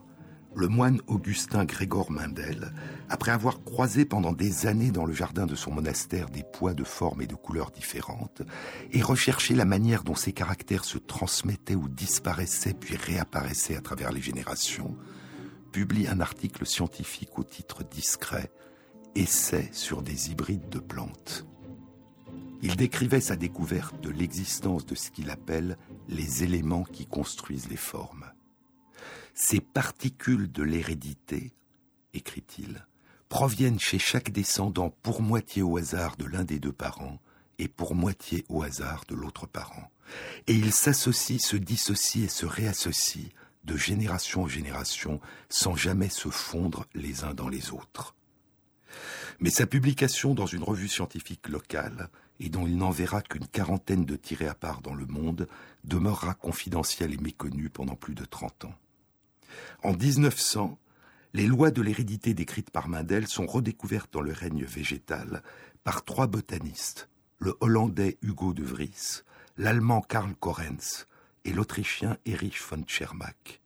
le 0.56 0.68
moine 0.68 1.02
Augustin 1.08 1.66
Grégor 1.66 2.12
Mendel, 2.12 2.72
après 3.10 3.32
avoir 3.32 3.64
croisé 3.64 4.06
pendant 4.06 4.32
des 4.32 4.68
années 4.68 4.92
dans 4.92 5.06
le 5.06 5.14
jardin 5.14 5.46
de 5.46 5.56
son 5.56 5.72
monastère 5.72 6.30
des 6.30 6.44
poids 6.44 6.74
de 6.74 6.84
formes 6.84 7.22
et 7.22 7.28
de 7.28 7.36
couleurs 7.36 7.72
différentes, 7.72 8.44
et 8.92 9.02
recherché 9.02 9.54
la 9.56 9.66
manière 9.66 10.04
dont 10.04 10.16
ces 10.16 10.32
caractères 10.32 10.86
se 10.86 10.98
transmettaient 10.98 11.76
ou 11.76 11.90
disparaissaient 11.90 12.76
puis 12.76 12.96
réapparaissaient 12.96 13.76
à 13.76 13.82
travers 13.82 14.12
les 14.12 14.22
générations, 14.22 14.96
publie 15.72 16.08
un 16.08 16.22
article 16.22 16.66
scientifique 16.66 17.38
au 17.38 17.44
titre 17.44 17.84
discret 17.84 18.52
Essai 19.16 19.70
sur 19.74 20.02
des 20.02 20.30
hybrides 20.32 20.70
de 20.70 20.80
plantes. 20.80 21.46
Il 22.62 22.76
décrivait 22.76 23.22
sa 23.22 23.36
découverte 23.36 24.00
de 24.02 24.10
l'existence 24.10 24.86
de 24.86 24.96
ce 24.96 25.12
qu'il 25.12 25.30
appelle 25.30 25.78
les 26.08 26.44
éléments 26.44 26.84
qui 26.84 27.06
construisent 27.06 27.70
les 27.70 27.78
formes. 27.78 28.26
Ces 29.34 29.60
particules 29.60 30.52
de 30.52 30.64
l'hérédité, 30.64 31.54
écrit-il, 32.14 32.86
proviennent 33.30 33.80
chez 33.80 34.00
chaque 34.00 34.32
descendant 34.32 34.92
pour 35.02 35.22
moitié 35.22 35.62
au 35.62 35.78
hasard 35.78 36.16
de 36.18 36.26
l'un 36.26 36.44
des 36.44 36.60
deux 36.60 36.72
parents 36.72 37.20
et 37.58 37.68
pour 37.68 37.96
moitié 37.96 38.46
au 38.50 38.64
hasard 38.64 39.04
de 39.08 39.16
l'autre 39.16 39.48
parent. 39.48 39.92
Et 40.48 40.54
ils 40.54 40.72
s'associent, 40.72 41.40
se 41.40 41.58
dissocient 41.58 42.24
et 42.26 42.30
se 42.30 42.46
réassocient 42.46 43.30
de 43.64 43.76
génération 43.76 44.44
en 44.44 44.48
génération 44.48 45.20
sans 45.50 45.76
jamais 45.76 46.10
se 46.10 46.30
fondre 46.30 46.86
les 46.94 47.24
uns 47.24 47.34
dans 47.34 47.50
les 47.50 47.72
autres. 47.72 48.16
Mais 49.40 49.50
sa 49.50 49.66
publication 49.66 50.34
dans 50.34 50.46
une 50.46 50.64
revue 50.64 50.88
scientifique 50.88 51.50
locale, 51.50 52.10
et 52.40 52.50
dont 52.50 52.68
il 52.68 52.78
n'enverra 52.78 53.22
qu'une 53.22 53.48
quarantaine 53.48 54.06
de 54.06 54.16
tirés 54.16 54.48
à 54.48 54.56
part 54.56 54.82
dans 54.82 54.94
le 54.94 55.06
monde, 55.06 55.48
demeurera 55.84 56.34
confidentielle 56.34 57.14
et 57.14 57.18
méconnue 57.18 57.70
pendant 57.70 57.96
plus 57.96 58.16
de 58.16 58.26
30 58.26 58.66
ans. 58.66 58.76
En 59.84 59.94
1900, 59.94 60.78
les 61.34 61.48
lois 61.48 61.72
de 61.72 61.82
l'hérédité 61.82 62.34
décrites 62.34 62.72
par 62.72 62.88
Mendel 62.88 63.28
sont 63.28 63.46
redécouvertes 63.46 64.14
dans 64.14 64.22
le 64.22 64.34
règne 64.34 64.64
végétal 64.64 65.44
par 65.84 66.04
trois 66.04 66.28
botanistes, 66.28 67.10
le 67.40 67.56
hollandais 67.60 68.18
Hugo 68.22 68.54
de 68.54 68.64
Vries, 68.64 69.24
l'allemand 69.58 70.02
Karl 70.02 70.34
Korenz 70.36 71.08
et 71.44 71.54
l'autrichien 71.54 72.18
Erich 72.26 72.62
von 72.62 72.84
Tschermak. 72.84 73.62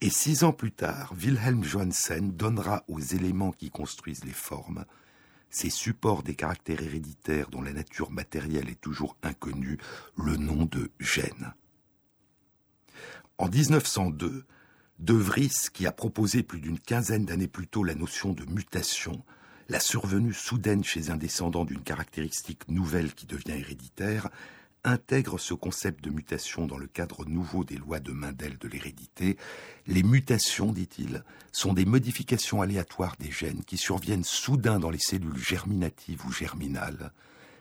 Et 0.00 0.10
six 0.10 0.44
ans 0.44 0.52
plus 0.52 0.72
tard, 0.72 1.12
Wilhelm 1.16 1.62
Johansen 1.64 2.32
donnera 2.32 2.84
aux 2.88 3.00
éléments 3.00 3.52
qui 3.52 3.70
construisent 3.70 4.24
les 4.24 4.32
formes 4.32 4.84
ces 5.52 5.70
supports 5.70 6.22
des 6.22 6.34
caractères 6.34 6.82
héréditaires 6.82 7.50
dont 7.50 7.62
la 7.62 7.72
nature 7.72 8.10
matérielle 8.10 8.70
est 8.70 8.80
toujours 8.80 9.16
inconnue, 9.22 9.78
le 10.16 10.36
nom 10.36 10.64
de 10.64 10.90
gènes. 10.98 11.52
En 13.38 13.48
1902, 13.48 14.44
De 14.98 15.14
Vries, 15.14 15.68
qui 15.72 15.86
a 15.86 15.92
proposé 15.92 16.42
plus 16.42 16.60
d'une 16.60 16.80
quinzaine 16.80 17.26
d'années 17.26 17.48
plus 17.48 17.68
tôt 17.68 17.84
la 17.84 17.94
notion 17.94 18.32
de 18.32 18.44
mutation, 18.46 19.24
la 19.68 19.78
survenue 19.78 20.32
soudaine 20.32 20.84
chez 20.84 21.10
un 21.10 21.16
descendant 21.16 21.64
d'une 21.64 21.82
caractéristique 21.82 22.68
nouvelle 22.68 23.14
qui 23.14 23.26
devient 23.26 23.58
héréditaire, 23.58 24.30
intègre 24.84 25.38
ce 25.38 25.54
concept 25.54 26.02
de 26.02 26.10
mutation 26.10 26.66
dans 26.66 26.78
le 26.78 26.86
cadre 26.86 27.24
nouveau 27.24 27.64
des 27.64 27.76
lois 27.76 28.00
de 28.00 28.12
Mendel 28.12 28.58
de 28.58 28.68
l'hérédité. 28.68 29.36
Les 29.86 30.02
mutations, 30.02 30.72
dit-il, 30.72 31.24
sont 31.52 31.72
des 31.72 31.84
modifications 31.84 32.62
aléatoires 32.62 33.16
des 33.18 33.30
gènes 33.30 33.64
qui 33.64 33.76
surviennent 33.76 34.24
soudain 34.24 34.78
dans 34.78 34.90
les 34.90 34.98
cellules 34.98 35.38
germinatives 35.38 36.24
ou 36.26 36.32
germinales, 36.32 37.12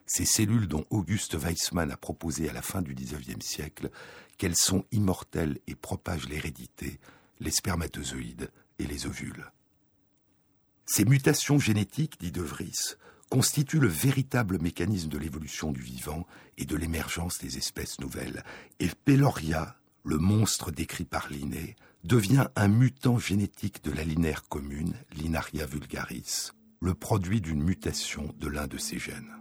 ces 0.05 0.25
cellules 0.25 0.67
dont 0.67 0.85
Auguste 0.89 1.35
Weissmann 1.35 1.91
a 1.91 1.97
proposé 1.97 2.49
à 2.49 2.53
la 2.53 2.61
fin 2.61 2.81
du 2.81 2.93
XIXe 2.93 3.45
siècle 3.45 3.91
qu'elles 4.37 4.57
sont 4.57 4.83
immortelles 4.91 5.59
et 5.67 5.75
propagent 5.75 6.27
l'hérédité, 6.27 6.99
les 7.39 7.51
spermatozoïdes 7.51 8.51
et 8.79 8.87
les 8.87 9.05
ovules. 9.05 9.51
Ces 10.85 11.05
mutations 11.05 11.59
génétiques, 11.59 12.19
dit 12.19 12.31
De 12.31 12.41
Vries, 12.41 12.97
constitue 13.31 13.79
le 13.79 13.87
véritable 13.87 14.61
mécanisme 14.61 15.07
de 15.07 15.17
l'évolution 15.17 15.71
du 15.71 15.79
vivant 15.79 16.27
et 16.57 16.65
de 16.65 16.75
l'émergence 16.75 17.39
des 17.39 17.57
espèces 17.57 18.01
nouvelles. 18.01 18.43
Et 18.81 18.89
Peloria, 19.05 19.77
le 20.03 20.17
monstre 20.17 20.69
décrit 20.69 21.05
par 21.05 21.29
Linné, 21.29 21.77
devient 22.03 22.47
un 22.57 22.67
mutant 22.67 23.17
génétique 23.17 23.85
de 23.85 23.91
la 23.91 24.03
linaire 24.03 24.49
commune, 24.49 24.95
Linaria 25.13 25.65
vulgaris, 25.65 26.51
le 26.81 26.93
produit 26.93 27.39
d'une 27.39 27.63
mutation 27.63 28.35
de 28.37 28.49
l'un 28.49 28.67
de 28.67 28.77
ses 28.77 28.99
gènes. 28.99 29.33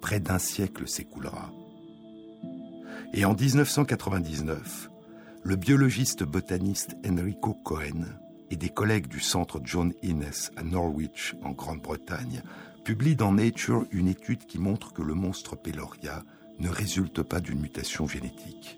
Près 0.00 0.18
d'un 0.18 0.38
siècle 0.38 0.88
s'écoulera. 0.88 1.52
Et 3.12 3.26
en 3.26 3.34
1999, 3.34 4.88
le 5.42 5.56
biologiste 5.56 6.22
botaniste 6.22 6.96
Enrico 7.06 7.52
Cohen 7.52 8.06
et 8.52 8.56
des 8.56 8.68
collègues 8.68 9.06
du 9.06 9.18
centre 9.18 9.62
John 9.64 9.94
Innes 10.02 10.30
à 10.56 10.62
Norwich, 10.62 11.34
en 11.42 11.52
Grande-Bretagne, 11.52 12.42
publient 12.84 13.16
dans 13.16 13.32
Nature 13.32 13.86
une 13.92 14.08
étude 14.08 14.44
qui 14.44 14.58
montre 14.58 14.92
que 14.92 15.00
le 15.00 15.14
monstre 15.14 15.56
Peloria 15.56 16.22
ne 16.58 16.68
résulte 16.68 17.22
pas 17.22 17.40
d'une 17.40 17.60
mutation 17.60 18.06
génétique. 18.06 18.76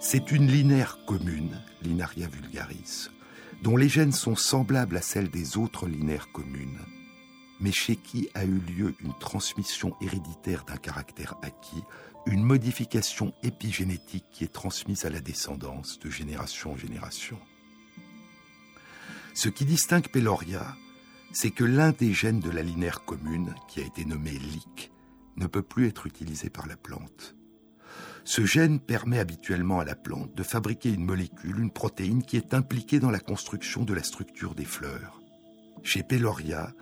C'est 0.00 0.30
une 0.32 0.48
linaire 0.48 0.98
commune, 1.06 1.62
Linaria 1.80 2.28
vulgaris, 2.28 3.08
dont 3.62 3.78
les 3.78 3.88
gènes 3.88 4.12
sont 4.12 4.36
semblables 4.36 4.98
à 4.98 5.02
celles 5.02 5.30
des 5.30 5.56
autres 5.56 5.86
linaires 5.86 6.30
communes, 6.30 6.80
mais 7.58 7.72
chez 7.72 7.96
qui 7.96 8.28
a 8.34 8.44
eu 8.44 8.58
lieu 8.58 8.94
une 9.00 9.14
transmission 9.18 9.96
héréditaire 10.02 10.66
d'un 10.66 10.76
caractère 10.76 11.36
acquis 11.40 11.82
une 12.26 12.42
modification 12.42 13.32
épigénétique 13.42 14.26
qui 14.32 14.44
est 14.44 14.52
transmise 14.52 15.04
à 15.04 15.10
la 15.10 15.20
descendance 15.20 15.98
de 16.00 16.10
génération 16.10 16.72
en 16.72 16.76
génération. 16.76 17.38
Ce 19.34 19.48
qui 19.48 19.64
distingue 19.64 20.08
Peloria, 20.08 20.76
c'est 21.32 21.50
que 21.50 21.64
l'un 21.64 21.92
des 21.92 22.12
gènes 22.12 22.40
de 22.40 22.50
la 22.50 22.62
linaire 22.62 23.04
commune, 23.04 23.54
qui 23.68 23.80
a 23.80 23.84
été 23.84 24.04
nommé 24.04 24.30
LIC, 24.30 24.90
ne 25.36 25.46
peut 25.46 25.62
plus 25.62 25.86
être 25.86 26.06
utilisé 26.06 26.50
par 26.50 26.66
la 26.66 26.76
plante. 26.76 27.36
Ce 28.24 28.44
gène 28.44 28.80
permet 28.80 29.20
habituellement 29.20 29.78
à 29.78 29.84
la 29.84 29.94
plante 29.94 30.34
de 30.34 30.42
fabriquer 30.42 30.90
une 30.90 31.04
molécule, 31.04 31.60
une 31.60 31.70
protéine 31.70 32.24
qui 32.24 32.36
est 32.36 32.54
impliquée 32.54 32.98
dans 32.98 33.10
la 33.10 33.20
construction 33.20 33.84
de 33.84 33.94
la 33.94 34.02
structure 34.02 34.54
des 34.54 34.64
fleurs. 34.64 35.20
Chez 35.84 36.02
Peloria, 36.02 36.72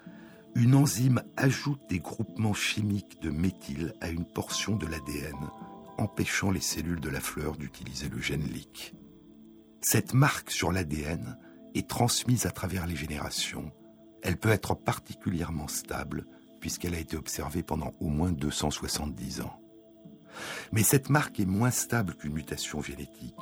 une 0.55 0.77
enzyme 0.77 1.23
ajoute 1.37 1.81
des 1.89 1.99
groupements 1.99 2.55
chimiques 2.55 3.21
de 3.21 3.31
méthyle 3.31 3.93
à 4.01 4.09
une 4.09 4.25
portion 4.25 4.77
de 4.77 4.87
l'ADN, 4.87 5.51
empêchant 5.99 6.53
les 6.53 6.61
cellules 6.61 7.01
de 7.01 7.09
la 7.09 7.21
fleur 7.21 7.57
d'utiliser 7.57 8.09
le 8.09 8.21
gène 8.21 8.45
LIC. 8.45 8.95
Cette 9.81 10.15
marque 10.15 10.53
sur 10.53 10.71
l'ADN 10.71 11.39
est 11.75 11.89
transmise 11.89 12.47
à 12.47 12.53
travers 12.53 12.87
les 12.87 12.95
générations. 12.95 13.73
Elle 14.23 14.37
peut 14.37 14.51
être 14.51 14.75
particulièrement 14.75 15.69
stable 15.69 16.25
puisqu'elle 16.61 16.95
a 16.95 17.01
été 17.01 17.17
observée 17.17 17.63
pendant 17.63 17.93
au 18.01 18.09
moins 18.09 18.33
270 18.33 19.41
ans. 19.41 19.61
Mais 20.73 20.83
cette 20.83 21.11
marque 21.11 21.41
est 21.41 21.47
moins 21.47 21.71
stable 21.71 22.15
qu'une 22.15 22.33
mutation 22.33 22.81
génétique. 22.81 23.35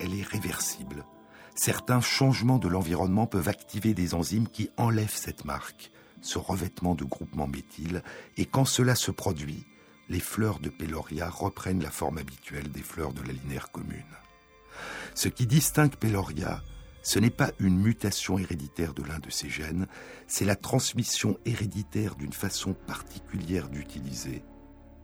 Elle 0.00 0.18
est 0.18 0.26
réversible. 0.26 1.04
Certains 1.54 2.00
changements 2.00 2.58
de 2.58 2.68
l'environnement 2.68 3.26
peuvent 3.26 3.48
activer 3.48 3.94
des 3.94 4.14
enzymes 4.14 4.48
qui 4.48 4.68
enlèvent 4.76 5.14
cette 5.14 5.44
marque 5.44 5.90
ce 6.20 6.38
revêtement 6.38 6.94
de 6.94 7.04
groupement 7.04 7.46
méthyle, 7.46 8.02
et 8.36 8.46
quand 8.46 8.64
cela 8.64 8.94
se 8.94 9.10
produit, 9.10 9.64
les 10.08 10.20
fleurs 10.20 10.60
de 10.60 10.68
Peloria 10.68 11.28
reprennent 11.28 11.82
la 11.82 11.90
forme 11.90 12.18
habituelle 12.18 12.70
des 12.70 12.82
fleurs 12.82 13.12
de 13.12 13.22
la 13.22 13.32
linaire 13.32 13.70
commune. 13.70 14.04
Ce 15.14 15.28
qui 15.28 15.46
distingue 15.46 15.96
Peloria, 15.96 16.62
ce 17.02 17.18
n'est 17.18 17.30
pas 17.30 17.52
une 17.60 17.78
mutation 17.78 18.38
héréditaire 18.38 18.92
de 18.92 19.02
l'un 19.02 19.18
de 19.18 19.30
ces 19.30 19.48
gènes, 19.48 19.86
c'est 20.26 20.44
la 20.44 20.56
transmission 20.56 21.38
héréditaire 21.44 22.16
d'une 22.16 22.32
façon 22.32 22.74
particulière 22.74 23.68
d'utiliser, 23.68 24.42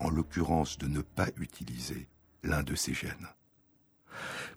en 0.01 0.11
l'occurrence 0.11 0.79
de 0.79 0.89
ne 0.89 1.01
pas 1.01 1.29
utiliser 1.37 2.09
l'un 2.43 2.63
de 2.63 2.75
ces 2.75 2.93
gènes. 2.93 3.29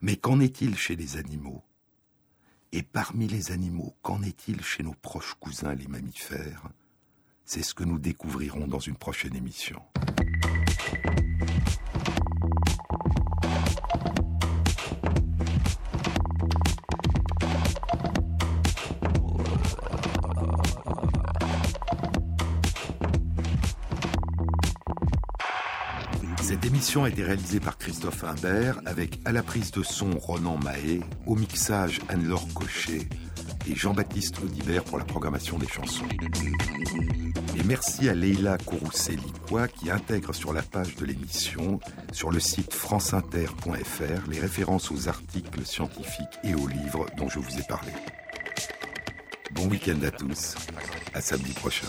Mais 0.02 0.18
qu'en 0.18 0.40
est-il 0.40 0.76
chez 0.76 0.96
les 0.96 1.18
animaux? 1.18 1.64
Et 2.72 2.84
parmi 2.84 3.28
les 3.28 3.52
animaux, 3.52 3.96
qu'en 4.02 4.22
est-il 4.22 4.62
chez 4.62 4.84
nos 4.84 4.94
proches 4.94 5.36
cousins 5.40 5.76
les 5.76 5.88
mammifères? 5.88 6.64
C'est 7.46 7.64
ce 7.64 7.74
que 7.74 7.84
nous 7.84 8.00
découvrirons 8.00 8.68
dans 8.68 8.80
une 8.80 8.96
prochaine 8.96 9.36
émission. 9.36 9.82
Émission 26.96 27.04
a 27.04 27.10
été 27.10 27.24
réalisée 27.24 27.60
par 27.60 27.78
Christophe 27.78 28.24
Imbert 28.24 28.80
avec 28.86 29.20
à 29.26 29.34
la 29.34 29.44
prise 29.44 29.72
de 29.72 29.84
son 29.84 30.12
Ronan 30.18 30.58
Mahé, 30.64 31.02
au 31.26 31.36
mixage 31.36 32.00
Anne-Laure 32.08 32.48
Cochet 32.54 33.10
et 33.70 33.76
Jean-Baptiste 33.76 34.40
Audibert 34.40 34.86
pour 34.86 34.98
la 34.98 35.04
programmation 35.04 35.58
des 35.58 35.68
chansons. 35.68 36.08
Et 37.58 37.64
merci 37.66 38.08
à 38.08 38.16
Leila 38.16 38.58
Kourousselikwa 38.60 39.68
qui 39.68 39.92
intègre 39.92 40.34
sur 40.34 40.54
la 40.54 40.62
page 40.62 40.96
de 40.96 41.06
l'émission, 41.06 41.82
sur 42.14 42.32
le 42.32 42.40
site 42.40 42.74
franceinter.fr, 42.74 44.30
les 44.30 44.40
références 44.40 44.90
aux 44.90 45.10
articles 45.10 45.66
scientifiques 45.66 46.40
et 46.46 46.56
aux 46.56 46.68
livres 46.68 47.08
dont 47.18 47.28
je 47.28 47.40
vous 47.40 47.60
ai 47.60 47.64
parlé. 47.68 47.92
Bon 49.52 49.68
week-end 49.68 50.00
à 50.02 50.12
tous, 50.12 50.56
à 51.14 51.20
samedi 51.20 51.52
prochain. 51.52 51.88